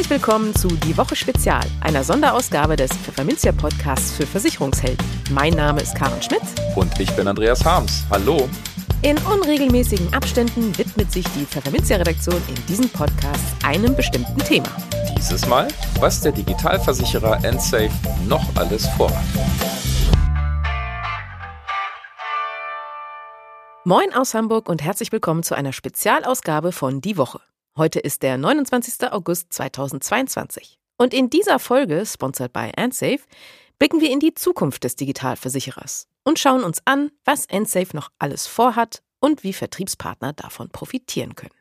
Herzlich 0.00 0.22
willkommen 0.22 0.54
zu 0.54 0.68
Die 0.68 0.96
Woche 0.96 1.14
Spezial, 1.14 1.60
einer 1.82 2.02
Sonderausgabe 2.02 2.74
des 2.74 2.90
Pfefferminzia 2.90 3.52
Podcasts 3.52 4.12
für 4.12 4.26
Versicherungshelden. 4.26 5.06
Mein 5.30 5.52
Name 5.52 5.82
ist 5.82 5.94
Karen 5.94 6.22
Schmidt. 6.22 6.40
Und 6.74 6.98
ich 6.98 7.14
bin 7.16 7.28
Andreas 7.28 7.62
Harms. 7.66 8.06
Hallo. 8.08 8.48
In 9.02 9.18
unregelmäßigen 9.18 10.10
Abständen 10.14 10.76
widmet 10.78 11.12
sich 11.12 11.26
die 11.36 11.44
Pfefferminzia-Redaktion 11.44 12.40
in 12.48 12.54
diesem 12.66 12.88
Podcast 12.88 13.44
einem 13.62 13.94
bestimmten 13.94 14.38
Thema. 14.38 14.70
Dieses 15.18 15.46
Mal, 15.46 15.68
was 15.98 16.22
der 16.22 16.32
Digitalversicherer 16.32 17.44
EndSafe 17.44 17.92
noch 18.26 18.56
alles 18.56 18.86
vorhat. 18.96 19.22
Moin 23.84 24.14
aus 24.14 24.32
Hamburg 24.32 24.70
und 24.70 24.82
herzlich 24.82 25.12
willkommen 25.12 25.42
zu 25.42 25.54
einer 25.54 25.74
Spezialausgabe 25.74 26.72
von 26.72 27.02
Die 27.02 27.18
Woche. 27.18 27.40
Heute 27.76 28.00
ist 28.00 28.24
der 28.24 28.36
29. 28.36 29.12
August 29.12 29.52
2022. 29.52 30.78
Und 30.96 31.14
in 31.14 31.30
dieser 31.30 31.60
Folge, 31.60 32.04
sponsored 32.04 32.52
by 32.52 32.72
AndSafe, 32.76 33.20
blicken 33.78 34.00
wir 34.00 34.10
in 34.10 34.18
die 34.18 34.34
Zukunft 34.34 34.82
des 34.82 34.96
Digitalversicherers 34.96 36.08
und 36.24 36.40
schauen 36.40 36.64
uns 36.64 36.82
an, 36.84 37.12
was 37.24 37.48
AndSafe 37.48 37.94
noch 37.94 38.10
alles 38.18 38.48
vorhat 38.48 39.02
und 39.20 39.44
wie 39.44 39.52
Vertriebspartner 39.52 40.32
davon 40.32 40.70
profitieren 40.70 41.36
können. 41.36 41.54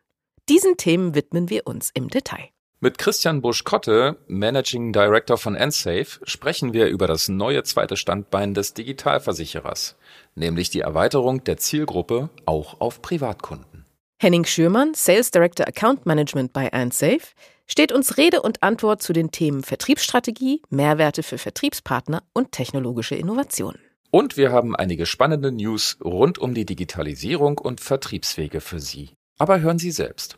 Diesen 0.50 0.78
Themen 0.78 1.14
widmen 1.14 1.50
wir 1.50 1.68
uns 1.68 1.92
im 1.94 2.10
Detail. 2.10 2.50
Mit 2.80 2.98
Christian 2.98 3.42
Busch-Kotte, 3.42 4.18
Managing 4.28 4.92
Director 4.92 5.38
von 5.38 5.56
EnSafe, 5.56 6.20
sprechen 6.24 6.74
wir 6.74 6.88
über 6.88 7.06
das 7.06 7.30
neue 7.30 7.64
zweite 7.64 7.98
Standbein 7.98 8.56
des 8.56 8.74
Digitalversicherers, 8.74 9.96
nämlich 10.34 10.72
die 10.72 10.82
Erweiterung 10.82 11.44
der 11.44 11.58
Zielgruppe 11.58 12.30
auch 12.46 12.82
auf 12.82 13.02
Privatkunden. 13.04 13.79
Henning 14.22 14.44
Schürmann, 14.44 14.96
Sales 14.96 15.32
Director 15.32 15.66
Account 15.66 16.06
Management 16.06 16.52
bei 16.52 16.74
AndSafe, 16.74 17.28
steht 17.68 17.94
uns 17.94 18.18
Rede 18.18 18.42
und 18.42 18.62
Antwort 18.62 19.02
zu 19.02 19.14
den 19.14 19.32
Themen 19.32 19.64
Vertriebsstrategie, 19.64 20.62
Mehrwerte 20.70 21.24
für 21.24 21.38
Vertriebspartner 21.38 22.24
und 22.34 22.52
technologische 22.52 23.16
Innovationen. 23.16 23.80
Und 24.12 24.36
wir 24.36 24.52
haben 24.52 24.76
einige 24.76 25.06
spannende 25.06 25.54
News 25.54 25.98
rund 26.04 26.38
um 26.38 26.54
die 26.54 26.66
Digitalisierung 26.66 27.60
und 27.60 27.80
Vertriebswege 27.80 28.60
für 28.60 28.82
Sie. 28.82 29.12
Aber 29.38 29.62
hören 29.62 29.80
Sie 29.80 29.92
selbst. 29.92 30.38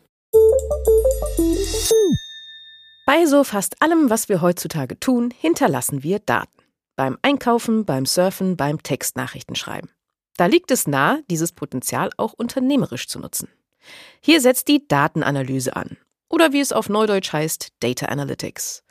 Bei 3.07 3.25
so 3.25 3.43
fast 3.43 3.81
allem, 3.81 4.11
was 4.11 4.29
wir 4.29 4.43
heutzutage 4.43 4.99
tun, 4.99 5.33
hinterlassen 5.35 6.03
wir 6.03 6.19
Daten. 6.19 6.61
Beim 6.95 7.17
Einkaufen, 7.23 7.85
beim 7.85 8.05
Surfen, 8.05 8.57
beim 8.57 8.83
Textnachrichtenschreiben. 8.83 9.89
Da 10.37 10.45
liegt 10.45 10.69
es 10.69 10.85
nahe, 10.85 11.23
dieses 11.31 11.51
Potenzial 11.51 12.11
auch 12.17 12.33
unternehmerisch 12.33 13.07
zu 13.07 13.17
nutzen. 13.17 13.49
Hier 14.21 14.41
setzt 14.41 14.67
die 14.67 14.87
Datenanalyse 14.87 15.75
an. 15.75 15.97
Oder 16.29 16.53
wie 16.53 16.59
es 16.59 16.71
auf 16.71 16.89
Neudeutsch 16.89 17.33
heißt, 17.33 17.69
Data 17.79 18.05
Analytics. 18.07 18.83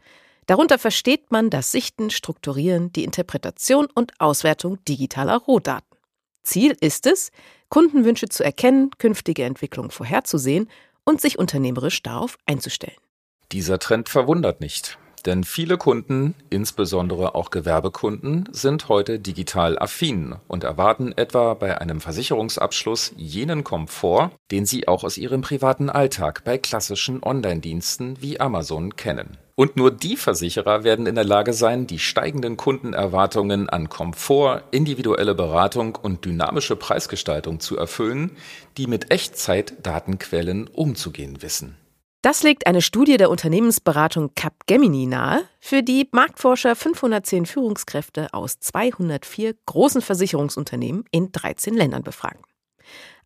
Darunter 0.46 0.78
versteht 0.78 1.30
man 1.30 1.48
das 1.48 1.72
Sichten, 1.72 2.10
Strukturieren, 2.10 2.92
die 2.92 3.04
Interpretation 3.04 3.86
und 3.94 4.20
Auswertung 4.20 4.82
digitaler 4.84 5.36
Rohdaten. 5.36 5.96
Ziel 6.42 6.76
ist 6.80 7.06
es, 7.06 7.30
Kundenwünsche 7.68 8.28
zu 8.28 8.42
erkennen, 8.42 8.90
künftige 8.98 9.44
Entwicklungen 9.44 9.90
vorherzusehen 9.90 10.68
und 11.04 11.20
sich 11.20 11.38
unternehmerisch 11.38 12.02
darauf 12.02 12.36
einzustellen. 12.46 12.96
Dieser 13.52 13.78
Trend 13.78 14.08
verwundert 14.08 14.60
nicht, 14.60 14.98
denn 15.26 15.44
viele 15.44 15.76
Kunden, 15.78 16.34
insbesondere 16.50 17.34
auch 17.34 17.50
Gewerbekunden, 17.50 18.48
sind 18.52 18.88
heute 18.88 19.18
digital 19.18 19.78
affin 19.78 20.36
und 20.48 20.64
erwarten 20.64 21.12
etwa 21.16 21.54
bei 21.54 21.80
einem 21.80 22.00
Versicherungsabschluss 22.00 23.12
jenen 23.16 23.64
Komfort, 23.64 24.30
den 24.50 24.66
sie 24.66 24.88
auch 24.88 25.04
aus 25.04 25.18
ihrem 25.18 25.42
privaten 25.42 25.90
Alltag 25.90 26.44
bei 26.44 26.58
klassischen 26.58 27.22
Online-Diensten 27.22 28.20
wie 28.20 28.40
Amazon 28.40 28.96
kennen. 28.96 29.36
Und 29.60 29.76
nur 29.76 29.90
die 29.90 30.16
Versicherer 30.16 30.84
werden 30.84 31.06
in 31.06 31.16
der 31.16 31.24
Lage 31.24 31.52
sein, 31.52 31.86
die 31.86 31.98
steigenden 31.98 32.56
Kundenerwartungen 32.56 33.68
an 33.68 33.90
Komfort, 33.90 34.62
individuelle 34.70 35.34
Beratung 35.34 35.96
und 35.96 36.24
dynamische 36.24 36.76
Preisgestaltung 36.76 37.60
zu 37.60 37.76
erfüllen, 37.76 38.30
die 38.78 38.86
mit 38.86 39.10
Echtzeitdatenquellen 39.10 40.66
umzugehen 40.66 41.42
wissen. 41.42 41.76
Das 42.22 42.42
legt 42.42 42.66
eine 42.66 42.82
Studie 42.82 43.16
der 43.16 43.30
Unternehmensberatung 43.30 44.34
Capgemini 44.34 45.06
nahe, 45.06 45.42
für 45.58 45.82
die 45.82 46.06
Marktforscher 46.12 46.76
510 46.76 47.46
Führungskräfte 47.46 48.34
aus 48.34 48.60
204 48.60 49.54
großen 49.64 50.02
Versicherungsunternehmen 50.02 51.04
in 51.10 51.32
13 51.32 51.72
Ländern 51.72 52.02
befragen. 52.02 52.42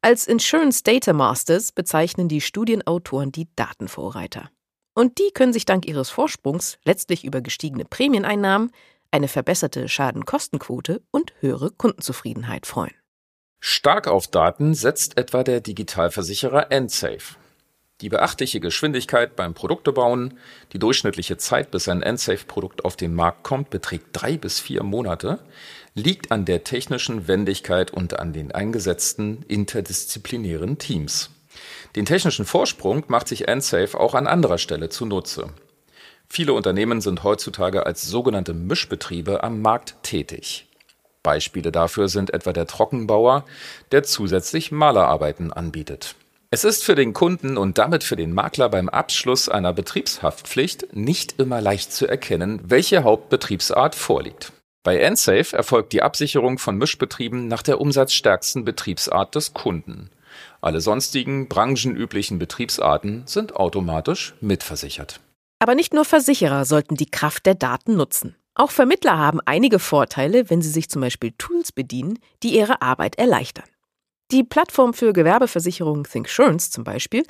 Als 0.00 0.28
Insurance 0.28 0.84
Data 0.84 1.12
Masters 1.12 1.72
bezeichnen 1.72 2.28
die 2.28 2.40
Studienautoren 2.40 3.32
die 3.32 3.48
Datenvorreiter. 3.56 4.50
Und 4.94 5.18
die 5.18 5.32
können 5.34 5.52
sich 5.52 5.64
dank 5.64 5.86
ihres 5.86 6.10
Vorsprungs 6.10 6.78
letztlich 6.84 7.24
über 7.24 7.40
gestiegene 7.40 7.84
Prämieneinnahmen, 7.84 8.70
eine 9.10 9.26
verbesserte 9.26 9.88
Schadenkostenquote 9.88 11.02
und 11.10 11.32
höhere 11.40 11.72
Kundenzufriedenheit 11.72 12.64
freuen. 12.66 12.94
Stark 13.58 14.06
auf 14.06 14.28
Daten 14.28 14.74
setzt 14.74 15.16
etwa 15.16 15.42
der 15.42 15.60
Digitalversicherer 15.60 16.70
EndSafe. 16.70 17.36
Die 18.00 18.08
beachtliche 18.08 18.58
Geschwindigkeit 18.58 19.36
beim 19.36 19.54
Produktebauen, 19.54 20.38
die 20.72 20.80
durchschnittliche 20.80 21.36
Zeit, 21.36 21.70
bis 21.70 21.88
ein 21.88 22.02
EndSafe-Produkt 22.02 22.84
auf 22.84 22.96
den 22.96 23.14
Markt 23.14 23.44
kommt, 23.44 23.70
beträgt 23.70 24.08
drei 24.12 24.36
bis 24.36 24.58
vier 24.58 24.82
Monate, 24.82 25.38
liegt 25.94 26.32
an 26.32 26.44
der 26.44 26.64
technischen 26.64 27.28
Wendigkeit 27.28 27.92
und 27.92 28.18
an 28.18 28.32
den 28.32 28.50
eingesetzten 28.50 29.44
interdisziplinären 29.46 30.78
Teams. 30.78 31.30
Den 31.94 32.04
technischen 32.04 32.44
Vorsprung 32.44 33.04
macht 33.06 33.28
sich 33.28 33.46
EndSafe 33.46 33.98
auch 33.98 34.14
an 34.14 34.26
anderer 34.26 34.58
Stelle 34.58 34.88
zunutze. 34.88 35.50
Viele 36.28 36.52
Unternehmen 36.52 37.00
sind 37.00 37.22
heutzutage 37.22 37.86
als 37.86 38.02
sogenannte 38.08 38.54
Mischbetriebe 38.54 39.44
am 39.44 39.62
Markt 39.62 40.02
tätig. 40.02 40.66
Beispiele 41.22 41.70
dafür 41.70 42.08
sind 42.08 42.34
etwa 42.34 42.52
der 42.52 42.66
Trockenbauer, 42.66 43.44
der 43.92 44.02
zusätzlich 44.02 44.72
Malerarbeiten 44.72 45.52
anbietet. 45.52 46.16
Es 46.54 46.62
ist 46.62 46.84
für 46.84 46.94
den 46.94 47.14
Kunden 47.14 47.56
und 47.56 47.78
damit 47.78 48.04
für 48.04 48.14
den 48.14 48.32
Makler 48.32 48.68
beim 48.68 48.88
Abschluss 48.88 49.48
einer 49.48 49.72
Betriebshaftpflicht 49.72 50.94
nicht 50.94 51.40
immer 51.40 51.60
leicht 51.60 51.92
zu 51.92 52.06
erkennen, 52.06 52.60
welche 52.62 53.02
Hauptbetriebsart 53.02 53.96
vorliegt. 53.96 54.52
Bei 54.84 54.96
EndSafe 54.98 55.56
erfolgt 55.56 55.92
die 55.92 56.02
Absicherung 56.02 56.58
von 56.58 56.78
Mischbetrieben 56.78 57.48
nach 57.48 57.62
der 57.62 57.80
umsatzstärksten 57.80 58.64
Betriebsart 58.64 59.34
des 59.34 59.52
Kunden. 59.52 60.10
Alle 60.60 60.80
sonstigen 60.80 61.48
branchenüblichen 61.48 62.38
Betriebsarten 62.38 63.24
sind 63.26 63.56
automatisch 63.56 64.36
mitversichert. 64.40 65.18
Aber 65.58 65.74
nicht 65.74 65.92
nur 65.92 66.04
Versicherer 66.04 66.66
sollten 66.66 66.94
die 66.94 67.10
Kraft 67.10 67.46
der 67.46 67.56
Daten 67.56 67.96
nutzen. 67.96 68.36
Auch 68.54 68.70
Vermittler 68.70 69.18
haben 69.18 69.40
einige 69.44 69.80
Vorteile, 69.80 70.48
wenn 70.50 70.62
sie 70.62 70.70
sich 70.70 70.88
zum 70.88 71.02
Beispiel 71.02 71.32
Tools 71.36 71.72
bedienen, 71.72 72.20
die 72.44 72.56
ihre 72.56 72.80
Arbeit 72.80 73.18
erleichtern. 73.18 73.64
Die 74.34 74.42
Plattform 74.42 74.94
für 74.94 75.12
Gewerbeversicherung 75.12 76.02
ThinkSurance 76.02 76.72
zum 76.72 76.82
Beispiel 76.82 77.22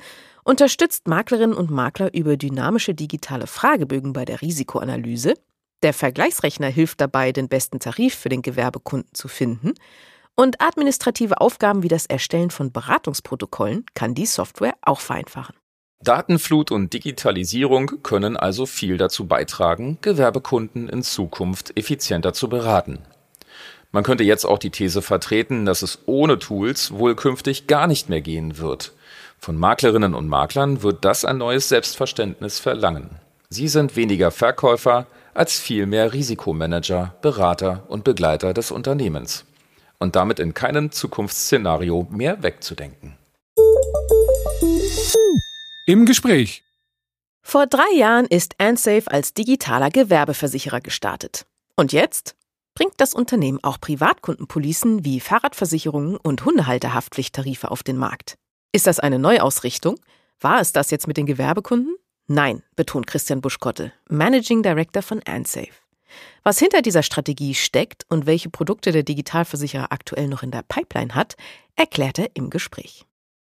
unterstützt 0.43 1.07
Maklerinnen 1.07 1.55
und 1.55 1.69
Makler 1.69 2.11
über 2.15 2.35
dynamische 2.35 2.95
digitale 2.95 3.45
Fragebögen 3.45 4.11
bei 4.11 4.25
der 4.25 4.41
Risikoanalyse. 4.41 5.35
Der 5.83 5.93
Vergleichsrechner 5.93 6.65
hilft 6.65 6.99
dabei, 6.99 7.31
den 7.31 7.47
besten 7.47 7.79
Tarif 7.79 8.15
für 8.15 8.29
den 8.29 8.41
Gewerbekunden 8.41 9.13
zu 9.13 9.27
finden. 9.27 9.73
Und 10.35 10.59
administrative 10.63 11.41
Aufgaben 11.41 11.83
wie 11.83 11.89
das 11.89 12.07
Erstellen 12.07 12.49
von 12.49 12.71
Beratungsprotokollen 12.71 13.85
kann 13.93 14.15
die 14.15 14.25
Software 14.25 14.73
auch 14.81 14.99
vereinfachen. 14.99 15.55
Datenflut 16.03 16.71
und 16.71 16.91
Digitalisierung 16.91 18.01
können 18.01 18.35
also 18.35 18.65
viel 18.65 18.97
dazu 18.97 19.27
beitragen, 19.27 19.99
Gewerbekunden 20.01 20.89
in 20.89 21.03
Zukunft 21.03 21.77
effizienter 21.77 22.33
zu 22.33 22.49
beraten. 22.49 22.97
Man 23.95 24.03
könnte 24.03 24.25
jetzt 24.25 24.43
auch 24.43 24.57
die 24.57 24.71
These 24.71 25.01
vertreten, 25.01 25.65
dass 25.65 25.81
es 25.81 25.99
ohne 26.05 26.37
Tools 26.37 26.91
wohl 26.91 27.15
künftig 27.15 27.65
gar 27.65 27.87
nicht 27.87 28.09
mehr 28.09 28.19
gehen 28.19 28.57
wird. 28.57 28.91
Von 29.39 29.55
Maklerinnen 29.55 30.13
und 30.13 30.27
Maklern 30.27 30.83
wird 30.83 31.05
das 31.05 31.23
ein 31.23 31.37
neues 31.37 31.69
Selbstverständnis 31.69 32.59
verlangen. 32.59 33.11
Sie 33.47 33.69
sind 33.69 33.95
weniger 33.95 34.31
Verkäufer 34.31 35.07
als 35.33 35.57
vielmehr 35.57 36.11
Risikomanager, 36.11 37.15
Berater 37.21 37.85
und 37.87 38.03
Begleiter 38.03 38.53
des 38.53 38.69
Unternehmens. 38.69 39.45
Und 39.97 40.17
damit 40.17 40.41
in 40.41 40.53
keinem 40.53 40.91
Zukunftsszenario 40.91 42.05
mehr 42.11 42.43
wegzudenken. 42.43 43.15
Im 45.85 46.05
Gespräch. 46.05 46.65
Vor 47.41 47.65
drei 47.65 47.93
Jahren 47.95 48.25
ist 48.25 48.55
AndSafe 48.57 49.09
als 49.09 49.33
digitaler 49.33 49.89
Gewerbeversicherer 49.89 50.81
gestartet. 50.81 51.45
Und 51.77 51.93
jetzt? 51.93 52.35
Bringt 52.75 52.93
das 52.97 53.13
Unternehmen 53.13 53.63
auch 53.63 53.79
Privatkundenpolicen 53.79 55.03
wie 55.03 55.19
Fahrradversicherungen 55.19 56.17
und 56.17 56.45
Hundehalterhaftpflichttarife 56.45 57.71
auf 57.71 57.81
den 57.81 57.97
Markt. 57.97 58.37
Ist 58.71 58.85
das 58.85 58.99
eine 58.99 59.17
Neuausrichtung? 59.17 59.99
War 60.39 60.59
es 60.59 60.73
das 60.73 60.91
jetzt 60.91 61.07
mit 61.07 61.17
den 61.17 61.25
Gewerbekunden? 61.25 61.95
Nein, 62.27 62.61
betont 62.75 63.07
Christian 63.07 63.41
Buschkotte, 63.41 63.93
Managing 64.09 64.61
Director 64.61 65.01
von 65.01 65.21
AndSafe. 65.23 65.71
Was 66.43 66.59
hinter 66.59 66.81
dieser 66.81 67.03
Strategie 67.03 67.55
steckt 67.55 68.05
und 68.09 68.25
welche 68.25 68.49
Produkte 68.49 68.91
der 68.91 69.03
Digitalversicherer 69.03 69.91
aktuell 69.91 70.27
noch 70.27 70.43
in 70.43 70.51
der 70.51 70.63
Pipeline 70.63 71.15
hat, 71.15 71.35
erklärt 71.75 72.19
er 72.19 72.29
im 72.35 72.49
Gespräch. 72.49 73.05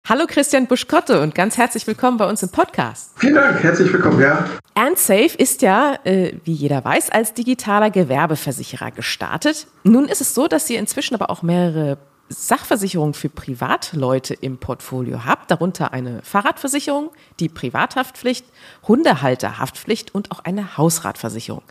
Hallo 0.08 0.26
Christian 0.28 0.66
Buschkotte 0.66 1.22
und 1.22 1.36
ganz 1.36 1.58
herzlich 1.58 1.86
willkommen 1.86 2.18
bei 2.18 2.28
uns 2.28 2.42
im 2.42 2.50
Podcast. 2.50 3.12
Vielen 3.18 3.36
Dank, 3.36 3.62
herzlich 3.62 3.94
willkommen, 3.94 4.20
ja. 4.20 4.50
EarnSafe 4.74 5.38
ist 5.38 5.62
ja, 5.62 6.00
äh, 6.04 6.34
wie 6.46 6.54
jeder 6.54 6.84
weiß, 6.84 7.12
als 7.12 7.34
digitaler 7.36 7.92
Gewerbeversicherer 7.92 8.92
gestartet. 8.92 9.68
Nun 9.84 10.06
ist 10.06 10.22
es 10.22 10.34
so, 10.34 10.48
dass 10.48 10.70
ihr 10.70 10.80
inzwischen 10.80 11.14
aber 11.14 11.30
auch 11.30 11.44
mehrere 11.44 12.00
Sachversicherungen 12.30 13.14
für 13.14 13.30
Privatleute 13.30 14.34
im 14.34 14.58
Portfolio 14.58 15.26
habt, 15.26 15.52
darunter 15.52 15.94
eine 15.94 16.22
Fahrradversicherung, 16.24 17.12
die 17.40 17.50
Privathaftpflicht, 17.50 18.46
Hundehalterhaftpflicht 18.88 20.14
und 20.14 20.32
auch 20.32 20.40
eine 20.40 20.78
Hausratversicherung. 20.78 21.64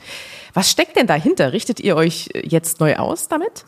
Was 0.55 0.71
steckt 0.71 0.97
denn 0.97 1.07
dahinter? 1.07 1.53
Richtet 1.53 1.81
ihr 1.81 1.97
euch 1.97 2.29
jetzt 2.35 2.81
neu 2.81 2.97
aus 2.97 3.29
damit? 3.29 3.65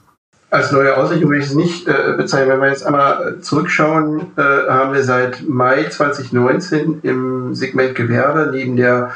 Als 0.51 0.73
neue 0.73 0.97
Ausrichtung 0.97 1.31
würde 1.31 1.43
ich 1.43 1.49
es 1.49 1.55
nicht 1.55 1.87
äh, 1.87 2.15
bezeichnen. 2.17 2.51
Wenn 2.51 2.61
wir 2.61 2.71
jetzt 2.71 2.85
einmal 2.85 3.39
zurückschauen, 3.41 4.33
äh, 4.37 4.43
haben 4.69 4.93
wir 4.93 5.05
seit 5.05 5.49
Mai 5.49 5.85
2019 5.85 7.01
im 7.05 7.55
Segment 7.55 7.95
Gewerbe 7.95 8.51
neben 8.53 8.77
der 8.77 9.13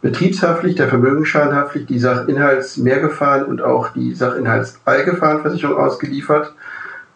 Betriebshaftpflicht, 0.00 0.80
der 0.80 0.88
Vermögensschadenhaftpflicht, 0.88 1.88
die 1.88 2.00
Sachinhaltsmehrgefahren 2.00 3.44
und 3.44 3.62
auch 3.62 3.90
die 3.90 4.12
Sachinhaltsallgefahrenversicherung 4.12 5.76
ausgeliefert. 5.76 6.52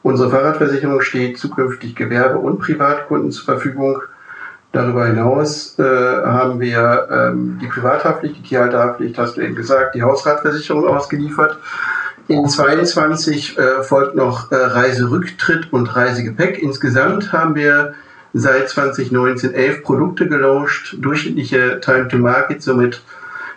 Unsere 0.05 0.31
Fahrradversicherung 0.31 1.01
steht 1.01 1.37
zukünftig 1.37 1.97
Gewerbe- 1.97 2.39
und 2.39 2.61
Privatkunden 2.61 3.33
zur 3.33 3.47
Verfügung. 3.47 4.01
Darüber 4.71 5.07
hinaus 5.07 5.77
äh, 5.81 5.83
haben 5.83 6.61
wir 6.61 7.09
ähm, 7.11 7.59
die 7.61 7.67
Privathaftpflicht, 7.67 8.37
die 8.37 8.43
Tierhalterhaftpflicht, 8.43 9.19
hast 9.19 9.37
du 9.37 9.41
eben 9.41 9.57
gesagt, 9.57 9.97
die 9.97 10.03
Hausratversicherung 10.05 10.87
ausgeliefert. 10.87 11.59
In 12.29 12.49
22 12.49 13.57
äh, 13.57 13.83
folgt 13.83 14.17
noch 14.17 14.51
äh, 14.51 14.57
Reiserücktritt 14.57 15.73
und 15.73 15.95
Reisegepäck. 15.95 16.61
Insgesamt 16.61 17.33
haben 17.33 17.55
wir 17.55 17.95
seit 18.33 18.69
2019 18.69 19.55
elf 19.55 19.85
Produkte 19.85 20.29
gelauncht, 20.29 20.97
durchschnittliche 21.01 21.81
Time 21.81 22.09
to 22.09 22.19
Market 22.19 22.63
somit 22.63 23.03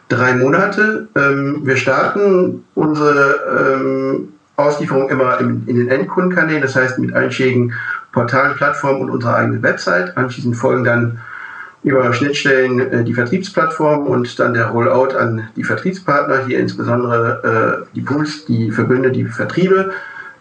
drei 0.07 0.35
Monate. 0.35 1.07
Ähm, 1.15 1.61
wir 1.63 1.77
starten 1.77 2.63
unsere 2.75 3.79
ähm, 3.81 4.33
Auslieferung 4.55 5.09
immer 5.09 5.39
in, 5.39 5.63
in 5.65 5.75
den 5.77 5.89
Endkundenkanälen, 5.89 6.61
das 6.61 6.75
heißt 6.75 6.99
mit 6.99 7.13
einschlägigen 7.13 7.73
Portalen, 8.11 8.55
Plattformen 8.55 9.01
und 9.01 9.09
unserer 9.09 9.35
eigenen 9.35 9.63
Website. 9.63 10.15
Anschließend 10.15 10.55
folgen 10.55 10.83
dann 10.83 11.19
über 11.83 12.13
Schnittstellen 12.13 12.79
äh, 12.79 13.03
die 13.03 13.13
Vertriebsplattform 13.13 14.05
und 14.07 14.39
dann 14.39 14.53
der 14.53 14.67
Rollout 14.67 15.15
an 15.17 15.47
die 15.55 15.63
Vertriebspartner, 15.63 16.45
hier 16.45 16.59
insbesondere 16.59 17.85
äh, 17.85 17.95
die 17.95 18.01
Pools, 18.01 18.45
die 18.45 18.71
Verbünde, 18.71 19.11
die 19.11 19.25
Vertriebe. 19.25 19.91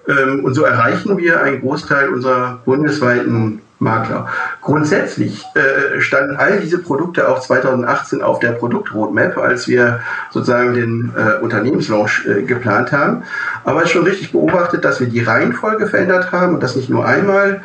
Ähm, 0.08 0.44
und 0.44 0.54
so 0.54 0.64
erreichen 0.64 1.16
wir 1.18 1.42
einen 1.42 1.60
Großteil 1.60 2.08
unserer 2.08 2.60
bundesweiten 2.64 3.60
Makler. 3.80 4.26
Grundsätzlich 4.60 5.44
äh, 5.54 6.00
standen 6.00 6.36
all 6.36 6.58
diese 6.58 6.78
Produkte 6.78 7.28
auch 7.28 7.40
2018 7.40 8.22
auf 8.22 8.40
der 8.40 8.52
Produktroadmap, 8.52 9.38
als 9.38 9.68
wir 9.68 10.00
sozusagen 10.32 10.74
den 10.74 11.12
äh, 11.16 11.40
Unternehmenslaunch 11.42 12.26
äh, 12.26 12.42
geplant 12.42 12.90
haben. 12.90 13.22
Aber 13.64 13.80
es 13.80 13.86
ist 13.86 13.92
schon 13.92 14.04
richtig 14.04 14.32
beobachtet, 14.32 14.84
dass 14.84 14.98
wir 14.98 15.06
die 15.06 15.22
Reihenfolge 15.22 15.86
verändert 15.86 16.32
haben 16.32 16.54
und 16.54 16.62
das 16.62 16.74
nicht 16.74 16.90
nur 16.90 17.06
einmal. 17.06 17.60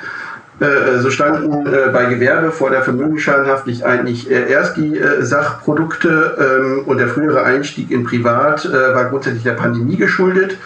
Äh, 0.63 0.99
so 0.99 1.09
standen 1.09 1.65
äh, 1.65 1.89
bei 1.91 2.05
Gewerbe 2.05 2.51
vor 2.51 2.69
der 2.69 2.83
Vermögensschadenhaftpflicht 2.83 3.83
eigentlich 3.83 4.31
äh, 4.31 4.49
erst 4.49 4.77
die 4.77 4.97
Sachprodukte 5.19 6.37
ähm, 6.39 6.83
und 6.85 6.99
der 6.99 7.09
frühere 7.09 7.43
Einstieg 7.43 7.91
in 7.91 8.05
Privat 8.05 8.71
war 8.71 9.05
grundsätzlich 9.05 9.43
der 9.43 9.53
Pandemie 9.53 9.97
geschuldet. 9.97 10.57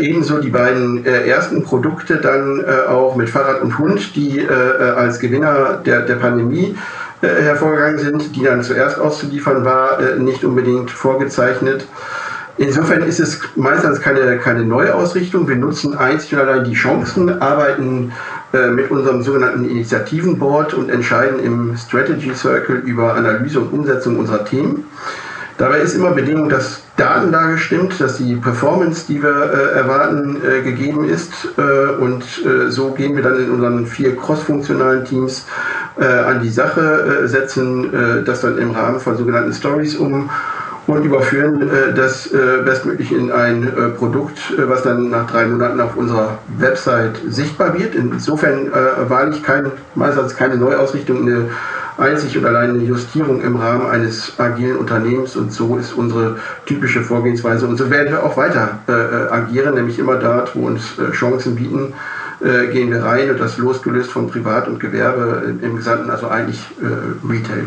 ebenso 0.00 0.38
die 0.38 0.48
beiden 0.48 1.04
ersten 1.04 1.62
Produkte 1.62 2.16
dann 2.16 2.64
auch 2.88 3.16
mit 3.16 3.28
Fahrrad 3.28 3.60
und 3.60 3.78
Hund, 3.78 4.16
die 4.16 4.46
als 4.48 5.18
Gewinner 5.18 5.80
der, 5.84 6.02
der 6.02 6.14
Pandemie 6.14 6.74
hervorgegangen 7.20 7.98
sind, 7.98 8.34
die 8.34 8.42
dann 8.42 8.62
zuerst 8.62 8.98
auszuliefern 8.98 9.64
war, 9.64 10.00
nicht 10.18 10.42
unbedingt 10.44 10.90
vorgezeichnet. 10.90 11.86
Insofern 12.58 13.02
ist 13.02 13.20
es 13.20 13.40
meistens 13.54 14.00
keine, 14.00 14.36
keine 14.38 14.64
Neuausrichtung. 14.64 15.46
Wir 15.46 15.54
nutzen 15.54 15.96
einzig 15.96 16.34
und 16.34 16.40
allein 16.40 16.64
die 16.64 16.74
Chancen, 16.74 17.40
arbeiten 17.40 18.10
äh, 18.10 18.37
mit 18.52 18.90
unserem 18.90 19.22
sogenannten 19.22 19.68
Initiativenboard 19.68 20.72
und 20.72 20.88
entscheiden 20.88 21.38
im 21.40 21.76
Strategy 21.76 22.34
Circle 22.34 22.76
über 22.76 23.14
Analyse 23.14 23.60
und 23.60 23.72
Umsetzung 23.72 24.18
unserer 24.18 24.44
Themen. 24.44 24.84
Dabei 25.58 25.80
ist 25.80 25.94
immer 25.94 26.12
Bedingung, 26.12 26.48
dass 26.48 26.82
Datenlage 26.96 27.58
stimmt, 27.58 28.00
dass 28.00 28.18
die 28.18 28.36
Performance, 28.36 29.06
die 29.08 29.20
wir 29.20 29.52
äh, 29.52 29.76
erwarten, 29.76 30.40
äh, 30.44 30.62
gegeben 30.62 31.08
ist. 31.08 31.32
Äh, 31.56 32.00
und 32.00 32.22
äh, 32.44 32.70
so 32.70 32.92
gehen 32.92 33.16
wir 33.16 33.24
dann 33.24 33.42
in 33.42 33.50
unseren 33.50 33.84
vier 33.84 34.16
crossfunktionalen 34.16 35.04
Teams 35.04 35.46
äh, 35.98 36.04
an 36.04 36.42
die 36.42 36.48
Sache, 36.48 37.26
setzen 37.26 38.24
das 38.24 38.42
dann 38.42 38.56
im 38.58 38.70
Rahmen 38.70 39.00
von 39.00 39.16
sogenannten 39.16 39.52
Stories 39.52 39.96
um 39.96 40.30
und 40.88 41.04
überführen 41.04 41.62
äh, 41.62 41.94
das 41.94 42.32
äh, 42.32 42.62
bestmöglich 42.64 43.12
in 43.12 43.30
ein 43.30 43.68
äh, 43.68 43.90
Produkt, 43.90 44.38
äh, 44.56 44.68
was 44.68 44.82
dann 44.82 45.10
nach 45.10 45.30
drei 45.30 45.46
Monaten 45.46 45.80
auf 45.80 45.96
unserer 45.96 46.38
Website 46.56 47.20
sichtbar 47.28 47.78
wird. 47.78 47.94
Insofern 47.94 48.68
äh, 48.68 49.08
wahrlich 49.08 49.42
kein, 49.42 49.70
meistens 49.94 50.34
keine 50.34 50.56
Neuausrichtung, 50.56 51.22
eine 51.22 51.50
einzig 51.98 52.38
und 52.38 52.46
allein 52.46 52.70
eine 52.70 52.84
Justierung 52.84 53.42
im 53.42 53.56
Rahmen 53.56 53.86
eines 53.86 54.38
agilen 54.38 54.78
Unternehmens 54.78 55.36
und 55.36 55.52
so 55.52 55.76
ist 55.76 55.92
unsere 55.92 56.36
typische 56.64 57.02
Vorgehensweise 57.02 57.66
und 57.66 57.76
so 57.76 57.90
werden 57.90 58.10
wir 58.10 58.22
auch 58.22 58.36
weiter 58.36 58.78
äh, 58.88 58.92
äh 58.92 59.28
agieren, 59.30 59.74
nämlich 59.74 59.98
immer 59.98 60.16
dort, 60.16 60.56
wo 60.56 60.68
uns 60.68 60.98
äh, 60.98 61.10
Chancen 61.10 61.56
bieten, 61.56 61.92
äh, 62.40 62.68
gehen 62.68 62.90
wir 62.90 63.02
rein 63.02 63.30
und 63.30 63.40
das 63.40 63.58
losgelöst 63.58 64.10
von 64.10 64.28
Privat 64.28 64.68
und 64.68 64.80
Gewerbe 64.80 65.42
im, 65.48 65.62
im 65.62 65.76
Gesamten, 65.76 66.08
also 66.08 66.28
eigentlich 66.28 66.60
Retail. 67.28 67.64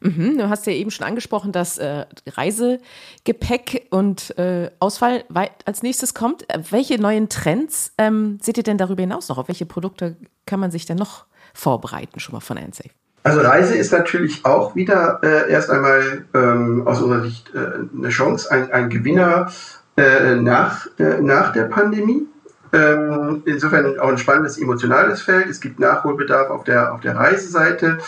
Mhm, 0.00 0.38
du 0.38 0.48
hast 0.48 0.66
ja 0.66 0.72
eben 0.72 0.90
schon 0.90 1.06
angesprochen, 1.06 1.52
dass 1.52 1.78
äh, 1.78 2.06
Reisegepäck 2.26 3.86
und 3.90 4.38
äh, 4.38 4.70
Ausfall 4.78 5.24
als 5.64 5.82
nächstes 5.82 6.14
kommt. 6.14 6.48
Äh, 6.48 6.60
welche 6.70 7.00
neuen 7.00 7.28
Trends 7.28 7.92
ähm, 7.98 8.38
seht 8.40 8.56
ihr 8.56 8.62
denn 8.62 8.78
darüber 8.78 9.02
hinaus 9.02 9.28
noch? 9.28 9.38
Auf 9.38 9.48
welche 9.48 9.66
Produkte 9.66 10.16
kann 10.46 10.60
man 10.60 10.70
sich 10.70 10.86
denn 10.86 10.98
noch 10.98 11.26
vorbereiten, 11.54 12.20
schon 12.20 12.34
mal 12.34 12.40
von 12.40 12.58
Ansafe? 12.58 12.90
Also 13.24 13.40
Reise 13.40 13.74
ist 13.74 13.92
natürlich 13.92 14.44
auch 14.44 14.74
wieder 14.76 15.20
äh, 15.22 15.50
erst 15.50 15.70
einmal 15.70 16.24
ähm, 16.34 16.86
aus 16.86 17.02
unserer 17.02 17.24
Sicht 17.24 17.52
äh, 17.54 17.58
eine 17.96 18.08
Chance, 18.08 18.50
ein, 18.50 18.72
ein 18.72 18.88
Gewinner 18.88 19.50
äh, 19.96 20.36
nach, 20.36 20.86
nach 21.20 21.52
der 21.52 21.64
Pandemie. 21.64 22.26
Ähm, 22.72 23.42
insofern 23.46 23.98
auch 23.98 24.08
ein 24.08 24.18
spannendes 24.18 24.58
emotionales 24.58 25.22
Feld. 25.22 25.48
Es 25.48 25.60
gibt 25.60 25.80
Nachholbedarf 25.80 26.50
auf 26.50 26.64
der, 26.64 26.92
auf 26.92 27.00
der 27.00 27.16
Reiseseite. 27.16 27.98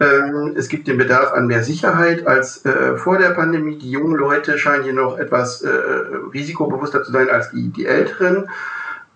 Ähm, 0.00 0.54
es 0.56 0.68
gibt 0.68 0.88
den 0.88 0.98
Bedarf 0.98 1.32
an 1.32 1.46
mehr 1.46 1.62
Sicherheit 1.62 2.26
als 2.26 2.64
äh, 2.64 2.96
vor 2.96 3.18
der 3.18 3.30
Pandemie. 3.30 3.78
Die 3.78 3.90
jungen 3.90 4.16
Leute 4.16 4.58
scheinen 4.58 4.84
hier 4.84 4.92
noch 4.92 5.18
etwas 5.18 5.62
äh, 5.62 5.70
risikobewusster 6.32 7.04
zu 7.04 7.12
sein 7.12 7.30
als 7.30 7.50
die, 7.50 7.68
die 7.68 7.86
Älteren. 7.86 8.48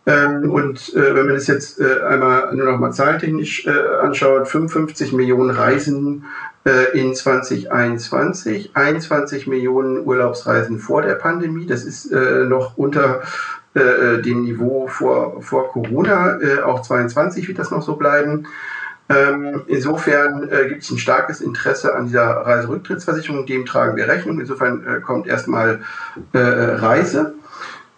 Ähm, 0.08 0.50
und 0.50 0.94
äh, 0.94 1.14
wenn 1.14 1.26
man 1.26 1.34
das 1.34 1.48
jetzt 1.48 1.80
äh, 1.80 2.00
einmal 2.00 2.54
nur 2.54 2.64
noch 2.64 2.78
mal 2.78 2.92
zahlentechnisch 2.92 3.66
äh, 3.66 3.72
anschaut, 4.00 4.48
55 4.48 5.12
Millionen 5.12 5.50
Reisen 5.50 6.24
äh, 6.64 6.98
in 6.98 7.14
2021, 7.14 8.70
21 8.74 9.48
Millionen 9.48 10.06
Urlaubsreisen 10.06 10.78
vor 10.78 11.02
der 11.02 11.16
Pandemie. 11.16 11.66
Das 11.66 11.84
ist 11.84 12.10
noch 12.10 12.76
unter 12.76 13.22
dem 13.74 14.42
Niveau 14.42 14.88
vor, 14.88 15.40
vor 15.40 15.68
Corona. 15.68 16.38
auch 16.64 16.82
22 16.82 17.46
wird 17.46 17.58
das 17.58 17.70
noch 17.70 17.82
so 17.82 17.96
bleiben. 17.96 18.48
Ähm, 19.10 19.62
insofern 19.68 20.48
äh, 20.50 20.68
gibt 20.68 20.82
es 20.82 20.90
ein 20.90 20.98
starkes 20.98 21.40
Interesse 21.40 21.94
an 21.94 22.06
dieser 22.06 22.26
Reiserücktrittsversicherung, 22.26 23.46
dem 23.46 23.64
tragen 23.64 23.96
wir 23.96 24.06
Rechnung. 24.06 24.38
Insofern 24.38 24.86
äh, 24.86 25.00
kommt 25.00 25.26
erstmal 25.26 25.80
äh, 26.32 26.38
Reise. 26.38 27.34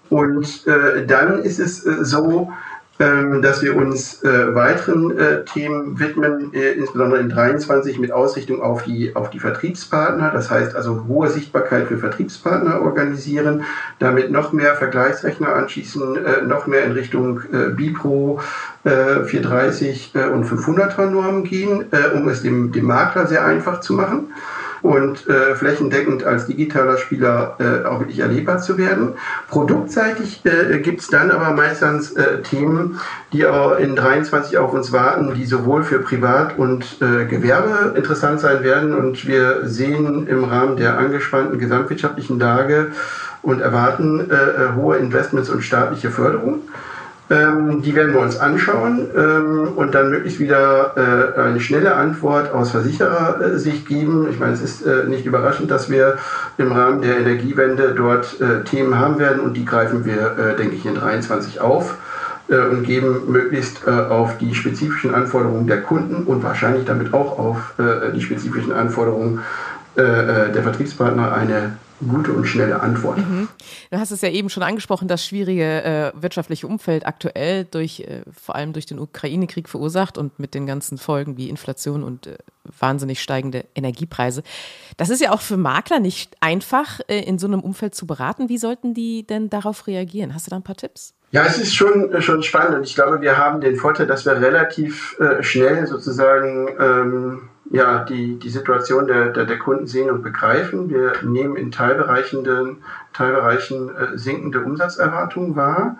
Und 0.09 0.67
äh, 0.67 1.07
dann 1.07 1.43
ist 1.43 1.59
es 1.59 1.85
äh, 1.85 2.05
so, 2.05 2.53
dass 3.01 3.63
wir 3.63 3.77
uns 3.77 4.23
äh, 4.23 4.55
weiteren 4.55 5.17
äh, 5.17 5.45
Themen 5.45 5.99
widmen, 5.99 6.53
äh, 6.53 6.73
insbesondere 6.73 7.21
in 7.21 7.31
23 7.31 7.99
mit 7.99 8.13
Ausrichtung 8.13 8.61
auf 8.61 8.83
die, 8.83 9.17
auf 9.17 9.31
die 9.31 9.39
Vertriebspartner. 9.39 10.31
Das 10.33 10.51
heißt 10.51 10.77
also 10.77 11.07
hohe 11.09 11.29
Sichtbarkeit 11.29 11.87
für 11.87 11.97
Vertriebspartner 11.97 12.83
organisieren, 12.83 13.65
damit 14.01 14.31
noch 14.31 14.53
mehr 14.53 14.75
Vergleichsrechner 14.75 15.55
anschließen, 15.55 16.27
äh, 16.27 16.43
noch 16.43 16.67
mehr 16.67 16.85
in 16.85 16.93
Richtung 16.93 17.41
äh, 17.53 17.71
Bipro, 17.71 18.41
430 18.83 20.13
äh, 20.15 20.25
und 20.25 20.47
500er 20.47 21.07
Normen 21.07 21.45
gehen, 21.45 21.85
um 22.15 22.29
es 22.29 22.43
dem, 22.43 22.73
dem 22.73 22.87
Makler 22.87 23.27
sehr 23.27 23.45
einfach 23.45 23.81
zu 23.81 23.93
machen 23.93 24.29
und 24.83 25.29
äh, 25.29 25.55
flächendeckend 25.55 26.25
als 26.25 26.47
digitaler 26.47 26.97
Spieler 26.99 27.57
äh, 27.59 27.87
auch 27.87 28.01
wirklich 28.01 28.21
erlebbar 28.21 28.59
zu 28.59 28.79
werden. 28.79 29.15
Produktseitig 29.49 30.43
äh, 30.45 30.79
gibt 30.79 31.01
es 31.01 31.09
dann 31.09 31.31
aber 31.31 31.55
meistens 31.55 32.13
äh, 32.13 32.43
Themen, 32.43 32.99
die 33.33 33.47
auch 33.47 33.79
in 33.79 33.97
23 33.97 34.59
auf 34.59 34.73
uns 34.73 34.93
warten, 34.93 35.35
die 35.35 35.45
sowohl 35.45 35.83
für 35.83 35.99
Privat 35.99 36.59
und 36.59 36.99
äh, 37.01 37.27
Gewerbe 37.27 37.95
interessant 37.97 38.41
sein 38.41 38.63
werden. 38.63 38.95
Und 38.95 39.27
wir 39.27 39.69
sehen 39.69 40.27
im 40.27 40.45
Rahmen 40.45 40.77
der 40.77 40.99
angespannten 40.99 41.59
gesamtwirtschaftlichen 41.59 42.39
Lage 42.39 42.93
und 43.43 43.61
erwarten 43.61 44.31
äh, 44.31 44.35
äh 44.35 44.73
hohe 44.77 44.97
Investments 44.97 45.51
und 45.51 45.63
staatliche 45.63 46.11
Förderung. 46.11 46.63
Ähm, 47.31 47.81
die 47.81 47.95
werden 47.95 48.13
wir 48.13 48.21
uns 48.21 48.41
anschauen 48.41 49.07
ähm, 49.17 49.69
und 49.77 49.95
dann 49.95 50.11
möglichst 50.11 50.41
wieder 50.41 50.95
äh, 51.37 51.41
eine 51.41 51.61
schnelle 51.61 51.95
Antwort 51.95 52.53
aus 52.53 52.73
Versicherersicht 52.73 53.87
geben. 53.87 54.27
Ich 54.29 54.41
meine, 54.41 54.55
es 54.55 54.61
ist 54.61 54.85
äh, 54.85 55.05
nicht 55.07 55.27
überraschend, 55.27 55.71
dass 55.71 55.89
wir 55.89 56.19
im 56.59 56.73
Rahmen 56.73 57.03
der 57.03 57.19
Energiewende 57.19 57.95
dort 57.97 58.41
äh, 58.41 58.65
Themen 58.65 58.99
haben 58.99 59.21
werden 59.21 59.39
und 59.41 59.57
die 59.57 59.65
greifen 59.65 60.05
wir, 60.05 60.39
äh, 60.39 60.57
denke 60.57 60.75
ich, 60.75 60.85
in 60.85 60.97
23 60.97 61.61
auf 61.61 61.99
äh, 62.49 62.57
und 62.57 62.83
geben 62.83 63.31
möglichst 63.31 63.87
äh, 63.87 63.91
auf 63.91 64.39
die 64.39 64.53
spezifischen 64.57 65.15
Anforderungen 65.15 65.69
der 65.69 65.83
Kunden 65.83 66.25
und 66.25 66.43
wahrscheinlich 66.43 66.85
damit 66.85 67.15
auch 67.15 67.39
auf 67.39 67.75
die 68.15 68.21
spezifischen 68.21 68.73
Anforderungen 68.73 69.41
der 69.97 70.63
Vertriebspartner 70.63 71.33
eine 71.33 71.77
gute 72.09 72.33
und 72.33 72.47
schnelle 72.47 72.81
Antwort. 72.81 73.19
Mhm. 73.19 73.49
Du 73.91 73.99
hast 73.99 74.11
es 74.11 74.21
ja 74.23 74.31
eben 74.31 74.49
schon 74.49 74.63
angesprochen, 74.63 75.09
das 75.09 75.25
schwierige 75.25 75.83
äh, 75.85 76.13
wirtschaftliche 76.15 76.67
Umfeld 76.67 77.07
aktuell 77.07 77.65
durch 77.65 78.01
äh, 78.01 78.23
vor 78.33 78.55
allem 78.55 78.73
durch 78.73 78.87
den 78.87 78.99
Ukraine-Krieg 78.99 79.69
verursacht 79.69 80.17
und 80.17 80.39
mit 80.39 80.55
den 80.55 80.67
ganzen 80.67 80.99
Folgen 80.99 81.37
wie 81.37 81.49
Inflation 81.49 82.03
und 82.03 82.27
äh, 82.27 82.39
wahnsinnig 82.79 83.21
steigende 83.21 83.65
Energiepreise. 83.75 84.43
Das 84.97 85.11
ist 85.11 85.21
ja 85.21 85.33
auch 85.33 85.41
für 85.41 85.57
Makler 85.57 86.01
nicht 86.01 86.37
einfach, 86.41 87.01
äh, 87.09 87.21
in 87.21 87.39
so 87.39 87.47
einem 87.47 87.61
Umfeld 87.61 87.95
zu 87.95 88.07
beraten. 88.07 88.49
Wie 88.49 88.59
sollten 88.59 88.95
die 88.95 89.27
denn 89.27 89.51
darauf 89.51 89.87
reagieren? 89.87 90.35
Hast 90.35 90.47
du 90.47 90.51
da 90.51 90.57
ein 90.57 90.63
paar 90.63 90.77
Tipps? 90.77 91.15
Ja, 91.33 91.45
es 91.45 91.59
ist 91.59 91.75
schon, 91.75 92.13
äh, 92.13 92.23
schon 92.23 92.43
spannend 92.43 92.77
und 92.77 92.85
ich 92.85 92.95
glaube, 92.95 93.21
wir 93.21 93.37
haben 93.37 93.61
den 93.61 93.77
Vorteil, 93.77 94.07
dass 94.07 94.25
wir 94.25 94.41
relativ 94.41 95.17
äh, 95.21 95.43
schnell 95.43 95.87
sozusagen 95.87 96.69
ähm, 96.81 97.43
ja, 97.71 98.05
die, 98.05 98.39
die 98.39 98.51
Situation 98.51 99.07
der, 99.07 99.31
der, 99.31 99.47
der 99.47 99.59
Kunden 99.59 99.87
sehen 99.87 100.11
und 100.11 100.23
begreifen. 100.23 100.91
Wir 100.91 101.13
nehmen 101.23 101.57
in 101.57 101.71
Teilbereichen, 101.71 102.79
Teilbereichen 103.13 103.91
äh, 103.97 104.19
sinkende 104.19 104.61
Umsatzerwartungen 104.61 105.55
wahr. 105.57 105.97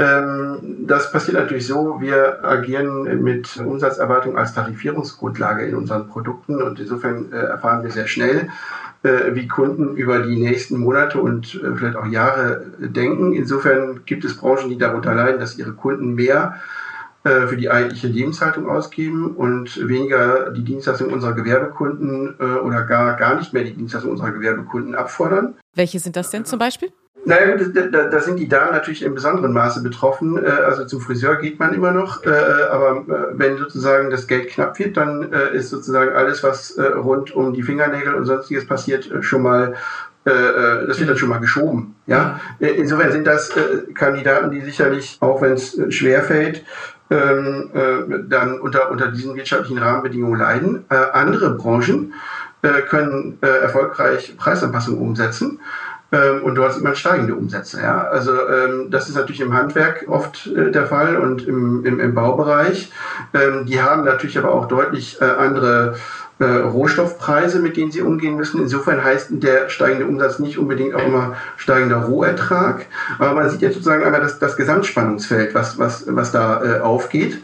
Ähm, 0.00 0.58
das 0.86 1.10
passiert 1.10 1.36
natürlich 1.36 1.66
so, 1.66 2.00
wir 2.00 2.44
agieren 2.44 3.22
mit 3.22 3.56
Umsatzerwartung 3.56 4.36
als 4.36 4.54
Tarifierungsgrundlage 4.54 5.66
in 5.66 5.74
unseren 5.74 6.08
Produkten 6.08 6.62
und 6.62 6.78
insofern 6.78 7.32
äh, 7.32 7.36
erfahren 7.36 7.82
wir 7.82 7.90
sehr 7.90 8.06
schnell, 8.06 8.48
äh, 9.02 9.34
wie 9.34 9.48
Kunden 9.48 9.96
über 9.96 10.20
die 10.20 10.40
nächsten 10.40 10.78
Monate 10.78 11.20
und 11.20 11.54
äh, 11.54 11.76
vielleicht 11.76 11.96
auch 11.96 12.06
Jahre 12.06 12.66
denken. 12.78 13.32
Insofern 13.32 14.00
gibt 14.04 14.24
es 14.24 14.36
Branchen, 14.36 14.68
die 14.68 14.78
darunter 14.78 15.14
leiden, 15.14 15.40
dass 15.40 15.58
ihre 15.58 15.72
Kunden 15.72 16.14
mehr 16.14 16.56
äh, 17.24 17.48
für 17.48 17.56
die 17.56 17.68
eigentliche 17.68 18.06
Lebenshaltung 18.06 18.70
ausgeben 18.70 19.34
und 19.34 19.88
weniger 19.88 20.52
die 20.52 20.62
Dienstleistung 20.62 21.12
unserer 21.12 21.32
Gewerbekunden 21.32 22.36
äh, 22.38 22.44
oder 22.44 22.84
gar, 22.84 23.16
gar 23.16 23.34
nicht 23.34 23.52
mehr 23.52 23.64
die 23.64 23.72
Dienstleistung 23.72 24.12
unserer 24.12 24.30
Gewerbekunden 24.30 24.94
abfordern. 24.94 25.54
Welche 25.74 25.98
sind 25.98 26.14
das 26.14 26.30
denn 26.30 26.44
zum 26.44 26.60
Beispiel? 26.60 26.90
Naja, 27.24 27.56
da, 27.56 28.04
da 28.04 28.20
sind 28.20 28.38
die 28.38 28.46
Damen 28.46 28.70
natürlich 28.70 29.02
in 29.02 29.14
besonderem 29.14 29.52
Maße 29.52 29.82
betroffen. 29.82 30.42
Äh, 30.42 30.48
also 30.48 30.84
zum 30.84 31.00
Friseur 31.00 31.36
geht 31.36 31.58
man 31.58 31.74
immer 31.74 31.90
noch, 31.90 32.24
aber 32.24 33.04
wenn 33.32 33.58
sozusagen 33.58 34.10
das 34.10 34.28
Geld 34.28 34.50
knapp 34.50 34.78
wird, 34.78 34.96
dann 34.96 35.32
ist 35.52 35.70
sozusagen 35.70 36.14
alles, 36.14 36.44
was 36.44 36.78
rund 36.78 37.34
um 37.34 37.52
die 37.52 37.64
Fingernägel 37.64 38.14
und 38.14 38.26
sonstiges 38.26 38.64
passiert, 38.64 39.10
schon 39.20 39.42
mal 39.42 39.74
das 40.24 40.98
wird 40.98 41.08
dann 41.08 41.16
schon 41.16 41.30
mal 41.30 41.38
geschoben. 41.38 41.94
Ja? 42.06 42.38
Insofern 42.58 43.12
sind 43.12 43.26
das 43.26 43.50
Kandidaten, 43.94 44.50
die 44.50 44.60
sicherlich, 44.60 45.16
auch 45.20 45.40
wenn 45.40 45.52
es 45.52 45.80
schwer 45.88 46.22
fällt, 46.22 46.64
ähm, 47.10 47.70
äh, 47.74 48.28
dann 48.28 48.60
unter, 48.60 48.90
unter 48.90 49.08
diesen 49.08 49.34
wirtschaftlichen 49.36 49.78
Rahmenbedingungen 49.78 50.38
leiden. 50.38 50.84
Äh, 50.88 50.96
andere 51.12 51.50
Branchen 51.50 52.12
äh, 52.62 52.82
können 52.82 53.38
äh, 53.40 53.46
erfolgreich 53.46 54.36
Preisanpassungen 54.36 55.00
umsetzen. 55.00 55.60
Ähm, 56.10 56.42
und 56.42 56.54
dort 56.54 56.72
sieht 56.72 56.82
man 56.82 56.94
steigende 56.94 57.34
Umsätze. 57.34 57.80
Ja? 57.82 58.08
Also 58.08 58.32
ähm, 58.48 58.90
das 58.90 59.08
ist 59.08 59.16
natürlich 59.16 59.42
im 59.42 59.52
Handwerk 59.52 60.06
oft 60.08 60.46
äh, 60.46 60.70
der 60.70 60.86
Fall 60.86 61.16
und 61.16 61.46
im, 61.46 61.84
im, 61.84 62.00
im 62.00 62.14
Baubereich. 62.14 62.90
Ähm, 63.34 63.66
die 63.66 63.80
haben 63.82 64.04
natürlich 64.04 64.38
aber 64.38 64.52
auch 64.54 64.68
deutlich 64.68 65.20
äh, 65.20 65.24
andere 65.24 65.96
äh, 66.38 66.44
Rohstoffpreise, 66.44 67.58
mit 67.58 67.76
denen 67.76 67.90
sie 67.90 68.00
umgehen 68.00 68.36
müssen. 68.36 68.60
Insofern 68.60 69.02
heißt 69.02 69.28
der 69.30 69.68
steigende 69.68 70.06
Umsatz 70.06 70.38
nicht 70.38 70.58
unbedingt 70.58 70.94
auch 70.94 71.04
immer 71.04 71.36
steigender 71.56 72.04
Rohertrag. 72.04 72.86
Aber 73.18 73.34
man 73.34 73.50
sieht 73.50 73.62
jetzt 73.62 73.74
sozusagen 73.74 74.04
einmal 74.04 74.20
das, 74.20 74.38
das 74.38 74.56
Gesamtspannungsfeld, 74.56 75.54
was, 75.54 75.78
was, 75.78 76.04
was 76.06 76.32
da 76.32 76.62
äh, 76.62 76.80
aufgeht. 76.80 77.42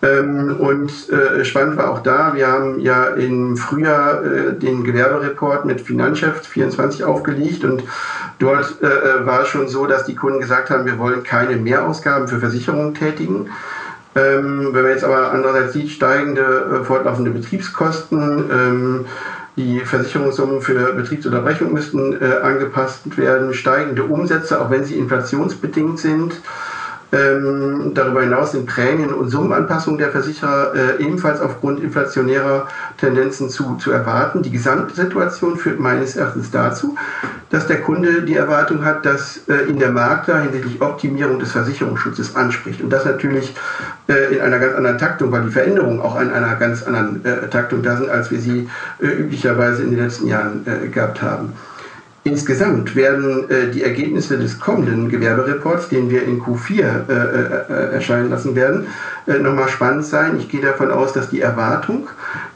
Ähm, 0.00 0.56
und 0.60 0.92
äh, 1.10 1.44
spannend 1.44 1.76
war 1.76 1.90
auch 1.90 2.04
da, 2.04 2.32
wir 2.34 2.46
haben 2.46 2.78
ja 2.78 3.06
im 3.08 3.56
Frühjahr 3.56 4.24
äh, 4.24 4.52
den 4.54 4.84
Gewerbereport 4.84 5.64
mit 5.64 5.80
Finanzchef 5.80 6.46
24 6.46 7.02
aufgelegt 7.02 7.64
und 7.64 7.82
dort 8.38 8.80
äh, 8.80 8.86
äh, 8.86 9.26
war 9.26 9.42
es 9.42 9.48
schon 9.48 9.66
so, 9.66 9.86
dass 9.86 10.04
die 10.04 10.14
Kunden 10.14 10.38
gesagt 10.38 10.70
haben, 10.70 10.86
wir 10.86 10.98
wollen 10.98 11.24
keine 11.24 11.56
Mehrausgaben 11.56 12.28
für 12.28 12.38
Versicherungen 12.38 12.94
tätigen. 12.94 13.50
Ähm, 14.14 14.70
wenn 14.72 14.82
man 14.82 14.92
jetzt 14.92 15.04
aber 15.04 15.32
andererseits 15.32 15.74
sieht, 15.74 15.90
steigende 15.90 16.80
äh, 16.80 16.84
fortlaufende 16.84 17.30
Betriebskosten, 17.30 18.50
ähm, 18.50 19.06
die 19.56 19.80
Versicherungssummen 19.80 20.60
für 20.60 20.92
Betriebsunterbrechung 20.92 21.72
müssten 21.72 22.20
äh, 22.22 22.36
angepasst 22.42 23.16
werden, 23.18 23.52
steigende 23.52 24.04
Umsätze, 24.04 24.60
auch 24.60 24.70
wenn 24.70 24.84
sie 24.84 24.96
inflationsbedingt 24.96 25.98
sind. 25.98 26.40
Ähm, 27.10 27.92
darüber 27.94 28.20
hinaus 28.20 28.52
sind 28.52 28.66
Prämien- 28.66 29.14
und 29.14 29.30
Summenanpassungen 29.30 29.98
der 29.98 30.10
Versicherer 30.10 30.74
äh, 30.74 31.02
ebenfalls 31.02 31.40
aufgrund 31.40 31.82
inflationärer 31.82 32.68
Tendenzen 32.98 33.48
zu, 33.48 33.76
zu 33.76 33.90
erwarten. 33.92 34.42
Die 34.42 34.50
Gesamtsituation 34.50 35.56
führt 35.56 35.80
meines 35.80 36.16
Erachtens 36.16 36.50
dazu, 36.50 36.96
dass 37.48 37.66
der 37.66 37.80
Kunde 37.80 38.22
die 38.22 38.34
Erwartung 38.34 38.84
hat, 38.84 39.06
dass 39.06 39.40
äh, 39.48 39.70
ihn 39.70 39.78
der 39.78 39.90
Makler 39.90 40.40
hinsichtlich 40.40 40.82
Optimierung 40.82 41.38
des 41.38 41.52
Versicherungsschutzes 41.52 42.36
anspricht. 42.36 42.82
Und 42.82 42.90
das 42.90 43.06
natürlich 43.06 43.54
äh, 44.08 44.36
in 44.36 44.42
einer 44.42 44.58
ganz 44.58 44.74
anderen 44.74 44.98
Taktung, 44.98 45.32
weil 45.32 45.44
die 45.44 45.50
Veränderungen 45.50 46.00
auch 46.00 46.16
an 46.16 46.30
einer 46.30 46.56
ganz 46.56 46.82
anderen 46.82 47.24
äh, 47.24 47.48
Taktung 47.48 47.82
da 47.82 47.96
sind, 47.96 48.10
als 48.10 48.30
wir 48.30 48.40
sie 48.40 48.68
äh, 49.00 49.06
üblicherweise 49.06 49.82
in 49.82 49.92
den 49.92 50.00
letzten 50.00 50.26
Jahren 50.26 50.66
äh, 50.66 50.88
gehabt 50.88 51.22
haben. 51.22 51.54
Insgesamt 52.28 52.94
werden 52.94 53.48
äh, 53.48 53.70
die 53.70 53.82
Ergebnisse 53.82 54.38
des 54.38 54.60
kommenden 54.60 55.08
Gewerbereports, 55.08 55.88
den 55.88 56.10
wir 56.10 56.24
in 56.24 56.42
Q4 56.42 56.82
äh, 56.82 57.12
äh, 57.12 57.94
erscheinen 57.94 58.28
lassen 58.28 58.54
werden, 58.54 58.86
äh, 59.26 59.38
nochmal 59.38 59.68
spannend 59.70 60.04
sein. 60.04 60.36
Ich 60.38 60.50
gehe 60.50 60.60
davon 60.60 60.90
aus, 60.90 61.14
dass 61.14 61.30
die 61.30 61.40
Erwartung 61.40 62.08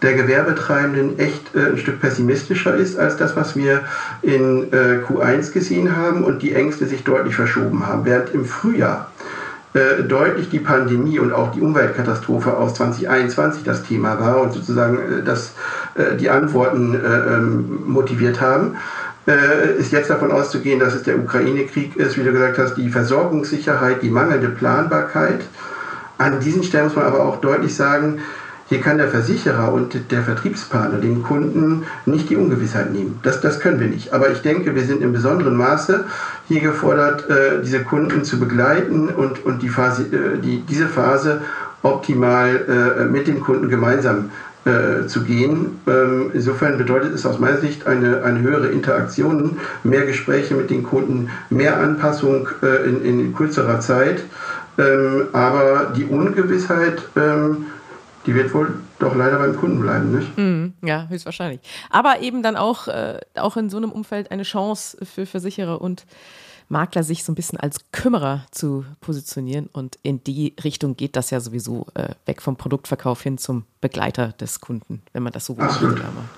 der 0.03 0.13
Gewerbetreibenden 0.13 1.19
echt 1.19 1.55
äh, 1.55 1.71
ein 1.71 1.79
Stück 1.79 2.03
pessimistischer 2.03 2.75
ist 2.75 2.99
als 2.99 3.17
das, 3.17 3.35
was 3.35 3.57
wir 3.57 3.81
in 4.21 4.71
äh, 4.73 4.99
Q1 5.09 5.53
gesehen 5.53 5.97
haben 5.97 6.23
und 6.23 6.43
die 6.43 6.55
Ängste 6.55 6.85
sich 6.85 7.03
deutlich 7.03 7.35
verschoben 7.35 7.87
haben. 7.87 8.05
Während 8.05 8.35
im 8.35 8.45
Frühjahr 8.45 9.11
deutlich 10.07 10.51
die 10.51 10.59
Pandemie 10.59 11.19
und 11.19 11.33
auch 11.33 11.53
die 11.53 11.63
Umweltkatastrophe 11.63 12.55
aus 12.55 12.75
2021 12.75 13.63
das 13.65 13.83
Thema 13.85 14.21
war 14.21 14.43
und 14.43 14.53
sozusagen 14.53 14.99
das, 15.25 15.55
die 16.21 16.29
Antworten 16.29 16.95
ähm, 16.95 17.81
motiviert 17.87 18.43
haben, 18.43 18.77
äh, 19.27 19.79
ist 19.79 19.93
jetzt 19.93 20.11
davon 20.11 20.33
auszugehen, 20.33 20.81
dass 20.81 20.95
es 20.95 21.03
der 21.03 21.19
Ukraine-Krieg 21.19 21.97
ist, 21.97 22.19
wie 22.19 22.25
du 22.25 22.33
gesagt 22.33 22.59
hast, 22.59 22.75
die 22.75 22.89
Versorgungssicherheit, 22.89 24.03
die 24.03 24.11
mangelnde 24.11 24.49
Planbarkeit. 24.49 25.41
An 26.19 26.41
diesen 26.41 26.63
Stellen 26.63 26.85
muss 26.85 26.97
man 26.97 27.07
aber 27.07 27.25
auch 27.25 27.41
deutlich 27.41 27.75
sagen, 27.75 28.21
hier 28.69 28.81
kann 28.81 28.97
der 28.97 29.09
Versicherer 29.09 29.71
und 29.73 30.11
der 30.11 30.23
Vertriebspartner 30.23 30.99
den 30.99 31.23
Kunden 31.23 31.85
nicht 32.07 32.31
die 32.31 32.37
Ungewissheit 32.37 32.91
nehmen. 32.91 33.21
Das, 33.23 33.41
das 33.43 33.61
können 33.61 33.79
wir 33.79 33.89
nicht. 33.89 34.15
Aber 34.15 34.31
ich 34.31 34.41
denke, 34.41 34.75
wir 34.75 34.85
sind 34.85 35.03
in 35.03 35.13
besonderem 35.13 35.57
Maße 35.57 36.07
hier 36.49 36.61
gefordert, 36.61 37.29
äh, 37.29 37.63
diese 37.63 37.81
Kunden 37.81 38.25
zu 38.25 38.41
begleiten 38.41 39.09
und, 39.09 39.45
und 39.45 39.63
die 39.63 39.69
Phase, 39.69 40.05
äh, 40.05 40.39
die, 40.39 40.63
diese 40.63 40.87
Phase 40.87 41.43
optimal 41.83 43.01
äh, 43.01 43.05
mit 43.05 43.27
den 43.27 43.41
Kunden 43.41 43.69
gemeinsam 43.69 44.31
äh, 44.65 45.07
zu 45.07 45.25
gehen. 45.25 45.81
Ähm, 45.87 46.31
insofern 46.35 46.79
bedeutet 46.79 47.15
es 47.15 47.27
aus 47.27 47.39
meiner 47.39 47.59
Sicht 47.59 47.87
eine, 47.87 48.23
eine 48.23 48.41
höhere 48.41 48.69
Interaktion, 48.69 49.59
mehr 49.83 50.07
Gespräche 50.07 50.55
mit 50.55 50.71
den 50.71 50.83
Kunden, 50.83 51.31
mehr 51.51 51.79
Anpassung 51.79 52.49
äh, 52.63 52.89
in, 52.89 53.05
in 53.05 53.35
kürzerer 53.35 53.81
Zeit. 53.81 54.23
Ähm, 54.79 55.29
aber 55.33 55.93
die 55.97 56.05
Ungewissheit, 56.05 57.03
ähm, 57.17 57.67
die 58.25 58.35
wird 58.35 58.55
wohl 58.55 58.75
doch 58.99 59.15
leider 59.17 59.39
beim 59.39 59.57
Kunden 59.57 59.81
bleiben, 59.81 60.17
nicht? 60.17 60.39
Mm, 60.39 60.75
ja, 60.87 61.07
höchstwahrscheinlich. 61.09 61.61
Aber 61.91 62.21
eben 62.21 62.43
dann 62.43 62.57
auch, 62.57 62.89
äh, 62.89 63.19
auch 63.35 63.57
in 63.57 63.69
so 63.69 63.77
einem 63.77 63.91
Umfeld 63.91 64.31
eine 64.31 64.45
Chance 64.45 64.97
für 65.05 65.27
Versicherer 65.27 65.81
und 65.81 66.07
Makler 66.69 67.03
sich 67.03 67.25
so 67.25 67.33
ein 67.33 67.35
bisschen 67.35 67.59
als 67.59 67.91
Kümmerer 67.93 68.47
zu 68.51 68.85
positionieren. 69.01 69.69
Und 69.73 69.99
in 70.03 70.23
die 70.25 70.55
Richtung 70.63 70.97
geht 70.97 71.17
das 71.17 71.31
ja 71.31 71.41
sowieso 71.41 71.87
äh, 71.95 72.11
weg 72.27 72.43
vom 72.43 72.57
Produktverkauf 72.57 73.23
hin 73.23 73.39
zum 73.39 73.65
Begleiter 73.81 74.33
des 74.33 74.61
Kunden, 74.61 75.03
wenn 75.13 75.23
man 75.23 75.33
das 75.33 75.47
so 75.47 75.57
will. 75.57 75.69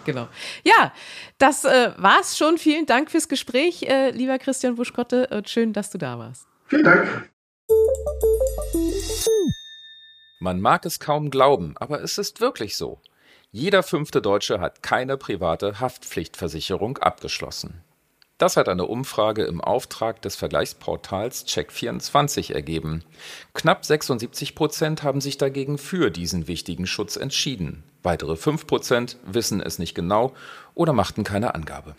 Genau. 0.04 0.28
Ja, 0.64 0.92
das 1.38 1.64
äh, 1.64 1.92
war's 1.96 2.36
schon. 2.36 2.58
Vielen 2.58 2.86
Dank 2.86 3.10
fürs 3.10 3.28
Gespräch, 3.28 3.82
äh, 3.82 4.10
lieber 4.10 4.38
Christian 4.38 4.76
Buschkotte. 4.76 5.28
Und 5.28 5.48
schön, 5.48 5.72
dass 5.72 5.90
du 5.90 5.98
da 5.98 6.18
warst. 6.18 6.46
Vielen 6.66 6.84
Dank. 6.84 7.30
Man 10.40 10.60
mag 10.60 10.84
es 10.84 11.00
kaum 11.00 11.30
glauben, 11.30 11.74
aber 11.78 12.02
es 12.02 12.18
ist 12.18 12.40
wirklich 12.40 12.76
so. 12.76 13.00
Jeder 13.50 13.82
fünfte 13.82 14.20
Deutsche 14.20 14.60
hat 14.60 14.82
keine 14.82 15.16
private 15.16 15.80
Haftpflichtversicherung 15.80 16.98
abgeschlossen. 16.98 17.82
Das 18.38 18.56
hat 18.56 18.68
eine 18.68 18.86
Umfrage 18.86 19.44
im 19.44 19.60
Auftrag 19.60 20.20
des 20.22 20.34
Vergleichsportals 20.34 21.46
Check24 21.46 22.52
ergeben. 22.52 23.04
Knapp 23.52 23.84
76 23.84 24.56
Prozent 24.56 25.04
haben 25.04 25.20
sich 25.20 25.38
dagegen 25.38 25.78
für 25.78 26.10
diesen 26.10 26.48
wichtigen 26.48 26.86
Schutz 26.86 27.16
entschieden. 27.16 27.84
Weitere 28.02 28.34
5 28.34 28.66
Prozent 28.66 29.18
wissen 29.24 29.60
es 29.60 29.78
nicht 29.78 29.94
genau 29.94 30.34
oder 30.74 30.92
machten 30.92 31.22
keine 31.22 31.54
Angabe. 31.54 31.94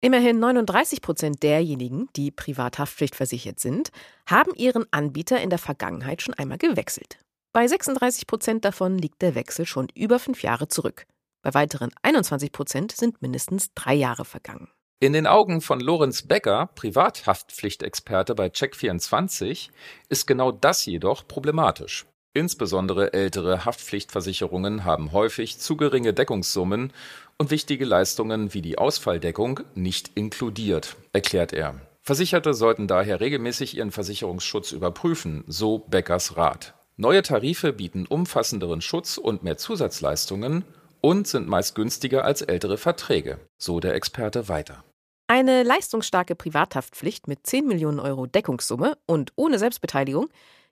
Immerhin 0.00 0.40
39 0.40 1.02
Prozent 1.02 1.42
derjenigen, 1.42 2.08
die 2.16 2.30
privathaftpflichtversichert 2.30 3.60
sind, 3.60 3.90
haben 4.28 4.54
ihren 4.54 4.84
Anbieter 4.92 5.40
in 5.40 5.50
der 5.50 5.58
Vergangenheit 5.58 6.20
schon 6.20 6.34
einmal 6.34 6.58
gewechselt. 6.58 7.18
Bei 7.52 7.66
36 7.66 8.26
Prozent 8.26 8.64
davon 8.64 8.98
liegt 8.98 9.22
der 9.22 9.34
Wechsel 9.34 9.66
schon 9.66 9.88
über 9.94 10.18
fünf 10.18 10.42
Jahre 10.42 10.68
zurück. 10.68 11.06
Bei 11.42 11.54
weiteren 11.54 11.90
21 12.02 12.52
Prozent 12.52 12.92
sind 12.92 13.22
mindestens 13.22 13.72
drei 13.74 13.94
Jahre 13.94 14.24
vergangen. 14.24 14.68
In 14.98 15.12
den 15.12 15.26
Augen 15.26 15.60
von 15.60 15.78
Lorenz 15.78 16.22
Becker, 16.22 16.70
Privathaftpflichtexperte 16.74 18.34
bei 18.34 18.46
Check24, 18.46 19.68
ist 20.08 20.26
genau 20.26 20.52
das 20.52 20.86
jedoch 20.86 21.28
problematisch. 21.28 22.06
Insbesondere 22.32 23.12
ältere 23.12 23.66
Haftpflichtversicherungen 23.66 24.86
haben 24.86 25.12
häufig 25.12 25.58
zu 25.58 25.76
geringe 25.76 26.14
Deckungssummen 26.14 26.94
und 27.36 27.50
wichtige 27.50 27.84
Leistungen 27.84 28.54
wie 28.54 28.62
die 28.62 28.78
Ausfalldeckung 28.78 29.60
nicht 29.74 30.12
inkludiert, 30.14 30.96
erklärt 31.12 31.52
er. 31.52 31.78
Versicherte 32.00 32.54
sollten 32.54 32.86
daher 32.86 33.20
regelmäßig 33.20 33.76
ihren 33.76 33.90
Versicherungsschutz 33.90 34.72
überprüfen, 34.72 35.44
so 35.46 35.80
Beckers 35.80 36.38
Rat. 36.38 36.72
Neue 36.96 37.20
Tarife 37.20 37.74
bieten 37.74 38.06
umfassenderen 38.06 38.80
Schutz 38.80 39.18
und 39.18 39.42
mehr 39.42 39.58
Zusatzleistungen 39.58 40.64
und 41.06 41.28
sind 41.28 41.46
meist 41.46 41.76
günstiger 41.76 42.24
als 42.24 42.42
ältere 42.42 42.76
Verträge, 42.78 43.38
so 43.58 43.78
der 43.78 43.94
Experte 43.94 44.48
weiter. 44.48 44.82
Eine 45.28 45.62
leistungsstarke 45.62 46.34
Privathaftpflicht 46.34 47.28
mit 47.28 47.46
10 47.46 47.64
Millionen 47.64 48.00
Euro 48.00 48.26
Deckungssumme 48.26 48.98
und 49.06 49.32
ohne 49.36 49.60
Selbstbeteiligung 49.60 50.28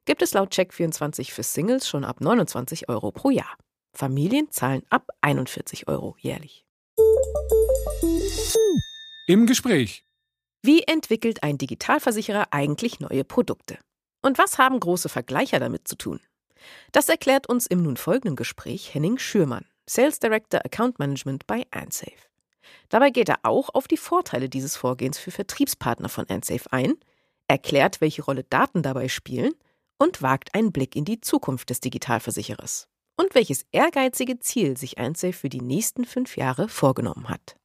gibt 0.07 0.23
es 0.23 0.35
laut 0.35 0.53
Check24 0.53 1.31
für 1.31 1.45
Singles 1.45 1.89
schon 1.89 2.05
ab 2.05 2.21
29 2.21 2.89
Euro 2.89 3.13
pro 3.13 3.31
Jahr. 3.31 3.57
Familien 3.97 4.51
zahlen 4.51 4.83
ab 4.91 5.07
41 5.21 5.87
Euro 5.87 6.17
jährlich. 6.19 6.65
Im 9.29 9.47
Gespräch. 9.47 10.05
Wie 10.63 10.83
entwickelt 10.83 11.45
ein 11.45 11.59
Digitalversicherer 11.59 12.49
eigentlich 12.51 12.99
neue 12.99 13.23
Produkte? 13.23 13.79
Und 14.21 14.39
was 14.39 14.59
haben 14.59 14.81
große 14.81 15.09
Vergleicher 15.09 15.61
damit 15.61 15.87
zu 15.87 15.95
tun? 15.95 16.19
Das 16.91 17.09
erklärt 17.09 17.49
uns 17.49 17.69
im 17.69 17.85
nun 17.85 17.97
folgenden 17.97 18.35
Gespräch 18.35 18.95
Henning 18.95 19.19
Schürmann, 19.19 19.67
Sales 19.87 20.19
Director 20.19 20.65
Account 20.65 20.99
Management 20.99 21.47
bei 21.47 21.65
Ansafe. 21.71 22.29
Dabei 22.89 23.11
geht 23.11 23.29
er 23.29 23.41
auch 23.43 23.71
auf 23.75 23.87
die 23.87 23.97
Vorteile 23.97 24.49
dieses 24.49 24.77
Vorgehens 24.77 25.19
für 25.19 25.31
Vertriebspartner 25.31 26.09
von 26.09 26.29
Ansafe 26.29 26.73
ein, 26.73 26.95
erklärt, 27.49 28.01
welche 28.01 28.23
Rolle 28.23 28.45
Daten 28.45 28.83
dabei 28.83 29.09
spielen 29.09 29.53
und 29.99 30.23
wagt 30.23 30.55
einen 30.55 30.73
Blick 30.73 30.97
in 30.97 31.05
die 31.05 31.21
Zukunft 31.21 31.71
des 31.71 31.81
Digitalversicherers 31.81 32.89
und 33.17 33.35
welches 33.35 33.67
ehrgeizige 33.73 34.39
Ziel 34.39 34.77
sich 34.77 34.99
Ansafe 34.99 35.35
für 35.35 35.49
die 35.49 35.61
nächsten 35.61 36.05
fünf 36.05 36.37
Jahre 36.37 36.69
vorgenommen 36.69 37.29
hat. 37.29 37.57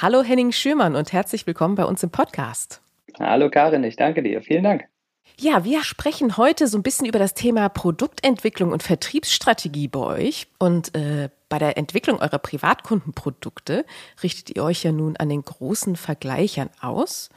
Hallo 0.00 0.22
Henning 0.22 0.52
Schürmann 0.52 0.96
und 0.96 1.12
herzlich 1.12 1.46
willkommen 1.46 1.74
bei 1.74 1.84
uns 1.84 2.02
im 2.02 2.10
Podcast. 2.10 2.82
Hallo 3.18 3.50
Karin, 3.50 3.84
ich 3.84 3.96
danke 3.96 4.22
dir. 4.22 4.42
Vielen 4.42 4.64
Dank. 4.64 4.91
Ja, 5.38 5.64
wir 5.64 5.82
sprechen 5.82 6.36
heute 6.36 6.68
so 6.68 6.78
ein 6.78 6.82
bisschen 6.82 7.06
über 7.06 7.18
das 7.18 7.34
Thema 7.34 7.68
Produktentwicklung 7.68 8.70
und 8.72 8.82
Vertriebsstrategie 8.82 9.88
bei 9.88 10.00
euch. 10.00 10.46
Und 10.58 10.94
äh, 10.94 11.30
bei 11.48 11.58
der 11.58 11.76
Entwicklung 11.76 12.20
eurer 12.20 12.38
Privatkundenprodukte 12.38 13.84
richtet 14.22 14.54
ihr 14.56 14.64
euch 14.64 14.84
ja 14.84 14.92
nun 14.92 15.16
an 15.16 15.28
den 15.28 15.42
großen 15.42 15.96
Vergleichern 15.96 16.70
aus. 16.80 17.30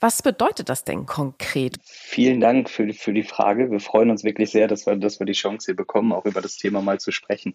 Was 0.00 0.20
bedeutet 0.20 0.68
das 0.68 0.82
denn 0.82 1.06
konkret? 1.06 1.76
Vielen 1.84 2.40
Dank 2.40 2.68
für, 2.68 2.92
für 2.92 3.12
die 3.12 3.22
Frage. 3.22 3.70
Wir 3.70 3.78
freuen 3.78 4.10
uns 4.10 4.24
wirklich 4.24 4.50
sehr, 4.50 4.66
dass 4.66 4.84
wir, 4.84 4.96
dass 4.96 5.20
wir 5.20 5.26
die 5.26 5.32
Chance 5.32 5.66
hier 5.66 5.76
bekommen, 5.76 6.12
auch 6.12 6.24
über 6.24 6.40
das 6.40 6.56
Thema 6.56 6.82
mal 6.82 6.98
zu 6.98 7.12
sprechen. 7.12 7.54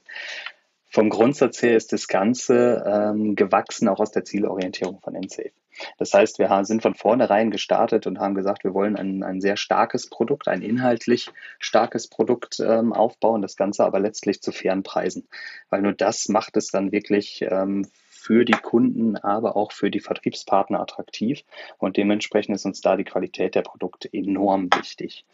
Vom 0.89 1.10
Grundsatz 1.10 1.62
her 1.62 1.75
ist 1.75 1.94
das 1.94 2.08
Ganze 2.08 2.84
ähm, 2.86 3.36
gewachsen 3.36 3.88
auch 3.88 4.00
aus 4.00 4.12
der 4.12 4.23
Zielorientierung 4.23 5.00
von 5.02 5.13
NSAFE. 5.13 5.52
Das 5.97 6.13
heißt, 6.13 6.39
wir 6.39 6.63
sind 6.65 6.82
von 6.82 6.95
vornherein 6.95 7.52
gestartet 7.52 8.08
und 8.08 8.19
haben 8.19 8.36
gesagt, 8.36 8.63
wir 8.63 8.73
wollen 8.73 8.95
ein, 8.95 9.23
ein 9.23 9.41
sehr 9.41 9.58
starkes 9.58 10.10
Produkt, 10.10 10.47
ein 10.47 10.62
inhaltlich 10.62 11.30
starkes 11.60 12.08
Produkt 12.08 12.60
ähm, 12.60 12.93
aufbauen, 12.93 13.41
das 13.41 13.56
Ganze 13.56 13.86
aber 13.86 14.00
letztlich 14.00 14.41
zu 14.41 14.52
fairen 14.52 14.84
Preisen. 14.84 15.28
Weil 15.69 15.82
nur 15.82 15.93
das 15.93 16.30
macht 16.30 16.58
es 16.58 16.71
dann 16.71 16.91
wirklich 16.91 17.45
ähm, 17.47 17.88
für 18.10 18.43
die 18.43 18.54
Kunden, 18.54 19.15
aber 19.17 19.56
auch 19.56 19.71
für 19.71 19.91
die 19.91 20.00
Vertriebspartner 20.00 20.80
attraktiv. 20.80 21.43
Und 21.78 21.97
dementsprechend 21.97 22.56
ist 22.56 22.65
uns 22.65 22.82
da 22.82 22.97
die 22.97 23.06
Qualität 23.06 23.56
der 23.56 23.62
Produkte 23.62 24.10
enorm 24.12 24.69
wichtig. 24.76 25.26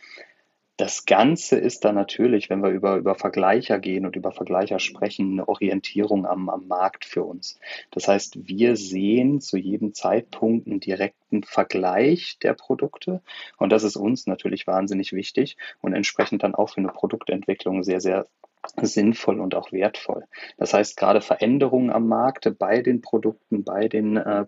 Das 0.84 1.06
Ganze 1.06 1.56
ist 1.56 1.86
dann 1.86 1.96
natürlich, 1.96 2.50
wenn 2.50 2.62
wir 2.62 2.70
über, 2.72 2.98
über 2.98 3.16
Vergleicher 3.16 3.80
gehen 3.80 4.06
und 4.06 4.18
über 4.18 4.34
Vergleicher 4.34 4.80
sprechen, 4.80 5.32
eine 5.32 5.48
Orientierung 5.48 6.26
am, 6.26 6.50
am 6.50 6.68
Markt 6.68 7.06
für 7.06 7.24
uns. 7.24 7.58
Das 7.92 8.10
heißt, 8.10 8.50
wir 8.50 8.76
sehen 8.76 9.40
zu 9.40 9.56
jedem 9.56 9.94
Zeitpunkt 9.94 10.68
einen 10.68 10.82
direkten 10.82 11.44
Vergleich 11.44 12.38
der 12.40 12.54
Produkte 12.54 13.22
und 13.58 13.70
das 13.70 13.84
ist 13.84 13.96
uns 13.96 14.28
natürlich 14.28 14.68
wahnsinnig 14.68 15.14
wichtig 15.14 15.56
und 15.80 15.94
entsprechend 15.94 16.44
dann 16.44 16.54
auch 16.54 16.72
für 16.72 16.82
eine 16.82 16.90
Produktentwicklung 16.90 17.84
sehr, 17.84 18.02
sehr 18.02 18.28
sinnvoll 18.82 19.40
und 19.40 19.56
auch 19.56 19.72
wertvoll. 19.72 20.26
Das 20.58 20.74
heißt, 20.74 20.98
gerade 20.98 21.22
Veränderungen 21.22 21.92
am 21.92 22.10
Markt 22.10 22.58
bei 22.60 22.82
den 22.82 23.00
Produkten, 23.00 23.64
bei 23.64 23.88
den 23.88 24.18
äh, 24.18 24.44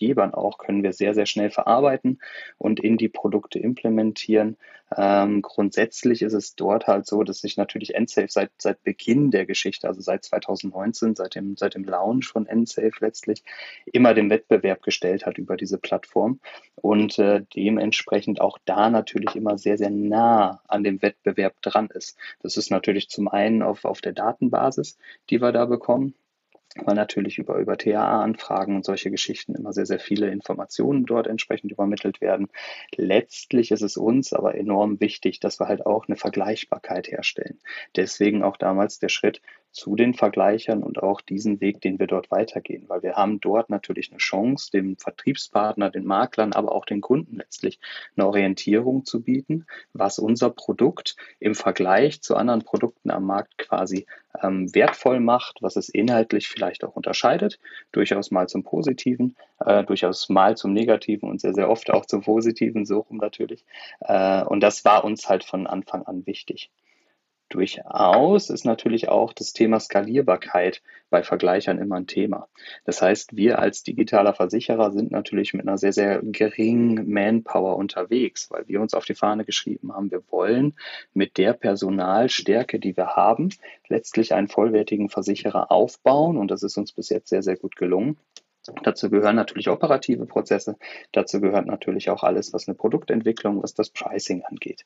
Produktgebern 0.00 0.34
auch 0.34 0.58
können 0.58 0.82
wir 0.82 0.92
sehr, 0.92 1.14
sehr 1.14 1.26
schnell 1.26 1.50
verarbeiten 1.50 2.20
und 2.58 2.80
in 2.80 2.96
die 2.96 3.08
Produkte 3.08 3.58
implementieren. 3.58 4.56
Ähm, 4.96 5.40
grundsätzlich 5.42 6.22
ist 6.22 6.32
es 6.32 6.56
dort 6.56 6.88
halt 6.88 7.06
so, 7.06 7.22
dass 7.22 7.40
sich 7.40 7.56
natürlich 7.56 7.94
NSafe 7.96 8.28
seit, 8.28 8.50
seit 8.58 8.82
Beginn 8.82 9.30
der 9.30 9.46
Geschichte, 9.46 9.86
also 9.86 10.00
seit 10.00 10.24
2019, 10.24 11.14
seit 11.14 11.36
dem, 11.36 11.56
seit 11.56 11.74
dem 11.74 11.84
Launch 11.84 12.26
von 12.26 12.46
NSafe 12.46 12.92
letztlich, 13.00 13.44
immer 13.92 14.14
dem 14.14 14.30
Wettbewerb 14.30 14.82
gestellt 14.82 15.26
hat 15.26 15.38
über 15.38 15.56
diese 15.56 15.78
Plattform 15.78 16.40
und 16.74 17.18
äh, 17.18 17.42
dementsprechend 17.54 18.40
auch 18.40 18.58
da 18.64 18.90
natürlich 18.90 19.36
immer 19.36 19.58
sehr, 19.58 19.78
sehr 19.78 19.90
nah 19.90 20.60
an 20.66 20.82
dem 20.82 21.02
Wettbewerb 21.02 21.60
dran 21.62 21.88
ist. 21.94 22.16
Das 22.42 22.56
ist 22.56 22.70
natürlich 22.70 23.08
zum 23.10 23.28
einen 23.28 23.62
auf, 23.62 23.84
auf 23.84 24.00
der 24.00 24.12
Datenbasis, 24.12 24.98
die 25.28 25.40
wir 25.40 25.52
da 25.52 25.66
bekommen 25.66 26.14
weil 26.76 26.94
natürlich 26.94 27.38
über, 27.38 27.56
über 27.56 27.76
TAA-Anfragen 27.76 28.76
und 28.76 28.84
solche 28.84 29.10
Geschichten 29.10 29.54
immer 29.54 29.72
sehr, 29.72 29.86
sehr 29.86 29.98
viele 29.98 30.30
Informationen 30.30 31.04
dort 31.04 31.26
entsprechend 31.26 31.72
übermittelt 31.72 32.20
werden. 32.20 32.48
Letztlich 32.96 33.70
ist 33.70 33.82
es 33.82 33.96
uns 33.96 34.32
aber 34.32 34.54
enorm 34.54 35.00
wichtig, 35.00 35.40
dass 35.40 35.58
wir 35.58 35.68
halt 35.68 35.84
auch 35.84 36.06
eine 36.06 36.16
Vergleichbarkeit 36.16 37.08
herstellen. 37.08 37.58
Deswegen 37.96 38.42
auch 38.44 38.56
damals 38.56 38.98
der 38.98 39.08
Schritt 39.08 39.42
zu 39.72 39.94
den 39.96 40.14
Vergleichern 40.14 40.82
und 40.82 41.02
auch 41.02 41.20
diesen 41.20 41.60
Weg, 41.60 41.80
den 41.80 41.98
wir 41.98 42.06
dort 42.06 42.30
weitergehen, 42.30 42.84
weil 42.88 43.02
wir 43.02 43.14
haben 43.14 43.40
dort 43.40 43.70
natürlich 43.70 44.10
eine 44.10 44.18
Chance, 44.18 44.70
dem 44.72 44.96
Vertriebspartner, 44.96 45.90
den 45.90 46.04
Maklern, 46.04 46.52
aber 46.52 46.72
auch 46.72 46.84
den 46.84 47.00
Kunden 47.00 47.36
letztlich 47.36 47.78
eine 48.16 48.26
Orientierung 48.26 49.04
zu 49.04 49.22
bieten, 49.22 49.66
was 49.92 50.18
unser 50.18 50.50
Produkt 50.50 51.16
im 51.38 51.54
Vergleich 51.54 52.20
zu 52.20 52.36
anderen 52.36 52.62
Produkten 52.62 53.10
am 53.10 53.24
Markt 53.24 53.58
quasi 53.58 54.06
ähm, 54.42 54.74
wertvoll 54.74 55.20
macht, 55.20 55.58
was 55.60 55.76
es 55.76 55.88
inhaltlich 55.88 56.48
vielleicht 56.48 56.84
auch 56.84 56.96
unterscheidet, 56.96 57.58
durchaus 57.92 58.30
mal 58.30 58.48
zum 58.48 58.62
Positiven, 58.62 59.36
äh, 59.60 59.84
durchaus 59.84 60.28
mal 60.28 60.56
zum 60.56 60.72
Negativen 60.72 61.28
und 61.28 61.40
sehr, 61.40 61.54
sehr 61.54 61.70
oft 61.70 61.90
auch 61.90 62.06
zum 62.06 62.22
Positiven, 62.22 62.86
so 62.86 63.00
rum 63.00 63.18
natürlich. 63.18 63.64
Äh, 64.00 64.44
und 64.44 64.60
das 64.60 64.84
war 64.84 65.04
uns 65.04 65.28
halt 65.28 65.44
von 65.44 65.66
Anfang 65.66 66.04
an 66.06 66.26
wichtig. 66.26 66.70
Durchaus 67.50 68.48
ist 68.48 68.64
natürlich 68.64 69.08
auch 69.08 69.32
das 69.32 69.52
Thema 69.52 69.80
Skalierbarkeit 69.80 70.82
bei 71.10 71.24
Vergleichern 71.24 71.78
immer 71.78 71.96
ein 71.96 72.06
Thema. 72.06 72.48
Das 72.84 73.02
heißt, 73.02 73.36
wir 73.36 73.58
als 73.58 73.82
digitaler 73.82 74.34
Versicherer 74.34 74.92
sind 74.92 75.10
natürlich 75.10 75.52
mit 75.52 75.66
einer 75.66 75.76
sehr, 75.76 75.92
sehr 75.92 76.20
geringen 76.22 77.10
Manpower 77.10 77.76
unterwegs, 77.76 78.52
weil 78.52 78.68
wir 78.68 78.80
uns 78.80 78.94
auf 78.94 79.04
die 79.04 79.16
Fahne 79.16 79.44
geschrieben 79.44 79.92
haben, 79.92 80.12
wir 80.12 80.22
wollen 80.30 80.74
mit 81.12 81.38
der 81.38 81.52
Personalstärke, 81.52 82.78
die 82.78 82.96
wir 82.96 83.16
haben, 83.16 83.48
letztlich 83.88 84.32
einen 84.32 84.46
vollwertigen 84.46 85.08
Versicherer 85.08 85.72
aufbauen. 85.72 86.38
Und 86.38 86.52
das 86.52 86.62
ist 86.62 86.78
uns 86.78 86.92
bis 86.92 87.08
jetzt 87.08 87.30
sehr, 87.30 87.42
sehr 87.42 87.56
gut 87.56 87.74
gelungen. 87.74 88.16
Dazu 88.82 89.10
gehören 89.10 89.36
natürlich 89.36 89.68
operative 89.68 90.26
Prozesse. 90.26 90.76
Dazu 91.12 91.40
gehört 91.40 91.66
natürlich 91.66 92.10
auch 92.10 92.22
alles, 92.22 92.52
was 92.52 92.68
eine 92.68 92.74
Produktentwicklung, 92.74 93.62
was 93.62 93.74
das 93.74 93.90
Pricing 93.90 94.42
angeht. 94.44 94.84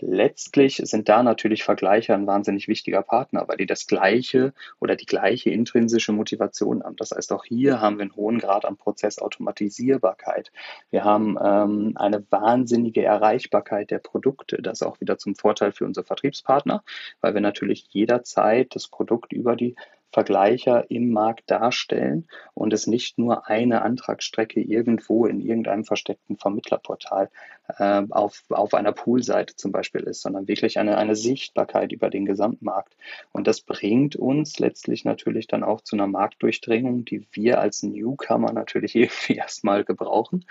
Letztlich 0.00 0.76
sind 0.84 1.08
da 1.08 1.22
natürlich 1.22 1.64
Vergleicher 1.64 2.14
ein 2.14 2.26
wahnsinnig 2.26 2.68
wichtiger 2.68 3.02
Partner, 3.02 3.44
weil 3.46 3.56
die 3.56 3.66
das 3.66 3.86
gleiche 3.86 4.52
oder 4.80 4.96
die 4.96 5.06
gleiche 5.06 5.50
intrinsische 5.50 6.12
Motivation 6.12 6.82
haben. 6.82 6.96
Das 6.96 7.10
heißt, 7.10 7.32
auch 7.32 7.44
hier 7.44 7.80
haben 7.80 7.96
wir 7.98 8.02
einen 8.02 8.16
hohen 8.16 8.38
Grad 8.38 8.64
an 8.64 8.76
Prozessautomatisierbarkeit. 8.76 10.52
Wir 10.90 11.04
haben 11.04 11.36
ähm, 11.42 11.92
eine 11.96 12.24
wahnsinnige 12.30 13.04
Erreichbarkeit 13.04 13.90
der 13.90 13.98
Produkte. 13.98 14.62
Das 14.62 14.80
ist 14.80 14.86
auch 14.86 15.00
wieder 15.00 15.18
zum 15.18 15.34
Vorteil 15.34 15.72
für 15.72 15.84
unsere 15.84 16.04
Vertriebspartner, 16.04 16.82
weil 17.20 17.34
wir 17.34 17.40
natürlich 17.40 17.86
jederzeit 17.90 18.74
das 18.74 18.88
Produkt 18.88 19.32
über 19.32 19.56
die 19.56 19.76
Vergleicher 20.14 20.88
im 20.90 21.10
Markt 21.10 21.50
darstellen 21.50 22.28
und 22.54 22.72
es 22.72 22.86
nicht 22.86 23.18
nur 23.18 23.48
eine 23.48 23.82
Antragsstrecke 23.82 24.60
irgendwo 24.60 25.26
in 25.26 25.40
irgendeinem 25.40 25.84
versteckten 25.84 26.36
Vermittlerportal 26.36 27.30
äh, 27.78 28.02
auf, 28.10 28.44
auf 28.50 28.74
einer 28.74 28.92
Poolseite 28.92 29.56
zum 29.56 29.72
Beispiel 29.72 30.02
ist, 30.02 30.22
sondern 30.22 30.46
wirklich 30.46 30.78
eine, 30.78 30.98
eine 30.98 31.16
Sichtbarkeit 31.16 31.92
über 31.92 32.10
den 32.10 32.26
Gesamtmarkt. 32.26 32.94
Und 33.32 33.46
das 33.46 33.60
bringt 33.60 34.14
uns 34.14 34.58
letztlich 34.58 35.04
natürlich 35.04 35.48
dann 35.48 35.64
auch 35.64 35.80
zu 35.80 35.96
einer 35.96 36.06
Marktdurchdringung, 36.06 37.04
die 37.04 37.26
wir 37.32 37.60
als 37.60 37.82
Newcomer 37.82 38.52
natürlich 38.52 38.94
irgendwie 38.94 39.34
erstmal 39.34 39.84
gebrauchen. 39.84 40.44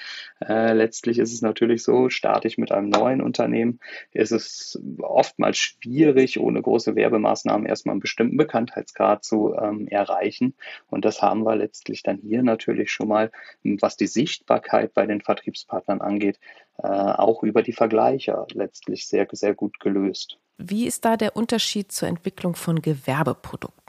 Äh, 0.45 0.73
letztlich 0.73 1.19
ist 1.19 1.34
es 1.34 1.41
natürlich 1.41 1.84
so, 1.84 2.10
starte 2.10 2.49
ich 2.49 2.58
mit 2.58 2.71
einem 2.73 2.89
neuen 2.89 3.21
Unternehmen, 3.21 3.80
ist 4.12 4.32
es 4.32 4.82
oftmals 4.99 5.58
schwierig, 5.58 6.39
ohne 6.39 6.62
große 6.62 6.95
Werbemaßnahmen 6.95 7.65
erstmal 7.65 7.93
einen 7.93 8.02
bestimmten 8.02 8.36
Bekanntheitsgrad 8.36 9.23
zu 9.23 9.52
ähm, 9.59 9.87
erreichen. 9.87 10.55
Und 10.89 11.05
das 11.05 11.21
haben 11.21 11.43
wir 11.43 11.55
letztlich 11.55 12.03
dann 12.03 12.17
hier 12.17 12.43
natürlich 12.43 12.91
schon 12.91 13.07
mal, 13.07 13.31
was 13.63 13.97
die 13.97 14.07
Sichtbarkeit 14.07 14.93
bei 14.93 15.05
den 15.05 15.21
Vertriebspartnern 15.21 16.01
angeht, 16.01 16.39
äh, 16.77 16.87
auch 16.87 17.43
über 17.43 17.61
die 17.61 17.73
Vergleicher 17.73 18.47
letztlich 18.53 19.07
sehr, 19.07 19.27
sehr 19.31 19.53
gut 19.53 19.79
gelöst. 19.79 20.39
Wie 20.57 20.85
ist 20.85 21.03
da 21.05 21.17
der 21.17 21.35
Unterschied 21.35 21.91
zur 21.91 22.07
Entwicklung 22.07 22.55
von 22.55 22.81
Gewerbeprodukten? 22.81 23.82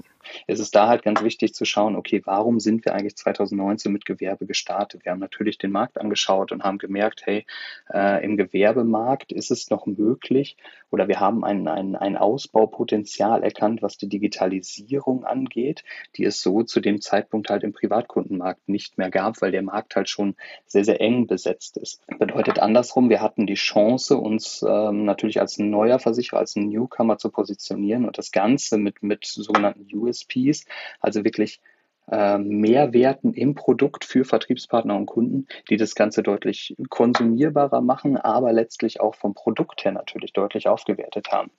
Ist 0.47 0.61
es 0.61 0.71
da 0.71 0.89
halt 0.89 1.03
ganz 1.03 1.23
wichtig 1.23 1.55
zu 1.55 1.65
schauen, 1.65 1.97
okay, 1.97 2.23
warum 2.25 2.61
sind 2.61 2.85
wir 2.85 2.95
eigentlich 2.95 3.17
2019 3.17 3.93
mit 3.93 4.05
Gewerbe 4.05 4.47
gestartet? 4.47 5.05
Wir 5.05 5.13
haben 5.13 5.21
natürlich 5.21 5.59
den 5.59 5.73
Markt 5.73 5.99
angeschaut 5.99 6.53
und 6.53 6.65
haben 6.65 6.79
gemerkt, 6.79 7.23
hey, 7.25 7.47
äh, 7.93 8.25
im 8.25 8.37
Gewerbemarkt 8.37 9.33
ist 9.33 9.51
es 9.51 9.71
noch 9.71 9.87
möglich 9.87 10.57
oder 10.91 11.09
wir 11.09 11.21
haben 11.21 11.45
ein, 11.45 11.67
ein, 11.67 11.97
ein 11.97 12.17
Ausbaupotenzial 12.17 13.43
erkannt, 13.43 13.83
was 13.83 13.99
die 13.99 14.09
Digitalisierung 14.09 15.25
angeht, 15.25 15.83
die 16.17 16.25
es 16.25 16.41
so 16.41 16.63
zu 16.63 16.81
dem 16.81 17.01
Zeitpunkt 17.01 17.51
halt 17.51 17.65
im 17.65 17.73
Privatkundenmarkt 17.73 18.69
nicht 18.69 18.97
mehr 18.97 19.11
gab, 19.11 19.43
weil 19.43 19.51
der 19.51 19.63
Markt 19.63 19.97
halt 19.97 20.09
schon 20.09 20.37
sehr, 20.67 20.85
sehr 20.85 21.01
eng 21.01 21.27
besetzt 21.27 21.77
ist. 21.79 22.01
Bedeutet 22.19 22.61
andersrum, 22.61 23.11
wir 23.11 23.21
hatten 23.21 23.47
die 23.47 23.55
Chance, 23.55 24.17
uns 24.17 24.65
ähm, 24.67 25.05
natürlich 25.05 25.41
als 25.41 25.59
neuer 25.59 25.99
Versicherer, 25.99 26.39
als 26.39 26.55
Newcomer 26.55 27.19
zu 27.19 27.29
positionieren 27.31 28.05
und 28.05 28.17
das 28.17 28.31
Ganze 28.31 28.79
mit, 28.79 29.03
mit 29.03 29.25
sogenannten 29.25 29.87
US 29.97 30.14
USPs, 30.15 30.67
also 31.01 31.25
wirklich 31.25 31.61
äh, 32.11 32.39
Mehrwerten 32.39 33.33
im 33.33 33.55
Produkt 33.55 34.05
für 34.05 34.25
Vertriebspartner 34.25 34.97
und 34.97 35.07
Kunden, 35.07 35.47
die 35.71 35.77
das 35.77 35.95
Ganze 35.95 36.23
deutlich 36.23 36.75
konsumierbarer 36.91 37.81
machen, 37.81 38.17
aber 38.17 38.53
letztlich 38.53 39.01
auch 39.01 39.15
vom 39.15 39.35
Produkt 39.35 39.85
her 39.85 39.93
natürlich 39.93 40.33
deutlich 40.33 40.69
aufgewertet 40.69 41.29
haben. 41.31 41.51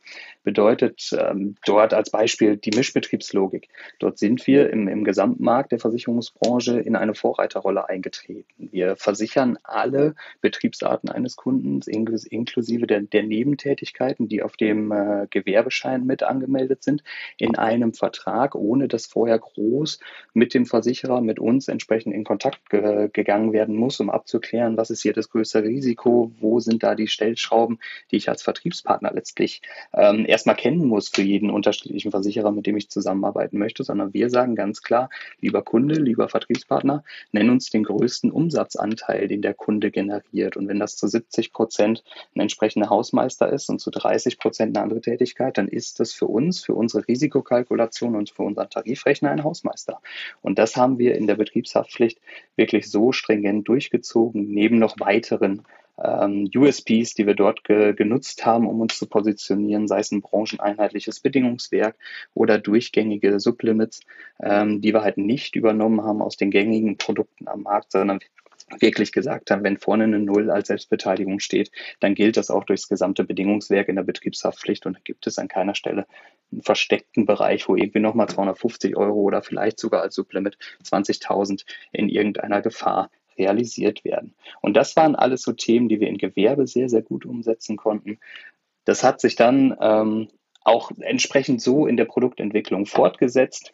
Bedeutet 0.43 1.09
ähm, 1.17 1.55
dort 1.65 1.93
als 1.93 2.11
Beispiel 2.11 2.57
die 2.57 2.75
Mischbetriebslogik. 2.75 3.69
Dort 3.99 4.19
sind 4.19 4.45
wir 4.47 4.69
im, 4.69 4.87
im 4.87 5.03
Gesamtmarkt 5.03 5.71
der 5.71 5.79
Versicherungsbranche 5.79 6.79
in 6.79 6.95
eine 6.95 7.15
Vorreiterrolle 7.15 7.89
eingetreten. 7.89 8.45
Wir 8.57 8.95
versichern 8.95 9.57
alle 9.63 10.15
Betriebsarten 10.41 11.09
eines 11.09 11.35
Kundens, 11.35 11.87
inklusive 11.87 12.87
der, 12.87 13.01
der 13.01 13.23
Nebentätigkeiten, 13.23 14.27
die 14.27 14.43
auf 14.43 14.55
dem 14.57 14.91
äh, 14.91 15.27
Gewerbeschein 15.29 16.05
mit 16.05 16.23
angemeldet 16.23 16.83
sind, 16.83 17.03
in 17.37 17.57
einem 17.57 17.93
Vertrag, 17.93 18.55
ohne 18.55 18.87
dass 18.87 19.07
vorher 19.07 19.39
groß 19.39 19.99
mit 20.35 20.53
dem 20.53 20.65
Versicherer, 20.65 21.21
mit 21.21 21.39
uns 21.39 21.69
entsprechend 21.69 22.13
in 22.13 22.25
Kontakt 22.25 22.69
ge 22.69 23.09
gegangen 23.11 23.53
werden 23.53 23.75
muss, 23.75 23.99
um 23.99 24.09
abzuklären, 24.09 24.75
was 24.75 24.89
ist 24.89 25.01
hier 25.01 25.13
das 25.13 25.29
größte 25.29 25.63
Risiko, 25.63 26.31
wo 26.39 26.59
sind 26.59 26.83
da 26.83 26.93
die 26.93 27.07
Stellschrauben, 27.07 27.79
die 28.11 28.17
ich 28.17 28.27
als 28.29 28.43
Vertriebspartner 28.43 29.11
letztlich 29.13 29.61
ähm, 29.93 30.25
erstmal 30.27 30.57
kennen 30.57 30.85
muss 30.85 31.07
für 31.07 31.21
jeden 31.21 31.49
unterschiedlichen 31.49 32.11
Versicherer, 32.11 32.51
mit 32.51 32.65
dem 32.65 32.75
ich 32.75 32.89
zusammenarbeiten 32.89 33.57
möchte, 33.57 33.83
sondern 33.85 34.13
wir 34.13 34.29
sagen 34.29 34.55
ganz 34.55 34.81
klar, 34.81 35.09
lieber 35.39 35.61
Kunde, 35.61 35.95
lieber 35.95 36.27
Vertriebspartner, 36.27 37.03
nenn 37.31 37.49
uns 37.49 37.69
den 37.69 37.83
größten 37.83 38.29
Umsatzanteil, 38.29 39.29
den 39.29 39.41
der 39.41 39.53
Kunde 39.53 39.89
generiert. 39.89 40.57
Und 40.57 40.67
wenn 40.67 40.79
das 40.79 40.97
zu 40.97 41.07
70 41.07 41.53
Prozent 41.53 42.03
ein 42.35 42.41
entsprechender 42.41 42.89
Hausmeister 42.89 43.51
ist 43.51 43.69
und 43.69 43.79
zu 43.79 43.89
30 43.89 44.37
Prozent 44.37 44.75
eine 44.75 44.83
andere 44.83 45.01
Tätigkeit, 45.01 45.57
dann 45.57 45.69
ist 45.69 46.01
das 46.01 46.11
für 46.11 46.27
uns, 46.27 46.61
für 46.61 46.73
unsere 46.73 47.07
Risikokalkulation 47.07 48.17
und 48.17 48.29
für 48.31 48.43
unseren 48.43 48.69
Tarifrechner 48.69 49.31
ein 49.31 49.45
Hausmeister. 49.45 50.01
Und 50.41 50.59
das 50.59 50.75
haben 50.75 50.99
wir 50.99 51.15
in 51.15 51.27
der 51.27 51.35
Betriebshaftpflicht 51.35 52.19
wirklich 52.55 52.89
so 52.89 53.11
stringent 53.11 53.67
durchgezogen, 53.67 54.47
neben 54.49 54.79
noch 54.79 54.99
weiteren 54.99 55.63
ähm, 56.03 56.49
USPs, 56.53 57.13
die 57.13 57.25
wir 57.25 57.35
dort 57.35 57.63
ge 57.63 57.93
genutzt 57.93 58.45
haben, 58.45 58.67
um 58.67 58.81
uns 58.81 58.97
zu 58.97 59.05
positionieren, 59.07 59.87
sei 59.87 59.99
es 59.99 60.11
ein 60.11 60.21
brancheneinheitliches 60.21 61.19
Bedingungswerk 61.19 61.95
oder 62.33 62.57
durchgängige 62.57 63.39
Sublimits, 63.39 64.01
ähm, 64.41 64.81
die 64.81 64.93
wir 64.93 65.01
halt 65.01 65.17
nicht 65.17 65.55
übernommen 65.55 66.03
haben 66.03 66.21
aus 66.21 66.37
den 66.37 66.51
gängigen 66.51 66.97
Produkten 66.97 67.47
am 67.47 67.63
Markt, 67.63 67.91
sondern 67.91 68.19
wirklich 68.79 69.11
gesagt 69.11 69.51
haben, 69.51 69.63
wenn 69.63 69.77
vorne 69.77 70.05
eine 70.05 70.19
Null 70.19 70.49
als 70.49 70.67
Selbstbeteiligung 70.67 71.39
steht, 71.39 71.71
dann 71.99 72.15
gilt 72.15 72.37
das 72.37 72.49
auch 72.49 72.63
durchs 72.63 72.87
gesamte 72.87 73.23
Bedingungswerk 73.23 73.87
in 73.89 73.95
der 73.95 74.03
Betriebshaftpflicht 74.03 74.85
und 74.85 74.97
da 74.97 74.99
gibt 75.03 75.27
es 75.27 75.37
an 75.37 75.47
keiner 75.47 75.75
Stelle 75.75 76.05
einen 76.51 76.61
versteckten 76.61 77.25
Bereich, 77.25 77.67
wo 77.67 77.75
irgendwie 77.75 77.99
nochmal 77.99 78.27
250 78.27 78.95
Euro 78.97 79.21
oder 79.21 79.41
vielleicht 79.41 79.79
sogar 79.79 80.01
als 80.01 80.15
Sublimit 80.15 80.57
20.000 80.83 81.65
in 81.91 82.09
irgendeiner 82.09 82.61
Gefahr 82.61 83.09
realisiert 83.37 84.03
werden. 84.05 84.33
Und 84.61 84.75
das 84.75 84.95
waren 84.95 85.15
alles 85.15 85.41
so 85.41 85.51
Themen, 85.51 85.89
die 85.89 85.99
wir 85.99 86.07
in 86.07 86.17
Gewerbe 86.17 86.67
sehr, 86.67 86.89
sehr 86.89 87.01
gut 87.01 87.25
umsetzen 87.25 87.77
konnten. 87.77 88.19
Das 88.85 89.03
hat 89.03 89.19
sich 89.19 89.35
dann 89.35 89.75
ähm, 89.81 90.29
auch 90.63 90.91
entsprechend 90.99 91.61
so 91.61 91.85
in 91.85 91.97
der 91.97 92.05
Produktentwicklung 92.05 92.85
fortgesetzt. 92.85 93.73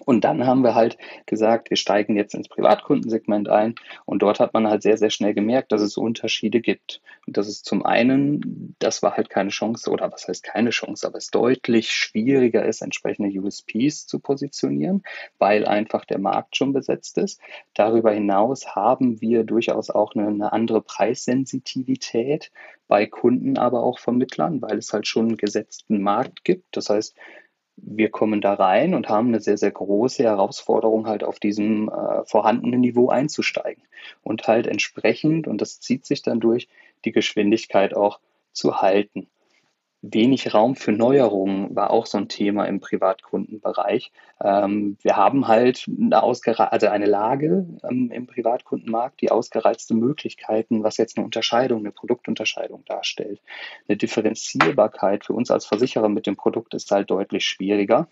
Und 0.00 0.24
dann 0.24 0.46
haben 0.46 0.62
wir 0.62 0.74
halt 0.74 0.98
gesagt, 1.26 1.70
wir 1.70 1.76
steigen 1.76 2.16
jetzt 2.16 2.34
ins 2.34 2.48
Privatkundensegment 2.48 3.48
ein. 3.48 3.74
Und 4.04 4.22
dort 4.22 4.40
hat 4.40 4.54
man 4.54 4.68
halt 4.68 4.82
sehr, 4.82 4.96
sehr 4.96 5.10
schnell 5.10 5.34
gemerkt, 5.34 5.72
dass 5.72 5.80
es 5.80 5.96
Unterschiede 5.96 6.60
gibt. 6.60 7.00
Und 7.26 7.36
das 7.36 7.48
ist 7.48 7.64
zum 7.64 7.84
einen, 7.84 8.74
das 8.78 9.02
war 9.02 9.16
halt 9.16 9.30
keine 9.30 9.50
Chance, 9.50 9.90
oder 9.90 10.12
was 10.12 10.28
heißt 10.28 10.42
keine 10.44 10.70
Chance, 10.70 11.06
aber 11.06 11.18
es 11.18 11.30
deutlich 11.30 11.90
schwieriger 11.90 12.64
ist, 12.64 12.82
entsprechende 12.82 13.30
USPs 13.38 14.06
zu 14.06 14.18
positionieren, 14.18 15.02
weil 15.38 15.66
einfach 15.66 16.04
der 16.04 16.18
Markt 16.18 16.56
schon 16.56 16.72
besetzt 16.72 17.18
ist. 17.18 17.40
Darüber 17.74 18.12
hinaus 18.12 18.74
haben 18.74 19.20
wir 19.20 19.44
durchaus 19.44 19.90
auch 19.90 20.14
eine, 20.14 20.28
eine 20.28 20.52
andere 20.52 20.82
Preissensitivität 20.82 22.50
bei 22.86 23.06
Kunden, 23.06 23.56
aber 23.58 23.82
auch 23.82 23.98
Vermittlern, 23.98 24.60
weil 24.60 24.78
es 24.78 24.92
halt 24.92 25.06
schon 25.06 25.28
einen 25.28 25.36
gesetzten 25.36 26.02
Markt 26.02 26.44
gibt. 26.44 26.76
Das 26.76 26.90
heißt, 26.90 27.16
wir 27.76 28.10
kommen 28.10 28.40
da 28.40 28.54
rein 28.54 28.94
und 28.94 29.08
haben 29.08 29.28
eine 29.28 29.40
sehr, 29.40 29.56
sehr 29.58 29.70
große 29.70 30.22
Herausforderung, 30.22 31.06
halt 31.06 31.24
auf 31.24 31.38
diesem 31.40 31.88
äh, 31.88 32.24
vorhandenen 32.24 32.80
Niveau 32.80 33.08
einzusteigen 33.08 33.82
und 34.22 34.46
halt 34.46 34.66
entsprechend, 34.66 35.46
und 35.46 35.60
das 35.60 35.80
zieht 35.80 36.06
sich 36.06 36.22
dann 36.22 36.40
durch, 36.40 36.68
die 37.04 37.12
Geschwindigkeit 37.12 37.94
auch 37.94 38.20
zu 38.52 38.80
halten 38.80 39.28
wenig 40.12 40.52
Raum 40.52 40.76
für 40.76 40.92
Neuerungen 40.92 41.74
war 41.74 41.90
auch 41.90 42.06
so 42.06 42.18
ein 42.18 42.28
Thema 42.28 42.66
im 42.66 42.80
Privatkundenbereich. 42.80 44.12
Ähm, 44.42 44.98
wir 45.02 45.16
haben 45.16 45.48
halt 45.48 45.86
eine, 45.88 46.22
also 46.22 46.88
eine 46.88 47.06
Lage 47.06 47.66
ähm, 47.88 48.10
im 48.12 48.26
Privatkundenmarkt, 48.26 49.20
die 49.20 49.30
ausgereizte 49.30 49.94
Möglichkeiten, 49.94 50.82
was 50.82 50.98
jetzt 50.98 51.16
eine 51.16 51.24
Unterscheidung, 51.24 51.80
eine 51.80 51.92
Produktunterscheidung 51.92 52.84
darstellt. 52.84 53.40
Eine 53.88 53.96
Differenzierbarkeit 53.96 55.24
für 55.24 55.32
uns 55.32 55.50
als 55.50 55.66
Versicherer 55.66 56.08
mit 56.08 56.26
dem 56.26 56.36
Produkt 56.36 56.74
ist 56.74 56.90
halt 56.90 57.10
deutlich 57.10 57.46
schwieriger 57.46 58.08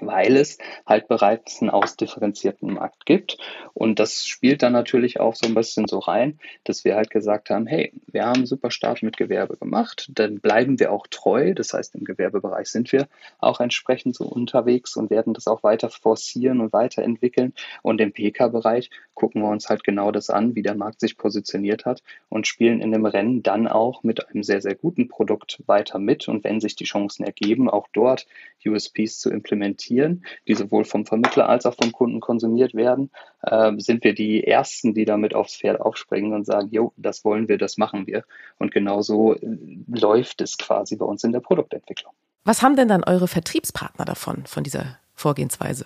weil 0.00 0.36
es 0.36 0.58
halt 0.86 1.08
bereits 1.08 1.60
einen 1.60 1.70
ausdifferenzierten 1.70 2.74
Markt 2.74 3.06
gibt. 3.06 3.38
Und 3.72 3.98
das 3.98 4.26
spielt 4.26 4.62
dann 4.62 4.72
natürlich 4.72 5.18
auch 5.20 5.34
so 5.34 5.46
ein 5.46 5.54
bisschen 5.54 5.88
so 5.88 5.98
rein, 5.98 6.38
dass 6.64 6.84
wir 6.84 6.96
halt 6.96 7.10
gesagt 7.10 7.50
haben, 7.50 7.66
hey, 7.66 7.92
wir 8.06 8.26
haben 8.26 8.46
super 8.46 8.70
Start 8.70 9.02
mit 9.02 9.16
Gewerbe 9.16 9.56
gemacht, 9.56 10.10
dann 10.14 10.40
bleiben 10.40 10.78
wir 10.78 10.92
auch 10.92 11.06
treu. 11.06 11.54
Das 11.54 11.72
heißt, 11.72 11.94
im 11.94 12.04
Gewerbebereich 12.04 12.68
sind 12.68 12.92
wir 12.92 13.08
auch 13.38 13.60
entsprechend 13.60 14.14
so 14.14 14.24
unterwegs 14.24 14.96
und 14.96 15.10
werden 15.10 15.34
das 15.34 15.46
auch 15.46 15.62
weiter 15.62 15.88
forcieren 15.88 16.60
und 16.60 16.72
weiterentwickeln. 16.72 17.54
Und 17.82 18.00
im 18.00 18.12
PK-Bereich 18.12 18.90
gucken 19.14 19.42
wir 19.42 19.48
uns 19.48 19.68
halt 19.68 19.84
genau 19.84 20.12
das 20.12 20.30
an, 20.30 20.54
wie 20.54 20.62
der 20.62 20.74
Markt 20.74 21.00
sich 21.00 21.16
positioniert 21.16 21.84
hat 21.86 22.02
und 22.28 22.46
spielen 22.46 22.80
in 22.80 22.92
dem 22.92 23.06
Rennen 23.06 23.42
dann 23.42 23.66
auch 23.66 24.02
mit 24.02 24.28
einem 24.28 24.42
sehr, 24.42 24.60
sehr 24.60 24.74
guten 24.74 25.08
Produkt 25.08 25.62
weiter 25.66 25.98
mit. 25.98 26.28
Und 26.28 26.44
wenn 26.44 26.60
sich 26.60 26.76
die 26.76 26.84
Chancen 26.84 27.24
ergeben, 27.24 27.70
auch 27.70 27.88
dort 27.92 28.26
USPs 28.64 29.18
zu 29.18 29.30
implementieren, 29.30 29.77
die 29.86 30.54
sowohl 30.54 30.84
vom 30.84 31.06
Vermittler 31.06 31.48
als 31.48 31.66
auch 31.66 31.74
vom 31.74 31.92
Kunden 31.92 32.20
konsumiert 32.20 32.74
werden, 32.74 33.10
äh, 33.42 33.72
sind 33.78 34.04
wir 34.04 34.14
die 34.14 34.44
Ersten, 34.44 34.94
die 34.94 35.04
damit 35.04 35.34
aufs 35.34 35.56
Pferd 35.56 35.80
aufspringen 35.80 36.32
und 36.32 36.44
sagen, 36.44 36.68
jo, 36.70 36.92
das 36.96 37.24
wollen 37.24 37.48
wir, 37.48 37.58
das 37.58 37.78
machen 37.78 38.06
wir. 38.06 38.24
Und 38.58 38.72
genauso 38.72 39.34
äh, 39.34 39.58
läuft 39.88 40.40
es 40.40 40.58
quasi 40.58 40.96
bei 40.96 41.04
uns 41.04 41.24
in 41.24 41.32
der 41.32 41.40
Produktentwicklung. 41.40 42.12
Was 42.44 42.62
haben 42.62 42.76
denn 42.76 42.88
dann 42.88 43.04
eure 43.04 43.28
Vertriebspartner 43.28 44.04
davon, 44.04 44.46
von 44.46 44.64
dieser 44.64 44.98
Vorgehensweise? 45.14 45.84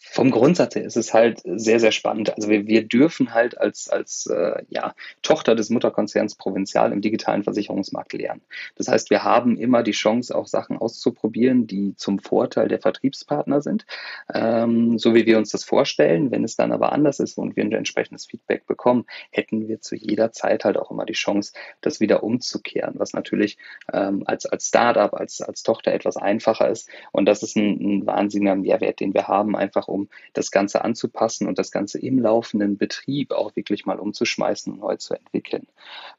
Vom 0.00 0.30
Grundsatz 0.30 0.76
her 0.76 0.84
ist 0.84 0.96
es 0.96 1.12
halt 1.12 1.42
sehr, 1.44 1.80
sehr 1.80 1.90
spannend. 1.90 2.34
Also 2.34 2.48
wir, 2.48 2.68
wir 2.68 2.86
dürfen 2.86 3.34
halt 3.34 3.58
als, 3.58 3.88
als 3.88 4.26
äh, 4.26 4.62
ja, 4.68 4.94
Tochter 5.22 5.56
des 5.56 5.70
Mutterkonzerns 5.70 6.36
Provinzial 6.36 6.92
im 6.92 7.00
digitalen 7.00 7.42
Versicherungsmarkt 7.42 8.12
lernen. 8.12 8.42
Das 8.76 8.86
heißt, 8.86 9.10
wir 9.10 9.24
haben 9.24 9.56
immer 9.56 9.82
die 9.82 9.90
Chance, 9.90 10.36
auch 10.36 10.46
Sachen 10.46 10.78
auszuprobieren, 10.78 11.66
die 11.66 11.96
zum 11.96 12.20
Vorteil 12.20 12.68
der 12.68 12.78
Vertriebspartner 12.78 13.60
sind, 13.60 13.86
ähm, 14.32 15.00
so 15.00 15.16
wie 15.16 15.26
wir 15.26 15.36
uns 15.36 15.50
das 15.50 15.64
vorstellen. 15.64 16.30
Wenn 16.30 16.44
es 16.44 16.54
dann 16.54 16.70
aber 16.70 16.92
anders 16.92 17.18
ist 17.18 17.36
und 17.36 17.56
wir 17.56 17.64
ein 17.64 17.72
entsprechendes 17.72 18.26
Feedback 18.26 18.66
bekommen, 18.66 19.04
hätten 19.30 19.66
wir 19.66 19.80
zu 19.80 19.96
jeder 19.96 20.30
Zeit 20.30 20.64
halt 20.64 20.76
auch 20.76 20.92
immer 20.92 21.06
die 21.06 21.14
Chance, 21.14 21.52
das 21.80 21.98
wieder 21.98 22.22
umzukehren, 22.22 22.94
was 22.98 23.14
natürlich 23.14 23.58
ähm, 23.92 24.22
als, 24.26 24.46
als 24.46 24.68
Startup, 24.68 25.12
als, 25.12 25.40
als 25.40 25.64
Tochter 25.64 25.92
etwas 25.92 26.16
einfacher 26.16 26.68
ist. 26.68 26.88
Und 27.10 27.26
das 27.26 27.42
ist 27.42 27.56
ein, 27.56 27.80
ein 27.80 28.06
wahnsinniger 28.06 28.54
Mehrwert, 28.54 29.00
den 29.00 29.12
wir 29.12 29.26
haben, 29.26 29.56
einfach 29.56 29.87
um 29.88 29.98
um 29.98 30.08
das 30.32 30.50
Ganze 30.50 30.84
anzupassen 30.84 31.46
und 31.48 31.58
das 31.58 31.70
Ganze 31.70 31.98
im 31.98 32.18
laufenden 32.18 32.78
Betrieb 32.78 33.32
auch 33.32 33.56
wirklich 33.56 33.86
mal 33.86 33.98
umzuschmeißen 33.98 34.72
und 34.72 34.80
neu 34.80 34.96
zu 34.96 35.14
entwickeln. 35.14 35.66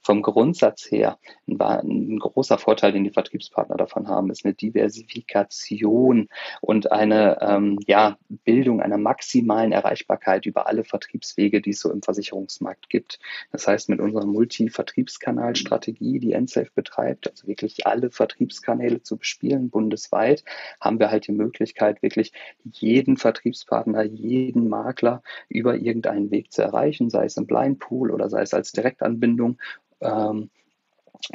Vom 0.02 0.22
Grundsatz 0.22 0.92
her, 0.92 1.18
ein, 1.48 1.60
ein 1.62 2.20
großer 2.20 2.58
Vorteil, 2.58 2.92
den 2.92 3.06
die 3.06 3.12
Vertriebspartner 3.12 3.78
davon 3.78 4.08
haben, 4.08 4.30
ist 4.30 4.46
eine 4.46 4.54
Diversifikation 4.54 6.28
und 6.62 6.92
eine 6.92 7.38
ähm, 7.42 7.80
ja, 7.88 8.18
Bildung 8.44 8.82
einer 8.82 8.98
maximalen 8.98 9.72
Erreichbarkeit 9.72 10.46
über 10.46 10.68
alle 10.68 10.84
Vertriebswege, 10.84 11.62
die 11.62 11.72
es 11.72 11.80
so 11.80 11.92
im 11.92 12.02
Versicherungsmarkt 12.02 12.90
gibt. 12.90 13.20
Das 13.52 13.68
heißt, 13.68 13.90
mit 13.90 14.00
unserer 14.00 14.26
Multi-Vertriebskanalstrategie, 14.26 16.20
die 16.20 16.36
NSAFE 16.40 16.72
betreibt, 16.76 17.30
also 17.30 17.48
wirklich 17.48 17.88
alle 17.88 18.12
Vertriebskanäle 18.12 19.02
zu 19.04 19.18
bespielen, 19.18 19.70
bundesweit, 19.70 20.44
haben 20.82 21.00
wir 21.00 21.12
halt 21.12 21.28
die 21.28 21.32
Möglichkeit, 21.32 22.02
wirklich 22.02 22.34
jeden 22.64 23.18
Vertriebspartner 23.18 23.59
Vertriebspartner 23.60 24.04
jeden 24.04 24.68
Makler 24.70 25.22
über 25.48 25.76
irgendeinen 25.76 26.32
Weg 26.32 26.52
zu 26.52 26.62
erreichen, 26.62 27.10
sei 27.10 27.26
es 27.26 27.38
im 27.38 27.46
Blind 27.46 27.80
Pool 27.80 28.12
oder 28.12 28.30
sei 28.30 28.42
es 28.42 28.54
als 28.54 28.72
Direktanbindung. 28.72 29.58
Ähm, 30.02 30.50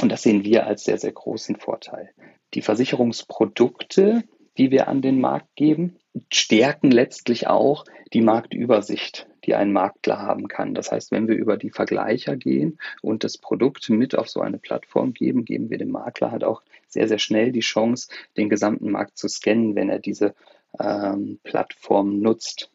und 0.01 0.11
das 0.11 0.23
sehen 0.23 0.45
wir 0.45 0.67
als 0.67 0.85
sehr, 0.85 0.99
sehr 0.99 1.13
großen 1.13 1.57
Vorteil. 1.57 2.11
Die 2.55 2.63
Versicherungsprodukte, 2.63 4.25
die 4.57 4.71
wir 4.71 4.89
an 4.89 5.03
den 5.03 5.21
Markt 5.21 5.55
geben, 5.57 5.97
stärken 6.33 6.91
letztlich 6.91 7.49
auch 7.49 7.85
die 8.13 8.23
Marktübersicht, 8.23 9.27
die 9.45 9.55
ein 9.55 9.73
Makler 9.73 10.19
haben 10.19 10.49
kann. 10.49 10.75
Das 10.75 10.91
heißt, 10.93 11.11
wenn 11.11 11.29
wir 11.29 11.35
über 11.35 11.57
die 11.57 11.71
Vergleicher 11.71 12.37
gehen 12.37 12.79
und 13.03 13.25
das 13.25 13.37
Produkt 13.37 13.91
mit 13.91 14.17
auf 14.17 14.29
so 14.29 14.41
eine 14.41 14.59
Plattform 14.59 15.13
geben, 15.13 15.45
geben 15.45 15.71
wir 15.71 15.79
dem 15.79 15.91
Makler 15.91 16.31
halt 16.31 16.45
auch 16.45 16.63
sehr, 16.89 17.09
sehr 17.09 17.19
schnell 17.19 17.53
die 17.53 17.61
Chance, 17.61 18.09
den 18.37 18.49
gesamten 18.49 18.91
Markt 18.91 19.19
zu 19.19 19.29
scannen, 19.29 19.75
wenn 19.75 19.91
er 19.91 19.99
diese 19.99 20.35
ähm, 20.79 21.39
Plattform 21.43 22.21
nutzt. 22.21 22.71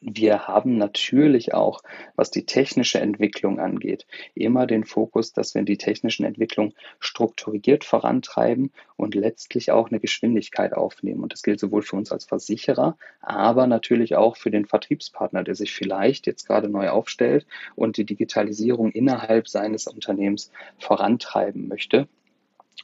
Wir 0.00 0.46
haben 0.48 0.76
natürlich 0.76 1.54
auch, 1.54 1.82
was 2.14 2.30
die 2.30 2.44
technische 2.44 3.00
Entwicklung 3.00 3.58
angeht, 3.58 4.06
immer 4.34 4.66
den 4.66 4.84
Fokus, 4.84 5.32
dass 5.32 5.54
wir 5.54 5.62
die 5.62 5.78
technischen 5.78 6.24
Entwicklungen 6.24 6.74
strukturiert 6.98 7.84
vorantreiben 7.84 8.70
und 8.96 9.14
letztlich 9.14 9.70
auch 9.70 9.88
eine 9.88 10.00
Geschwindigkeit 10.00 10.74
aufnehmen. 10.74 11.22
Und 11.22 11.32
das 11.32 11.42
gilt 11.42 11.60
sowohl 11.60 11.82
für 11.82 11.96
uns 11.96 12.12
als 12.12 12.26
Versicherer, 12.26 12.98
aber 13.20 13.66
natürlich 13.66 14.16
auch 14.16 14.36
für 14.36 14.50
den 14.50 14.66
Vertriebspartner, 14.66 15.44
der 15.44 15.54
sich 15.54 15.72
vielleicht 15.72 16.26
jetzt 16.26 16.46
gerade 16.46 16.68
neu 16.68 16.90
aufstellt 16.90 17.46
und 17.74 17.96
die 17.96 18.04
Digitalisierung 18.04 18.90
innerhalb 18.90 19.48
seines 19.48 19.86
Unternehmens 19.86 20.50
vorantreiben 20.78 21.68
möchte 21.68 22.08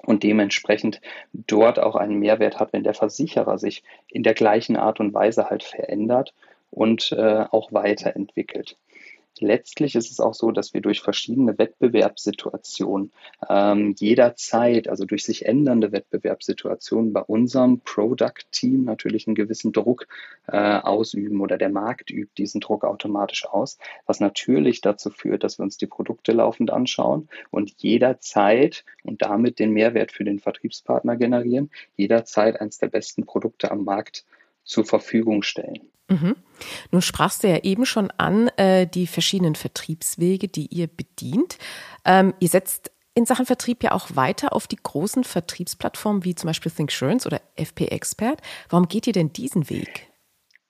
und 0.02 0.22
dementsprechend 0.22 1.00
dort 1.33 1.78
auch 1.78 1.96
einen 1.96 2.18
Mehrwert 2.18 2.59
hat, 2.59 2.72
wenn 2.72 2.85
der 2.85 2.94
Versicherer 2.94 3.59
sich 3.59 3.83
in 4.09 4.22
der 4.22 4.35
gleichen 4.35 4.76
Art 4.76 5.00
und 5.00 5.14
Weise 5.14 5.50
halt 5.50 5.62
verändert 5.62 6.35
und 6.70 7.12
äh, 7.12 7.44
auch 7.50 7.72
weiterentwickelt. 7.72 8.76
Letztlich 9.44 9.94
ist 9.94 10.11
es 10.11 10.20
auch 10.20 10.33
so, 10.33 10.52
dass 10.52 10.72
wir 10.72 10.80
durch 10.80 11.02
verschiedene 11.02 11.59
Wettbewerbssituationen 11.59 13.12
ähm, 13.46 13.94
jederzeit, 13.98 14.88
also 14.88 15.04
durch 15.04 15.22
sich 15.22 15.44
ändernde 15.44 15.92
Wettbewerbssituationen 15.92 17.12
bei 17.12 17.20
unserem 17.20 17.80
Product-Team 17.80 18.85
natürlich 18.85 19.26
einen 19.26 19.35
gewissen 19.35 19.72
Druck 19.72 20.07
äh, 20.46 20.57
ausüben 20.57 21.42
oder 21.42 21.59
der 21.59 21.68
Markt 21.68 22.11
übt 22.11 22.33
diesen 22.38 22.62
Druck 22.62 22.85
automatisch 22.85 23.44
aus, 23.44 23.76
was 24.07 24.18
natürlich 24.18 24.80
dazu 24.80 25.11
führt, 25.11 25.44
dass 25.44 25.59
wir 25.59 25.64
uns 25.64 25.76
die 25.76 25.87
Produkte 25.87 26.33
laufend 26.33 26.70
anschauen 26.70 27.28
und 27.50 27.74
jederzeit 27.83 28.83
und 29.02 29.20
damit 29.20 29.59
den 29.59 29.72
Mehrwert 29.72 30.11
für 30.11 30.24
den 30.24 30.38
Vertriebspartner 30.38 31.16
generieren, 31.16 31.70
jederzeit 31.96 32.62
eines 32.62 32.78
der 32.78 32.88
besten 32.88 33.26
Produkte 33.26 33.70
am 33.70 33.85
Markt 33.85 34.24
zur 34.64 34.87
Verfügung 34.87 35.42
stellen. 35.42 35.93
Mhm. 36.08 36.36
Nun 36.90 37.02
sprachst 37.02 37.42
du 37.42 37.48
ja 37.48 37.58
eben 37.58 37.86
schon 37.86 38.10
an 38.12 38.48
äh, 38.56 38.86
die 38.86 39.06
verschiedenen 39.06 39.54
Vertriebswege, 39.54 40.48
die 40.48 40.66
ihr 40.66 40.86
bedient. 40.86 41.58
Ähm, 42.04 42.34
ihr 42.40 42.48
setzt 42.48 42.90
in 43.14 43.26
Sachen 43.26 43.46
Vertrieb 43.46 43.82
ja 43.82 43.92
auch 43.92 44.08
weiter 44.14 44.52
auf 44.52 44.66
die 44.66 44.78
großen 44.82 45.24
Vertriebsplattformen 45.24 46.24
wie 46.24 46.34
zum 46.34 46.48
Beispiel 46.48 46.72
ThinkSurance 46.72 47.26
oder 47.26 47.40
FP 47.56 47.86
Expert. 47.86 48.40
Warum 48.68 48.88
geht 48.88 49.06
ihr 49.06 49.12
denn 49.12 49.32
diesen 49.32 49.70
Weg? 49.70 50.08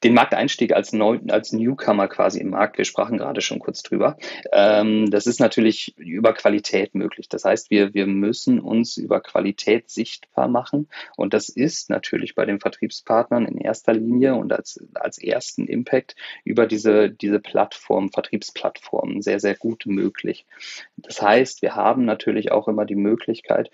Den 0.05 0.15
Markteinstieg 0.15 0.73
als, 0.73 0.93
Neu 0.93 1.19
als 1.29 1.53
Newcomer 1.53 2.09
quasi 2.09 2.39
im 2.39 2.51
Markt, 2.51 2.79
wir 2.79 2.85
sprachen 2.85 3.17
gerade 3.17 3.41
schon 3.41 3.59
kurz 3.59 3.83
drüber, 3.83 4.17
ähm, 4.53 5.11
das 5.11 5.27
ist 5.27 5.41
natürlich 5.41 5.97
über 5.97 6.35
Qualität 6.35 6.95
möglich. 6.95 7.29
Das 7.29 7.45
heißt, 7.45 7.71
wir, 7.71 7.95
wir 7.95 8.07
müssen 8.07 8.61
uns 8.61 8.99
über 8.99 9.21
Qualität 9.21 9.91
sichtbar 9.91 10.47
machen 10.47 10.89
und 11.17 11.33
das 11.33 11.49
ist 11.49 11.89
natürlich 11.89 12.35
bei 12.35 12.45
den 12.45 12.61
Vertriebspartnern 12.61 13.47
in 13.47 13.59
erster 13.59 13.95
Linie 13.95 14.35
und 14.35 14.53
als, 14.53 14.85
als 14.95 15.19
ersten 15.19 15.67
Impact 15.67 16.17
über 16.45 16.67
diese, 16.67 17.11
diese 17.11 17.41
Plattform, 17.41 18.11
Vertriebsplattformen 18.11 19.23
sehr, 19.23 19.41
sehr 19.41 19.55
gut 19.55 19.87
möglich. 19.87 20.47
Das 20.97 21.23
heißt, 21.23 21.63
wir 21.63 21.75
haben 21.75 22.05
natürlich 22.05 22.53
auch 22.53 22.69
immer 22.69 22.85
die 22.85 22.95
Möglichkeit, 22.95 23.71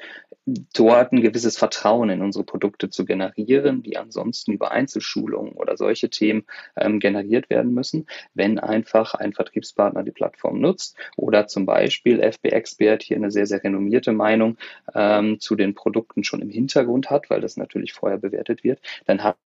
dort 0.47 1.12
ein 1.12 1.21
gewisses 1.21 1.57
Vertrauen 1.57 2.11
in 2.11 2.23
unsere 2.23 2.45
Produkte 2.45 2.90
zu 2.90 3.05
generieren, 3.05 3.83
die 3.83 3.97
ansonsten 3.97 4.53
über 4.53 4.71
Einzelschulungen 4.71 5.53
oder 5.53 5.77
solche 5.77 6.11
Themen 6.21 6.45
ähm, 6.77 7.01
generiert 7.01 7.49
werden 7.49 7.73
müssen, 7.73 8.07
wenn 8.35 8.59
einfach 8.59 9.15
ein 9.15 9.33
Vertriebspartner 9.33 10.03
die 10.03 10.11
Plattform 10.11 10.61
nutzt 10.61 10.97
oder 11.17 11.47
zum 11.47 11.65
Beispiel 11.65 12.21
FB 12.21 12.49
Expert 12.51 13.03
hier 13.03 13.17
eine 13.17 13.31
sehr, 13.31 13.47
sehr 13.47 13.65
renommierte 13.65 14.13
Meinung 14.13 14.59
ähm, 14.95 15.41
zu 15.41 15.57
den 15.57 15.75
Produkten 15.75 16.23
schon 16.23 16.43
im 16.43 16.51
Hintergrund 16.51 17.09
hat, 17.11 17.31
weil 17.31 17.41
das 17.41 17.57
natürlich 17.57 17.95
vorher 17.95 18.19
bewertet 18.19 18.65
wird, 18.65 18.81
dann 19.07 19.25
hat 19.25 19.39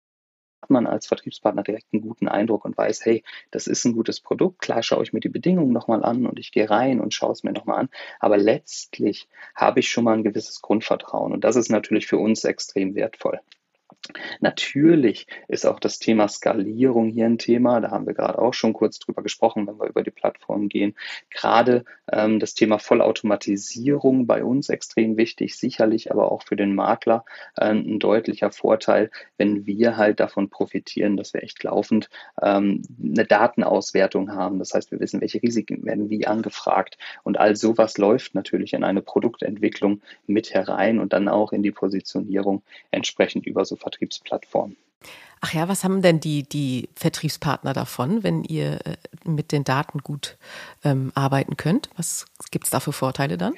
man 0.69 0.87
als 0.87 1.07
Vertriebspartner 1.07 1.63
direkt 1.63 1.89
einen 1.93 2.03
guten 2.03 2.29
Eindruck 2.29 2.65
und 2.65 2.79
weiß, 2.79 3.05
hey, 3.05 3.23
das 3.51 3.67
ist 3.67 3.85
ein 3.85 3.93
gutes 3.95 4.21
Produkt. 4.21 4.61
Klar 4.61 4.83
schaue 4.83 5.03
ich 5.03 5.13
mir 5.13 5.21
die 5.21 5.29
Bedingungen 5.29 5.73
nochmal 5.73 6.05
an 6.05 6.25
und 6.25 6.39
ich 6.39 6.53
gehe 6.53 6.71
rein 6.71 7.01
und 7.01 7.13
schaue 7.13 7.33
es 7.33 7.43
mir 7.43 7.53
nochmal 7.53 7.81
an. 7.81 7.89
Aber 8.21 8.39
letztlich 8.39 9.29
habe 9.55 9.81
ich 9.81 9.91
schon 9.91 10.05
mal 10.05 10.15
ein 10.15 10.25
gewisses 10.25 10.63
Grundvertrauen 10.63 11.33
und 11.33 11.45
das 11.45 11.57
ist 11.57 11.71
natürlich 11.71 12.07
für 12.07 12.19
uns 12.19 12.45
extrem 12.45 12.95
wertvoll. 12.95 13.41
Natürlich 14.41 15.27
ist 15.47 15.65
auch 15.65 15.79
das 15.79 15.99
Thema 15.99 16.27
Skalierung 16.29 17.11
hier 17.11 17.27
ein 17.27 17.39
Thema. 17.39 17.81
Da 17.81 17.91
haben 17.91 18.07
wir 18.07 18.15
gerade 18.15 18.39
auch 18.39 18.53
schon 18.53 18.73
kurz 18.73 18.99
drüber 18.99 19.23
gesprochen, 19.23 19.67
wenn 19.67 19.79
wir 19.79 19.89
über 19.89 20.03
die 20.03 20.11
Plattform 20.11 20.69
gehen. 20.69 20.95
Gerade 21.31 21.85
ähm, 22.11 22.41
das 22.41 22.55
Thema 22.55 22.79
Vollautomatisierung 22.79 24.27
bei 24.27 24.43
uns 24.43 24.69
extrem 24.69 25.17
wichtig, 25.17 25.57
sicherlich 25.57 26.11
aber 26.11 26.33
auch 26.33 26.43
für 26.43 26.57
den 26.57 26.75
Makler 26.75 27.25
äh, 27.57 27.67
ein 27.67 28.01
deutlicher 28.01 28.51
Vorteil, 28.51 29.11
wenn 29.39 29.67
wir 29.67 29.97
halt 29.97 30.19
davon 30.19 30.51
profitieren, 30.51 31.17
dass 31.17 31.33
wir 31.33 31.43
echt 31.45 31.63
laufend 31.63 32.11
ähm, 32.43 32.83
eine 33.03 33.25
Datenauswertung 33.25 34.33
haben. 34.33 34.59
Das 34.59 34.75
heißt, 34.75 34.91
wir 34.91 34.99
wissen, 34.99 35.21
welche 35.21 35.43
Risiken 35.43 35.85
werden 35.85 36.11
wie 36.11 36.27
angefragt 36.27 36.99
und 37.23 37.39
all 37.39 37.55
sowas 37.55 37.99
läuft 37.99 38.35
natürlich 38.35 38.73
in 38.73 38.83
eine 38.83 39.03
Produktentwicklung 39.03 40.03
mit 40.27 40.53
herein 40.53 40.99
und 40.99 41.13
dann 41.13 41.29
auch 41.29 41.53
in 41.53 41.63
die 41.63 41.71
Positionierung 41.71 42.63
entsprechend 42.91 43.47
über 43.47 43.65
so 43.65 43.77
Vertriebsplattformen. 43.93 44.77
Ach 45.41 45.53
ja, 45.53 45.69
was 45.69 45.83
haben 45.83 46.03
denn 46.03 46.21
die, 46.21 46.45
die 46.45 46.89
Vertriebspartner 46.95 47.73
davon, 47.73 48.23
wenn 48.23 48.45
ihr 48.45 48.87
äh, 48.87 48.97
mit 49.25 49.51
den 49.51 49.65
Daten 49.65 49.99
gut 49.99 50.37
ähm, 50.85 51.11
arbeiten 51.15 51.57
könnt? 51.57 51.91
Was 51.97 52.27
gibt 52.53 52.65
es 52.65 52.71
da 52.71 52.79
für 52.79 52.93
Vorteile 52.93 53.37
dann? 53.37 53.55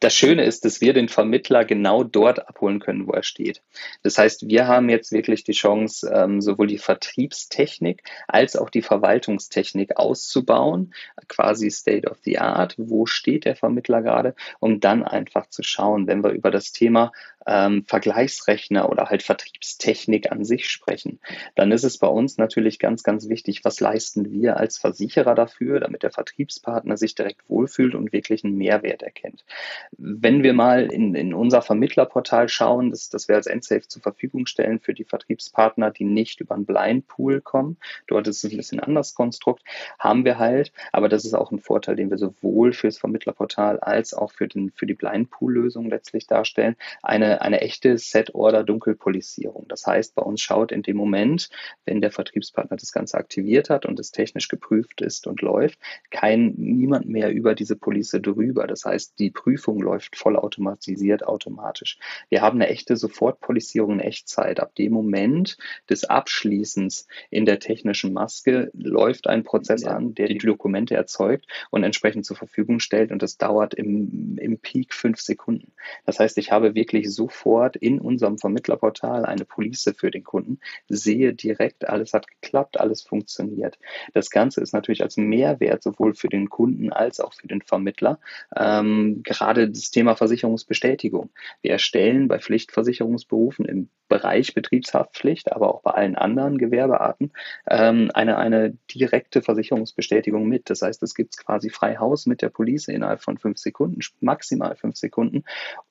Das 0.00 0.14
Schöne 0.14 0.44
ist, 0.44 0.64
dass 0.64 0.80
wir 0.80 0.94
den 0.94 1.10
Vermittler 1.10 1.66
genau 1.66 2.04
dort 2.04 2.48
abholen 2.48 2.80
können, 2.80 3.06
wo 3.06 3.12
er 3.12 3.22
steht. 3.22 3.62
Das 4.02 4.16
heißt, 4.16 4.48
wir 4.48 4.66
haben 4.66 4.88
jetzt 4.88 5.12
wirklich 5.12 5.44
die 5.44 5.52
Chance, 5.52 6.10
ähm, 6.10 6.40
sowohl 6.40 6.68
die 6.68 6.78
Vertriebstechnik 6.78 8.02
als 8.26 8.56
auch 8.56 8.70
die 8.70 8.80
Verwaltungstechnik 8.80 9.98
auszubauen, 9.98 10.94
quasi 11.28 11.70
State 11.70 12.10
of 12.10 12.16
the 12.24 12.38
Art. 12.38 12.76
Wo 12.78 13.04
steht 13.04 13.44
der 13.44 13.56
Vermittler 13.56 14.00
gerade? 14.00 14.34
Um 14.58 14.80
dann 14.80 15.02
einfach 15.02 15.50
zu 15.50 15.62
schauen, 15.62 16.06
wenn 16.06 16.24
wir 16.24 16.30
über 16.30 16.50
das 16.50 16.72
Thema 16.72 17.12
ähm, 17.46 17.84
Vergleichsrechner 17.86 18.88
oder 18.88 19.06
halt 19.06 19.22
Vertriebstechnik 19.22 20.30
an 20.30 20.44
sich 20.44 20.68
sprechen, 20.68 21.20
dann 21.54 21.72
ist 21.72 21.84
es 21.84 21.98
bei 21.98 22.06
uns 22.06 22.38
natürlich 22.38 22.78
ganz, 22.78 23.02
ganz 23.02 23.28
wichtig, 23.28 23.64
was 23.64 23.80
leisten 23.80 24.30
wir 24.30 24.56
als 24.56 24.78
Versicherer 24.78 25.34
dafür, 25.34 25.80
damit 25.80 26.02
der 26.02 26.10
Vertriebspartner 26.10 26.96
sich 26.96 27.14
direkt 27.14 27.48
wohlfühlt 27.48 27.94
und 27.94 28.12
wirklich 28.12 28.44
einen 28.44 28.56
Mehrwert 28.56 29.02
erkennt. 29.02 29.44
Wenn 29.98 30.42
wir 30.42 30.52
mal 30.52 30.86
in, 30.92 31.14
in 31.14 31.34
unser 31.34 31.62
Vermittlerportal 31.62 32.48
schauen, 32.48 32.90
das, 32.90 33.08
das 33.08 33.28
wir 33.28 33.36
als 33.36 33.46
Endsafe 33.46 33.88
zur 33.88 34.02
Verfügung 34.02 34.46
stellen 34.46 34.80
für 34.80 34.94
die 34.94 35.04
Vertriebspartner, 35.04 35.90
die 35.90 36.04
nicht 36.04 36.40
über 36.40 36.54
einen 36.54 36.64
Blind 36.64 37.06
Pool 37.06 37.40
kommen, 37.40 37.76
dort 38.06 38.28
ist 38.28 38.44
es 38.44 38.52
ein 38.52 38.56
bisschen 38.56 38.80
anders 38.80 39.14
Konstrukt, 39.14 39.62
haben 39.98 40.24
wir 40.24 40.38
halt, 40.38 40.72
aber 40.92 41.08
das 41.08 41.24
ist 41.24 41.34
auch 41.34 41.50
ein 41.50 41.58
Vorteil, 41.58 41.96
den 41.96 42.10
wir 42.10 42.18
sowohl 42.18 42.72
fürs 42.72 42.98
Vermittlerportal 42.98 43.80
als 43.80 44.14
auch 44.14 44.32
für, 44.32 44.48
den, 44.48 44.70
für 44.70 44.86
die 44.86 44.94
Blind 44.94 45.30
Pool 45.30 45.52
Lösung 45.52 45.90
letztlich 45.90 46.26
darstellen, 46.26 46.76
eine, 47.02 47.42
eine 47.42 47.60
echte 47.60 47.98
Set-Order-Dunkelpolisierung. 47.98 49.66
Das 49.68 49.86
heißt, 49.86 50.14
bei 50.14 50.22
uns 50.22 50.40
schaut 50.40 50.72
in 50.72 50.82
dem 50.82 50.96
Moment, 50.96 51.50
wenn 51.84 52.00
der 52.00 52.10
Vertriebspartner 52.10 52.76
das 52.76 52.92
Ganze 52.92 53.18
aktiviert 53.18 53.70
hat 53.70 53.86
und 53.86 53.98
es 53.98 54.12
technisch 54.12 54.48
geprüft 54.48 55.00
ist 55.00 55.26
und 55.26 55.42
läuft, 55.42 55.78
kein 56.10 56.54
niemand 56.56 57.08
mehr 57.08 57.32
über 57.32 57.54
diese 57.54 57.76
Police 57.76 58.18
drüber. 58.22 58.66
Das 58.66 58.84
heißt, 58.84 59.18
die 59.18 59.30
Prüfung 59.30 59.79
läuft 59.82 60.16
vollautomatisiert 60.16 61.26
automatisch. 61.26 61.98
Wir 62.28 62.42
haben 62.42 62.60
eine 62.60 62.68
echte 62.68 62.96
Sofortpolisierung 62.96 63.94
in 63.94 64.00
Echtzeit. 64.00 64.60
Ab 64.60 64.74
dem 64.74 64.92
Moment 64.92 65.58
des 65.88 66.04
Abschließens 66.04 67.06
in 67.30 67.44
der 67.44 67.58
technischen 67.58 68.12
Maske 68.12 68.70
läuft 68.74 69.26
ein 69.26 69.44
Prozess 69.44 69.82
ja. 69.82 69.96
an, 69.96 70.14
der 70.14 70.28
die 70.28 70.38
Dokumente 70.38 70.94
erzeugt 70.94 71.46
und 71.70 71.84
entsprechend 71.84 72.24
zur 72.24 72.36
Verfügung 72.36 72.80
stellt 72.80 73.12
und 73.12 73.22
das 73.22 73.38
dauert 73.38 73.74
im, 73.74 74.36
im 74.38 74.58
Peak 74.58 74.94
fünf 74.94 75.20
Sekunden. 75.20 75.72
Das 76.06 76.18
heißt, 76.18 76.38
ich 76.38 76.52
habe 76.52 76.74
wirklich 76.74 77.12
sofort 77.12 77.76
in 77.76 78.00
unserem 78.00 78.38
Vermittlerportal 78.38 79.24
eine 79.24 79.44
Police 79.44 79.92
für 79.96 80.10
den 80.10 80.24
Kunden, 80.24 80.60
sehe 80.88 81.34
direkt, 81.34 81.88
alles 81.88 82.12
hat 82.12 82.26
geklappt, 82.28 82.80
alles 82.80 83.02
funktioniert. 83.02 83.78
Das 84.12 84.30
Ganze 84.30 84.60
ist 84.60 84.72
natürlich 84.72 85.02
als 85.02 85.16
Mehrwert 85.16 85.82
sowohl 85.82 86.14
für 86.14 86.28
den 86.28 86.48
Kunden 86.48 86.92
als 86.92 87.20
auch 87.20 87.32
für 87.32 87.48
den 87.48 87.62
Vermittler. 87.62 88.18
Ähm, 88.56 89.22
gerade 89.22 89.69
das 89.72 89.90
Thema 89.90 90.16
Versicherungsbestätigung. 90.16 91.30
Wir 91.62 91.72
erstellen 91.72 92.28
bei 92.28 92.38
Pflichtversicherungsberufen 92.38 93.64
im 93.64 93.88
Bereich 94.08 94.54
Betriebshaftpflicht, 94.54 95.52
aber 95.52 95.74
auch 95.74 95.82
bei 95.82 95.92
allen 95.92 96.16
anderen 96.16 96.58
Gewerbearten 96.58 97.32
ähm, 97.68 98.10
eine, 98.12 98.38
eine 98.38 98.76
direkte 98.92 99.40
Versicherungsbestätigung 99.40 100.46
mit. 100.46 100.68
Das 100.68 100.82
heißt, 100.82 101.02
es 101.02 101.14
gibt 101.14 101.36
quasi 101.36 101.70
frei 101.70 101.96
Haus 101.96 102.26
mit 102.26 102.42
der 102.42 102.48
Police 102.48 102.88
innerhalb 102.88 103.22
von 103.22 103.38
fünf 103.38 103.58
Sekunden, 103.58 104.00
maximal 104.20 104.76
fünf 104.76 104.96
Sekunden, 104.96 105.44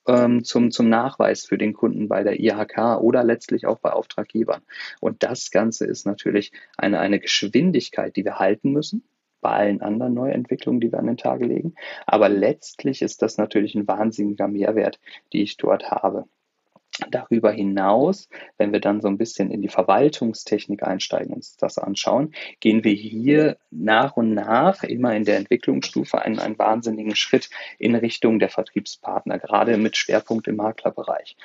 ähm, 0.07 0.43
zum, 0.43 0.71
zum 0.71 0.89
Nachweis 0.89 1.45
für 1.45 1.57
den 1.57 1.73
Kunden 1.73 2.07
bei 2.07 2.23
der 2.23 2.39
IHK 2.39 2.99
oder 3.01 3.23
letztlich 3.23 3.65
auch 3.65 3.79
bei 3.79 3.91
Auftraggebern. 3.91 4.61
Und 4.99 5.23
das 5.23 5.49
Ganze 5.51 5.85
ist 5.85 6.05
natürlich 6.05 6.51
eine, 6.77 6.99
eine 6.99 7.19
Geschwindigkeit, 7.19 8.15
die 8.15 8.25
wir 8.25 8.39
halten 8.39 8.71
müssen 8.71 9.03
bei 9.41 9.51
allen 9.51 9.81
anderen 9.81 10.13
Neuentwicklungen, 10.13 10.81
die 10.81 10.91
wir 10.91 10.99
an 10.99 11.07
den 11.07 11.17
Tag 11.17 11.41
legen. 11.41 11.75
Aber 12.05 12.29
letztlich 12.29 13.01
ist 13.01 13.21
das 13.21 13.37
natürlich 13.37 13.75
ein 13.75 13.87
wahnsinniger 13.87 14.47
Mehrwert, 14.47 14.99
die 15.33 15.41
ich 15.41 15.57
dort 15.57 15.91
habe. 15.91 16.25
Darüber 17.11 17.51
hinaus, 17.51 18.27
wenn 18.57 18.73
wir 18.73 18.81
dann 18.81 18.99
so 18.99 19.07
ein 19.07 19.17
bisschen 19.17 19.51
in 19.51 19.61
die 19.61 19.69
Verwaltungstechnik 19.69 20.83
einsteigen 20.83 21.29
und 21.29 21.37
uns 21.37 21.55
das 21.55 21.77
anschauen, 21.77 22.33
gehen 22.59 22.83
wir 22.83 22.93
hier 22.93 23.57
nach 23.71 24.17
und 24.17 24.33
nach 24.33 24.83
immer 24.83 25.15
in 25.15 25.23
der 25.23 25.37
Entwicklungsstufe 25.37 26.21
einen, 26.21 26.39
einen 26.39 26.59
wahnsinnigen 26.59 27.15
Schritt 27.15 27.49
in 27.77 27.95
Richtung 27.95 28.39
der 28.39 28.49
Vertriebspartner, 28.49 29.39
gerade 29.39 29.77
mit 29.77 29.95
Schwerpunkt 29.95 30.49
im 30.49 30.57
Maklerbereich 30.57 31.37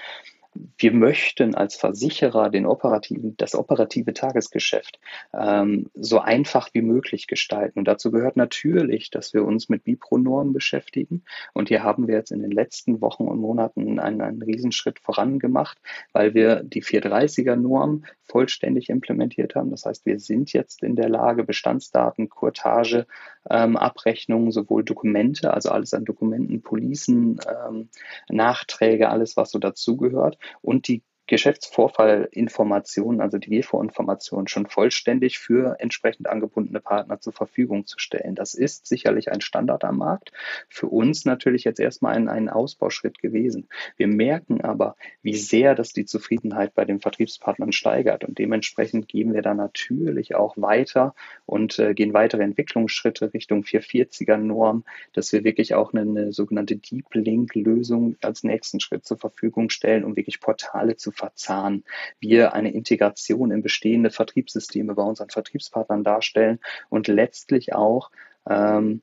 wir 0.79 0.93
möchten 0.93 1.55
als 1.55 1.77
Versicherer 1.77 2.51
den 2.51 2.67
operativen, 2.67 3.37
das 3.37 3.55
operative 3.55 4.13
Tagesgeschäft 4.13 4.99
ähm, 5.33 5.91
so 5.95 6.21
einfach 6.21 6.69
wie 6.73 6.83
möglich 6.83 7.27
gestalten. 7.27 7.81
Und 7.81 7.89
dazu 7.89 8.11
gehört 8.11 8.37
natürlich, 8.37 9.11
dass 9.11 9.35
wir 9.35 9.45
uns 9.45 9.69
mit 9.69 9.85
Bipro-Normen 9.85 10.53
beschäftigen. 10.53 11.23
Und 11.53 11.69
hier 11.69 11.83
haben 11.83 12.07
wir 12.07 12.15
jetzt 12.17 12.33
in 12.33 12.43
den 12.43 12.51
letzten 12.51 13.01
Wochen 13.01 13.25
und 13.25 13.39
Monaten 13.39 13.99
einen, 13.99 14.21
einen 14.21 14.43
Riesenschritt 14.43 14.99
vorangemacht, 14.99 15.79
weil 16.13 16.35
wir 16.35 16.63
die 16.63 16.83
430er-Norm 16.83 18.05
vollständig 18.25 18.89
implementiert 18.89 19.55
haben. 19.55 19.71
Das 19.71 19.85
heißt, 19.85 20.07
wir 20.07 20.19
sind 20.19 20.53
jetzt 20.53 20.83
in 20.83 20.97
der 20.97 21.09
Lage, 21.09 21.45
Bestandsdaten, 21.45 22.29
Kurtage, 22.29 23.07
ähm, 23.51 23.77
Abrechnungen, 23.77 24.53
sowohl 24.53 24.85
Dokumente, 24.85 25.53
also 25.53 25.71
alles 25.71 25.95
an 25.95 26.05
Dokumenten, 26.05 26.63
Policen, 26.63 27.39
ähm, 27.49 27.89
Nachträge, 28.29 29.09
alles, 29.09 29.37
was 29.37 29.51
so 29.51 29.59
dazugehört, 29.59 30.39
und 30.63 30.89
die 30.89 31.03
Geschäftsvorfallinformationen, 31.27 33.21
also 33.21 33.39
die 33.39 33.61
GFO-Informationen, 33.61 34.47
schon 34.47 34.67
vollständig 34.67 35.39
für 35.39 35.77
entsprechend 35.79 36.29
angebundene 36.29 36.81
Partner 36.81 37.19
zur 37.19 37.33
Verfügung 37.33 37.87
zu 37.87 37.99
stellen. 37.99 38.35
Das 38.35 38.55
ist 38.55 38.87
sicherlich 38.87 39.33
ein 39.33 39.41
Standard 39.41 39.85
am 39.85 39.99
Markt. 39.99 40.33
Für 40.69 40.89
uns 40.89 41.25
natürlich 41.25 41.65
jetzt 41.65 41.81
erstmal 41.81 42.15
ein, 42.15 42.29
ein 42.29 42.51
Ausbauschritt 42.51 43.21
gewesen. 43.21 43.69
Wir 43.97 44.07
merken 44.07 44.61
aber, 44.61 44.97
wie 45.23 45.35
sehr 45.35 45.75
das 45.75 45.95
die 45.95 46.05
Zufriedenheit 46.05 46.75
bei 46.75 46.85
den 46.85 47.01
Vertriebspartnern 47.01 47.73
steigert 47.73 48.25
und 48.25 48.39
dementsprechend 48.39 49.09
gehen 49.09 49.33
wir 49.33 49.41
da 49.41 49.55
natürlich 49.55 50.35
auch 50.35 50.57
weiter 50.59 51.15
und 51.47 51.79
äh, 51.79 51.95
gehen 51.95 52.13
weitere 52.13 52.43
Entwicklungsschritte 52.43 53.33
Richtung 53.33 53.63
440er 53.63 54.37
Norm, 54.37 54.85
dass 55.15 55.33
wir 55.33 55.43
wirklich 55.43 55.75
auch 55.75 55.95
eine, 55.95 56.03
eine 56.03 56.33
sogenannte 56.33 56.77
Deep 56.77 57.15
Link 57.15 57.55
Lösung 57.55 58.17
als 58.21 58.45
nächsten 58.45 58.81
Schritt 58.81 59.07
zur 59.07 59.17
Verfügung 59.17 59.71
stellen, 59.71 60.05
um 60.05 60.17
wirklich 60.17 60.41
Portale 60.41 60.97
zu 60.97 61.14
verzahnen. 61.15 61.85
Wir 62.21 62.53
eine 62.53 62.73
Integration 62.73 63.51
in 63.51 63.63
bestehende 63.63 64.11
Vertriebssysteme 64.11 64.95
bei 64.95 65.03
unseren 65.03 65.31
Vertriebspartnern 65.31 66.05
darstellen 66.05 66.61
und 66.91 67.09
letztlich 67.09 67.75
auch 67.75 68.11
ähm, 68.49 69.03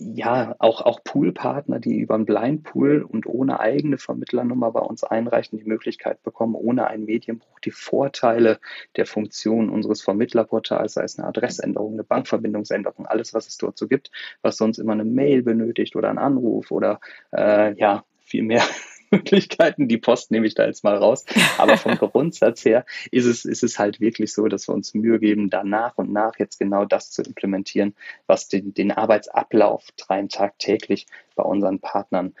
ja, 0.00 0.54
auch, 0.60 0.80
auch 0.82 1.02
Poolpartner, 1.02 1.80
die 1.80 1.98
über 1.98 2.14
einen 2.14 2.24
Blindpool 2.24 3.02
und 3.02 3.26
ohne 3.26 3.58
eigene 3.58 3.98
Vermittlernummer 3.98 4.70
bei 4.70 4.80
uns 4.80 5.02
einreichen, 5.02 5.58
die 5.58 5.64
Möglichkeit 5.64 6.22
bekommen, 6.22 6.54
ohne 6.54 6.86
einen 6.86 7.04
Medienbruch 7.04 7.58
die 7.58 7.72
Vorteile 7.72 8.60
der 8.94 9.06
Funktion 9.06 9.68
unseres 9.68 10.00
Vermittlerportals, 10.00 10.94
sei 10.94 11.02
es 11.02 11.18
eine 11.18 11.26
Adressänderung, 11.26 11.94
eine 11.94 12.04
Bankverbindungsänderung, 12.04 13.06
alles, 13.06 13.34
was 13.34 13.48
es 13.48 13.58
dort 13.58 13.76
so 13.76 13.88
gibt, 13.88 14.12
was 14.40 14.56
sonst 14.56 14.78
immer 14.78 14.92
eine 14.92 15.04
Mail 15.04 15.42
benötigt 15.42 15.96
oder 15.96 16.10
einen 16.10 16.18
Anruf 16.18 16.70
oder 16.70 17.00
äh, 17.32 17.74
ja, 17.76 18.04
viel 18.20 18.44
mehr 18.44 18.62
Möglichkeiten. 19.12 19.88
Die 19.88 19.98
Post 19.98 20.30
nehme 20.30 20.46
ich 20.46 20.54
da 20.54 20.66
jetzt 20.66 20.84
mal 20.84 20.96
raus. 20.96 21.24
Aber 21.58 21.76
vom 21.76 21.94
Grundsatz 21.98 22.64
her 22.64 22.84
ist 23.10 23.26
es, 23.26 23.44
ist 23.44 23.62
es 23.62 23.78
halt 23.78 24.00
wirklich 24.00 24.32
so, 24.32 24.48
dass 24.48 24.68
wir 24.68 24.74
uns 24.74 24.94
Mühe 24.94 25.18
geben, 25.18 25.50
da 25.50 25.64
nach 25.64 25.96
und 25.96 26.12
nach 26.12 26.38
jetzt 26.38 26.58
genau 26.58 26.84
das 26.84 27.10
zu 27.10 27.22
implementieren, 27.22 27.94
was 28.26 28.48
den, 28.48 28.74
den 28.74 28.92
Arbeitsablauf 28.92 29.84
rein 30.08 30.28
tagtäglich 30.28 31.06
bei 31.34 31.42
unseren 31.42 31.80
Partnern 31.80 32.34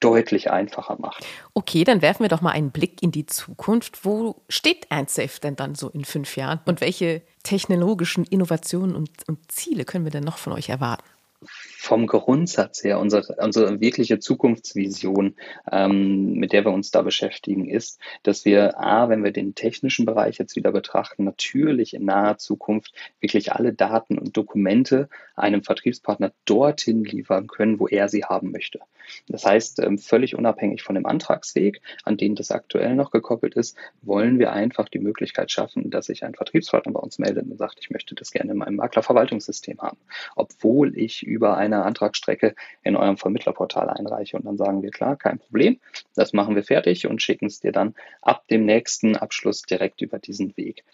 deutlich 0.00 0.50
einfacher 0.50 0.96
macht. 0.98 1.24
Okay, 1.52 1.84
dann 1.84 2.00
werfen 2.02 2.24
wir 2.24 2.28
doch 2.28 2.40
mal 2.40 2.52
einen 2.52 2.70
Blick 2.70 3.02
in 3.02 3.12
die 3.12 3.26
Zukunft. 3.26 4.04
Wo 4.04 4.42
steht 4.48 4.90
AntSafe 4.90 5.40
denn 5.40 5.56
dann 5.56 5.74
so 5.74 5.90
in 5.90 6.04
fünf 6.04 6.36
Jahren? 6.36 6.60
Und 6.64 6.80
welche 6.80 7.22
technologischen 7.42 8.24
Innovationen 8.24 8.96
und, 8.96 9.10
und 9.28 9.52
Ziele 9.52 9.84
können 9.84 10.04
wir 10.04 10.10
denn 10.10 10.24
noch 10.24 10.38
von 10.38 10.54
euch 10.54 10.70
erwarten? 10.70 11.04
Vom 11.42 12.06
Grundsatz 12.06 12.84
her, 12.84 12.98
unsere, 12.98 13.36
unsere 13.42 13.80
wirkliche 13.80 14.18
Zukunftsvision, 14.18 15.36
ähm, 15.70 16.34
mit 16.34 16.52
der 16.52 16.64
wir 16.64 16.72
uns 16.72 16.90
da 16.90 17.02
beschäftigen, 17.02 17.68
ist, 17.68 17.98
dass 18.22 18.44
wir, 18.44 18.78
A, 18.78 19.08
wenn 19.08 19.24
wir 19.24 19.32
den 19.32 19.54
technischen 19.54 20.04
Bereich 20.04 20.38
jetzt 20.38 20.56
wieder 20.56 20.72
betrachten, 20.72 21.24
natürlich 21.24 21.94
in 21.94 22.04
naher 22.04 22.38
Zukunft 22.38 22.92
wirklich 23.20 23.52
alle 23.52 23.72
Daten 23.72 24.18
und 24.18 24.36
Dokumente 24.36 25.08
einem 25.34 25.62
Vertriebspartner 25.62 26.32
dorthin 26.44 27.04
liefern 27.04 27.46
können, 27.46 27.80
wo 27.80 27.88
er 27.88 28.08
sie 28.08 28.24
haben 28.24 28.52
möchte. 28.52 28.80
Das 29.26 29.44
heißt, 29.44 29.80
ähm, 29.80 29.98
völlig 29.98 30.36
unabhängig 30.36 30.82
von 30.82 30.94
dem 30.94 31.06
Antragsweg, 31.06 31.80
an 32.04 32.16
den 32.16 32.34
das 32.34 32.50
aktuell 32.50 32.94
noch 32.94 33.10
gekoppelt 33.10 33.54
ist, 33.54 33.76
wollen 34.02 34.38
wir 34.38 34.52
einfach 34.52 34.88
die 34.88 34.98
Möglichkeit 34.98 35.50
schaffen, 35.50 35.90
dass 35.90 36.06
sich 36.06 36.24
ein 36.24 36.34
Vertriebspartner 36.34 36.92
bei 36.92 37.00
uns 37.00 37.18
meldet 37.18 37.46
und 37.46 37.56
sagt, 37.56 37.78
ich 37.80 37.90
möchte 37.90 38.14
das 38.14 38.30
gerne 38.30 38.52
in 38.52 38.58
meinem 38.58 38.76
Maklerverwaltungssystem 38.76 39.80
haben, 39.80 39.98
obwohl 40.36 40.96
ich 40.98 41.26
über 41.30 41.56
eine 41.56 41.84
Antragsstrecke 41.84 42.54
in 42.82 42.96
eurem 42.96 43.16
Vermittlerportal 43.16 43.88
einreiche. 43.88 44.36
Und 44.36 44.44
dann 44.44 44.58
sagen 44.58 44.82
wir, 44.82 44.90
klar, 44.90 45.16
kein 45.16 45.38
Problem, 45.38 45.78
das 46.14 46.32
machen 46.32 46.56
wir 46.56 46.64
fertig 46.64 47.06
und 47.06 47.22
schicken 47.22 47.46
es 47.46 47.60
dir 47.60 47.72
dann 47.72 47.94
ab 48.20 48.46
dem 48.48 48.66
nächsten 48.66 49.16
Abschluss 49.16 49.62
direkt 49.62 50.02
über 50.02 50.18
diesen 50.18 50.56
Weg. 50.56 50.84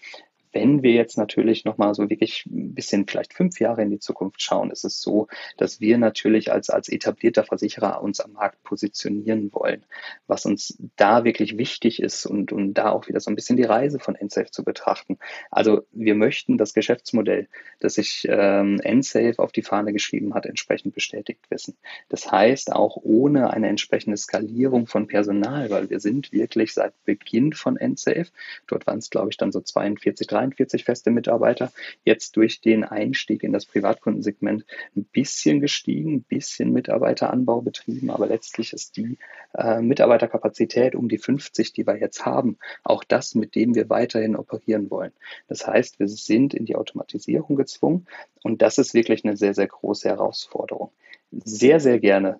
Wenn 0.57 0.83
wir 0.83 0.93
jetzt 0.93 1.19
natürlich 1.19 1.67
nochmal 1.67 1.95
so 1.95 2.09
wirklich 2.09 2.47
ein 2.47 2.73
bisschen 2.73 3.07
vielleicht 3.07 3.35
fünf 3.35 3.61
Jahre 3.61 3.83
in 3.83 3.91
die 3.91 3.99
Zukunft 3.99 4.43
schauen, 4.43 4.71
ist 4.71 4.87
es 4.87 5.03
so, 5.03 5.29
dass 5.59 5.83
wir 5.83 5.99
natürlich 5.99 6.51
als, 6.51 6.71
als 6.71 6.89
etablierter 6.89 7.45
Versicherer 7.45 8.03
uns 8.03 8.21
am 8.21 8.33
Markt 8.33 8.63
positionieren 8.63 9.53
wollen. 9.53 9.85
Was 10.27 10.47
uns 10.47 10.79
da 10.97 11.25
wirklich 11.25 11.59
wichtig 11.59 12.01
ist 12.01 12.25
und, 12.25 12.53
und 12.53 12.73
da 12.73 12.89
auch 12.91 13.07
wieder 13.07 13.21
so 13.21 13.31
ein 13.31 13.35
bisschen 13.35 13.59
die 13.59 13.65
Reise 13.65 13.99
von 13.99 14.17
NSAFE 14.19 14.51
zu 14.51 14.65
betrachten. 14.65 15.19
Also 15.51 15.83
wir 15.93 16.15
möchten 16.15 16.57
das 16.57 16.73
Geschäftsmodell, 16.73 17.49
das 17.81 17.97
sich 17.97 18.27
ähm, 18.31 18.77
NSAFE 18.83 19.39
auf 19.39 19.53
die 19.53 19.63
Fahne 19.63 19.93
geschrieben 19.93 20.33
hat, 20.33 20.47
entsprechend 20.47 20.95
bestätigt 20.95 21.51
wissen. 21.51 21.77
Das 22.09 22.33
heißt, 22.33 22.73
auch 22.73 22.97
ohne 23.03 23.51
eine 23.51 23.69
entsprechende 23.69 24.17
Skalierung 24.17 24.87
von 24.87 25.07
Personal, 25.07 25.69
weil 25.69 25.91
wir 25.91 26.01
sind 26.01 26.33
wirklich 26.33 26.73
seit 26.73 26.95
Beginn 27.05 27.53
von 27.53 27.75
NSAFE, 27.75 28.31
dort 28.67 28.87
waren 28.87 29.01
es 29.01 29.11
glaube 29.11 29.29
ich 29.29 29.37
dann 29.37 29.53
so 29.53 29.61
42, 29.61 30.27
43 30.27 30.46
43 30.51 30.85
feste 30.85 31.11
Mitarbeiter, 31.11 31.73
jetzt 32.05 32.37
durch 32.37 32.61
den 32.61 32.85
Einstieg 32.85 33.43
in 33.43 33.53
das 33.53 33.67
Privatkundensegment 33.67 34.65
ein 34.97 35.05
bisschen 35.05 35.61
gestiegen, 35.61 36.15
ein 36.15 36.23
bisschen 36.23 36.73
Mitarbeiteranbau 36.73 37.61
betrieben, 37.61 38.11
aber 38.11 38.27
letztlich 38.27 38.73
ist 38.73 38.97
die 38.97 39.19
äh, 39.55 39.81
Mitarbeiterkapazität 39.81 40.95
um 40.95 41.09
die 41.09 41.19
50, 41.19 41.73
die 41.73 41.87
wir 41.87 41.99
jetzt 41.99 42.25
haben, 42.25 42.59
auch 42.85 43.05
das, 43.05 43.35
mit 43.35 43.55
dem 43.55 43.75
wir 43.75 43.89
weiterhin 43.91 44.37
operieren 44.37 44.91
wollen. 44.91 45.13
Das 45.49 45.67
heißt, 45.67 45.99
wir 45.99 46.09
sind 46.09 46.55
in 46.55 46.65
die 46.65 46.77
Automatisierung 46.77 47.57
gezwungen 47.57 48.07
und 48.43 48.63
das 48.63 48.79
ist 48.79 48.95
wirklich 48.95 49.25
eine 49.25 49.37
sehr, 49.37 49.55
sehr 49.55 49.67
große 49.67 50.09
Herausforderung. 50.09 50.91
Sehr, 51.33 51.81
sehr 51.81 51.99
gerne 51.99 52.39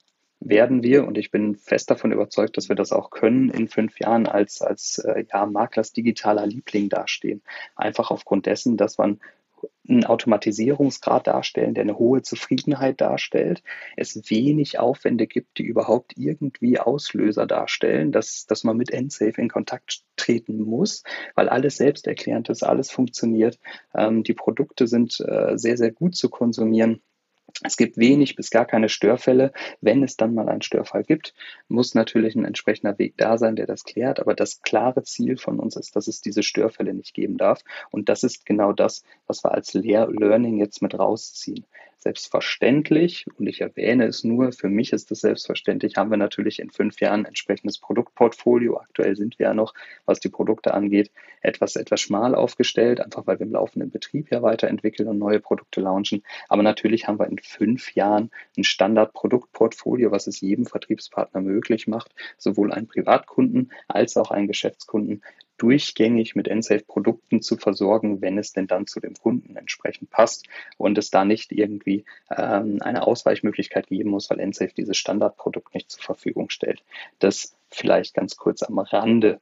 werden 0.49 0.83
wir, 0.83 1.07
und 1.07 1.19
ich 1.19 1.31
bin 1.31 1.57
fest 1.57 1.91
davon 1.91 2.13
überzeugt, 2.13 2.57
dass 2.57 2.69
wir 2.69 2.77
das 2.77 2.93
auch 2.93 3.11
können, 3.11 3.51
in 3.51 3.69
fünf 3.69 3.99
Jahren 3.99 4.27
als, 4.27 4.63
als 4.63 4.99
äh, 4.99 5.25
ja, 5.33 5.47
Maklers 5.47 5.93
digitaler 5.93 6.47
Liebling 6.47 6.89
dastehen. 6.89 7.43
Einfach 7.75 8.11
aufgrund 8.11 8.47
dessen, 8.47 8.77
dass 8.77 8.99
man 8.99 9.21
einen 9.89 10.05
Automatisierungsgrad 10.05 11.27
darstellen, 11.27 11.75
der 11.75 11.83
eine 11.83 11.99
hohe 11.99 12.23
Zufriedenheit 12.23 13.01
darstellt, 13.01 13.63
es 13.97 14.31
wenig 14.31 14.79
Aufwände 14.79 15.27
gibt, 15.27 15.59
die 15.59 15.65
überhaupt 15.65 16.15
irgendwie 16.17 16.79
Auslöser 16.79 17.47
darstellen, 17.47 18.13
dass, 18.13 18.47
dass 18.47 18.65
man 18.65 18.77
mit 18.77 18.91
Endsafe 18.91 19.41
in 19.41 19.49
Kontakt 19.49 20.03
treten 20.17 20.61
muss, 20.61 21.03
weil 21.35 21.49
alles 21.49 21.77
selbsterklärend 21.77 22.49
ist, 22.49 22.63
alles 22.63 22.91
funktioniert. 22.91 23.59
Ähm, 23.95 24.23
die 24.23 24.35
Produkte 24.35 24.87
sind 24.87 25.21
äh, 25.21 25.57
sehr, 25.57 25.77
sehr 25.77 25.93
gut 25.93 26.17
zu 26.17 26.29
konsumieren. 26.29 27.01
Es 27.63 27.77
gibt 27.77 27.97
wenig 27.97 28.37
bis 28.37 28.51
gar 28.51 28.67
keine 28.67 28.89
Störfälle. 28.89 29.53
Wenn 29.81 30.03
es 30.03 30.17
dann 30.17 30.35
mal 30.35 30.49
einen 30.49 30.63
Störfall 30.63 31.05
gibt, 31.05 31.35
muss 31.69 31.95
natürlich 31.95 32.35
ein 32.35 32.45
entsprechender 32.45 32.99
Weg 32.99 33.15
da 33.17 33.39
sein, 33.39 33.57
der 33.57 33.67
das 33.67 33.85
klärt. 33.85 34.21
Aber 34.21 34.35
das 34.35 34.63
klare 34.63 35.03
Ziel 35.05 35.37
von 35.37 35.59
uns 35.59 35.77
ist, 35.77 35.97
dass 35.97 36.07
es 36.09 36.21
diese 36.21 36.43
Störfälle 36.43 36.93
nicht 36.93 37.15
geben 37.15 37.39
darf. 37.39 37.63
Und 37.91 38.09
das 38.09 38.23
ist 38.25 38.45
genau 38.45 38.73
das, 38.73 39.05
was 39.27 39.43
wir 39.45 39.53
als 39.53 39.73
Lehr 39.75 40.09
Learning 40.11 40.59
jetzt 40.59 40.83
mit 40.83 40.99
rausziehen. 40.99 41.65
Selbstverständlich, 41.99 43.27
und 43.37 43.49
ich 43.49 43.63
erwähne 43.63 44.05
es 44.05 44.23
nur, 44.23 44.53
für 44.53 44.69
mich 44.69 44.93
ist 44.93 45.11
es 45.11 45.23
selbstverständlich, 45.23 45.97
haben 45.97 46.11
wir 46.11 46.17
natürlich 46.17 46.61
in 46.61 46.71
fünf 46.71 47.01
Jahren 47.01 47.25
entsprechendes 47.25 47.79
Produktportfolio. 47.79 48.79
Aktuell 48.79 49.17
sind 49.17 49.41
wir 49.41 49.47
ja 49.47 49.55
noch, 49.55 49.75
was 50.05 50.21
die 50.21 50.29
Produkte 50.29 50.73
angeht, 50.73 51.11
etwas, 51.41 51.75
etwas 51.75 52.01
schmal 52.01 52.37
aufgestellt, 52.37 53.01
einfach 53.01 53.27
weil 53.27 53.41
wir 53.41 53.47
im 53.47 53.53
laufenden 53.53 53.91
Betrieb 53.91 54.31
ja 54.31 54.41
weiterentwickeln 54.43 55.09
und 55.09 55.19
neue 55.19 55.41
Produkte 55.41 55.81
launchen. 55.81 56.23
Aber 56.49 56.63
natürlich 56.63 57.09
haben 57.09 57.19
wir 57.19 57.27
in 57.27 57.39
fünf 57.47 57.95
Jahren 57.95 58.31
ein 58.57 58.65
Standardproduktportfolio, 58.65 60.11
was 60.11 60.27
es 60.27 60.41
jedem 60.41 60.67
Vertriebspartner 60.67 61.41
möglich 61.41 61.87
macht, 61.87 62.15
sowohl 62.39 62.73
einen 62.73 62.89
Privatkunden 62.89 63.73
als 63.89 64.17
auch 64.17 64.31
einen 64.31 64.49
Geschäftskunden 64.49 65.23
durchgängig 65.59 66.37
mit 66.37 66.49
Ensafe-Produkten 66.49 67.41
zu 67.41 67.57
versorgen, 67.57 68.21
wenn 68.21 68.39
es 68.39 68.53
denn 68.53 68.67
dann 68.67 68.87
zu 68.87 69.01
dem 69.01 69.15
Kunden 69.15 69.57
entsprechend 69.57 70.11
passt 70.11 70.47
und 70.77 70.99
es 70.99 71.11
da 71.11 71.25
nicht 71.25 71.53
irgendwie 71.53 72.05
ähm, 72.31 72.79
eine 72.83 73.07
Ausweichmöglichkeit 73.07 73.87
geben 73.87 74.11
muss, 74.11 74.29
weil 74.31 74.41
Ensafe 74.41 74.75
dieses 74.77 74.97
Standardprodukt 74.97 75.75
nicht 75.75 75.91
zur 75.91 76.03
Verfügung 76.03 76.51
stellt. 76.51 76.83
Das 77.19 77.55
vielleicht 77.71 78.15
ganz 78.15 78.37
kurz 78.37 78.63
am 78.63 78.79
Rande 78.79 79.41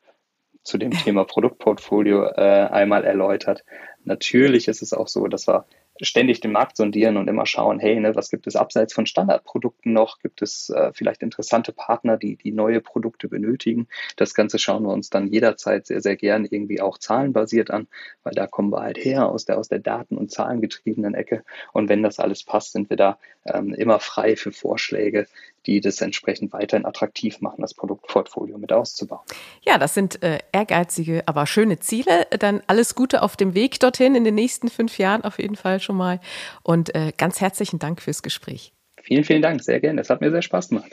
zu 0.63 0.79
dem 0.79 0.91
Thema 1.05 1.25
Produktportfolio 1.25 2.25
äh, 2.25 2.69
einmal 2.71 3.05
erläutert. 3.05 3.65
Natürlich 4.05 4.69
ist 4.69 4.83
es 4.83 4.93
auch 4.93 5.09
so, 5.09 5.27
dass 5.27 5.49
wir 5.49 5.67
ständig 6.01 6.41
den 6.41 6.53
Markt 6.53 6.77
sondieren 6.77 7.17
und 7.17 7.29
immer 7.29 7.47
schauen, 7.47 7.79
hey, 7.79 7.99
ne, 8.01 8.15
was 8.15 8.31
gibt 8.31 8.47
es 8.47 8.57
abseits 8.57 8.93
von 8.93 9.07
Standardprodukten 9.07 9.93
noch? 9.93 10.19
Gibt 10.19 10.43
es 10.43 10.71
äh, 10.71 10.93
vielleicht 10.93 11.23
interessante 11.23 11.73
Partner, 11.73 12.17
die, 12.17 12.37
die 12.37 12.53
neue 12.53 12.81
Produkte 12.81 13.29
benötigen? 13.29 13.87
Das 14.17 14.35
Ganze 14.35 14.59
schauen 14.59 14.83
wir 14.83 14.93
uns 14.93 15.11
dann 15.11 15.29
jederzeit 15.29 15.87
sehr, 15.87 16.01
sehr 16.01 16.17
gern 16.17 16.45
irgendwie 16.45 16.81
auch 16.81 16.99
zahlenbasiert 16.99 17.71
an, 17.71 17.87
weil 18.25 18.35
da 18.35 18.47
kommen 18.47 18.71
wir 18.71 18.81
halt 18.81 18.99
her 18.99 19.29
aus 19.29 19.45
der, 19.45 19.59
aus 19.59 19.69
der 19.69 19.79
Daten- 19.79 20.17
und 20.17 20.31
Zahlengetriebenen 20.31 21.15
Ecke. 21.15 21.45
Und 21.73 21.89
wenn 21.89 22.03
das 22.03 22.19
alles 22.19 22.43
passt, 22.45 22.73
sind 22.73 22.91
wir 22.91 22.97
da 22.97 23.19
ähm, 23.45 23.73
immer 23.75 24.01
frei 24.01 24.37
für 24.37 24.53
Vorschläge, 24.53 25.27
die 25.67 25.81
das 25.81 26.01
entsprechend 26.01 26.53
weiterhin 26.53 26.87
attraktiv 26.87 27.41
machen, 27.41 27.63
das 27.63 27.75
Produktportfolio 27.75 28.59
mit 28.59 28.73
auszubauen. 28.73 29.23
Ja, 29.63 29.79
das 29.79 29.95
sind 29.95 30.23
äh, 30.23 30.39
ehrgeizige, 30.53 31.23
aber 31.27 31.47
schöne 31.47 31.79
Ziele. 31.79 32.27
Dann 32.39 32.63
alles 32.67 32.95
Gute 32.95 33.23
auf 33.23 33.37
dem 33.37 33.55
Weg 33.55 33.81
dorthin 33.81 34.15
in 34.15 34.25
den 34.25 34.35
nächsten 34.35 34.69
fünf 34.69 34.99
Jahren 34.99 35.25
auf 35.25 35.39
jeden 35.39 35.57
Fall 35.57 35.81
schon 35.81 35.97
mal. 35.97 36.21
Und 36.63 36.95
äh, 36.95 37.13
ganz 37.17 37.41
herzlichen 37.41 37.79
Dank 37.79 38.03
fürs 38.03 38.23
Gespräch. 38.23 38.73
Vielen, 39.03 39.25
vielen 39.25 39.43
Dank, 39.43 39.63
sehr 39.63 39.81
gerne. 39.81 40.01
Es 40.01 40.11
hat 40.11 40.21
mir 40.21 40.31
sehr 40.31 40.43
Spaß 40.43 40.71
gemacht. 40.71 40.93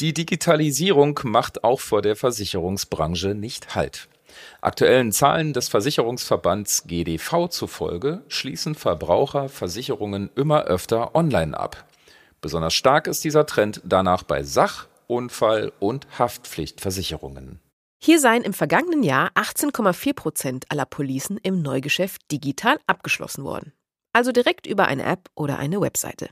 Die 0.00 0.14
Digitalisierung 0.14 1.18
macht 1.24 1.64
auch 1.64 1.80
vor 1.80 2.02
der 2.02 2.14
Versicherungsbranche 2.14 3.34
nicht 3.34 3.74
Halt. 3.74 4.08
Aktuellen 4.60 5.12
Zahlen 5.12 5.52
des 5.52 5.68
Versicherungsverbands 5.68 6.84
GDV 6.86 7.48
zufolge 7.48 8.22
schließen 8.28 8.74
Verbraucher 8.74 9.48
Versicherungen 9.48 10.30
immer 10.34 10.64
öfter 10.64 11.14
online 11.14 11.58
ab. 11.58 11.84
Besonders 12.40 12.74
stark 12.74 13.06
ist 13.06 13.24
dieser 13.24 13.46
Trend 13.46 13.80
danach 13.84 14.22
bei 14.22 14.42
Sach-, 14.42 14.86
Unfall- 15.06 15.72
und 15.80 16.06
Haftpflichtversicherungen. 16.18 17.60
Hier 18.00 18.20
seien 18.20 18.42
im 18.42 18.52
vergangenen 18.52 19.02
Jahr 19.02 19.30
18,4 19.34 20.14
Prozent 20.14 20.64
aller 20.68 20.86
Policen 20.86 21.36
im 21.42 21.62
Neugeschäft 21.62 22.30
digital 22.30 22.78
abgeschlossen 22.86 23.42
worden. 23.44 23.72
Also 24.12 24.30
direkt 24.30 24.66
über 24.66 24.86
eine 24.86 25.02
App 25.02 25.28
oder 25.34 25.58
eine 25.58 25.80
Webseite. 25.80 26.30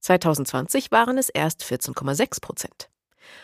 2020 0.00 0.90
waren 0.90 1.16
es 1.18 1.28
erst 1.28 1.62
14,6 1.62 2.40
Prozent. 2.40 2.90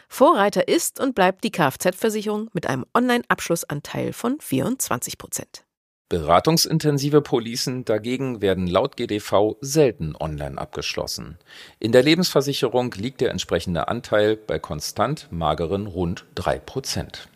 Vorreiter 0.09 0.69
ist 0.69 1.01
und 1.01 1.15
bleibt 1.15 1.45
die 1.45 1.51
Kfz-Versicherung 1.51 2.51
mit 2.53 2.67
einem 2.67 2.85
Online-Abschlussanteil 2.95 4.13
von 4.13 4.39
24 4.41 5.19
Prozent. 5.19 5.67
Beratungsintensive 6.09 7.21
Policen 7.21 7.85
dagegen 7.85 8.41
werden 8.41 8.69
laut 8.69 8.97
GDV 8.97 9.57
selten 9.61 10.15
online 10.15 10.57
abgeschlossen. 10.57 11.37
In 11.81 11.91
der 11.91 12.05
Lebensversicherung 12.05 12.93
liegt 12.93 13.21
der 13.21 13.31
entsprechende 13.31 13.89
Anteil 13.89 14.37
bei 14.37 14.61
konstant 14.61 15.27
mageren 15.33 15.89
rund 15.89 16.25
3 16.37 16.61
Prozent. 16.61 17.29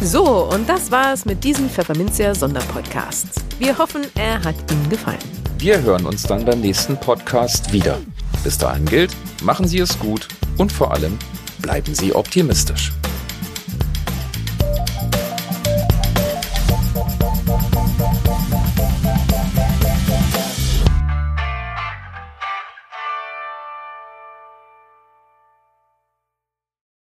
So, 0.00 0.44
und 0.44 0.68
das 0.68 0.90
war 0.90 1.12
es 1.12 1.24
mit 1.24 1.42
diesem 1.42 1.68
Pfefferminzia 1.68 2.34
Sonderpodcast. 2.34 3.28
Wir 3.58 3.76
hoffen, 3.78 4.06
er 4.14 4.44
hat 4.44 4.54
Ihnen 4.70 4.88
gefallen. 4.90 5.47
Wir 5.60 5.82
hören 5.82 6.06
uns 6.06 6.22
dann 6.22 6.44
beim 6.44 6.60
nächsten 6.60 6.96
Podcast 6.96 7.72
wieder. 7.72 7.98
Bis 8.44 8.58
dahin 8.58 8.84
gilt, 8.84 9.10
machen 9.42 9.66
Sie 9.66 9.80
es 9.80 9.98
gut 9.98 10.28
und 10.56 10.70
vor 10.70 10.94
allem 10.94 11.18
bleiben 11.60 11.96
Sie 11.96 12.14
optimistisch. 12.14 12.92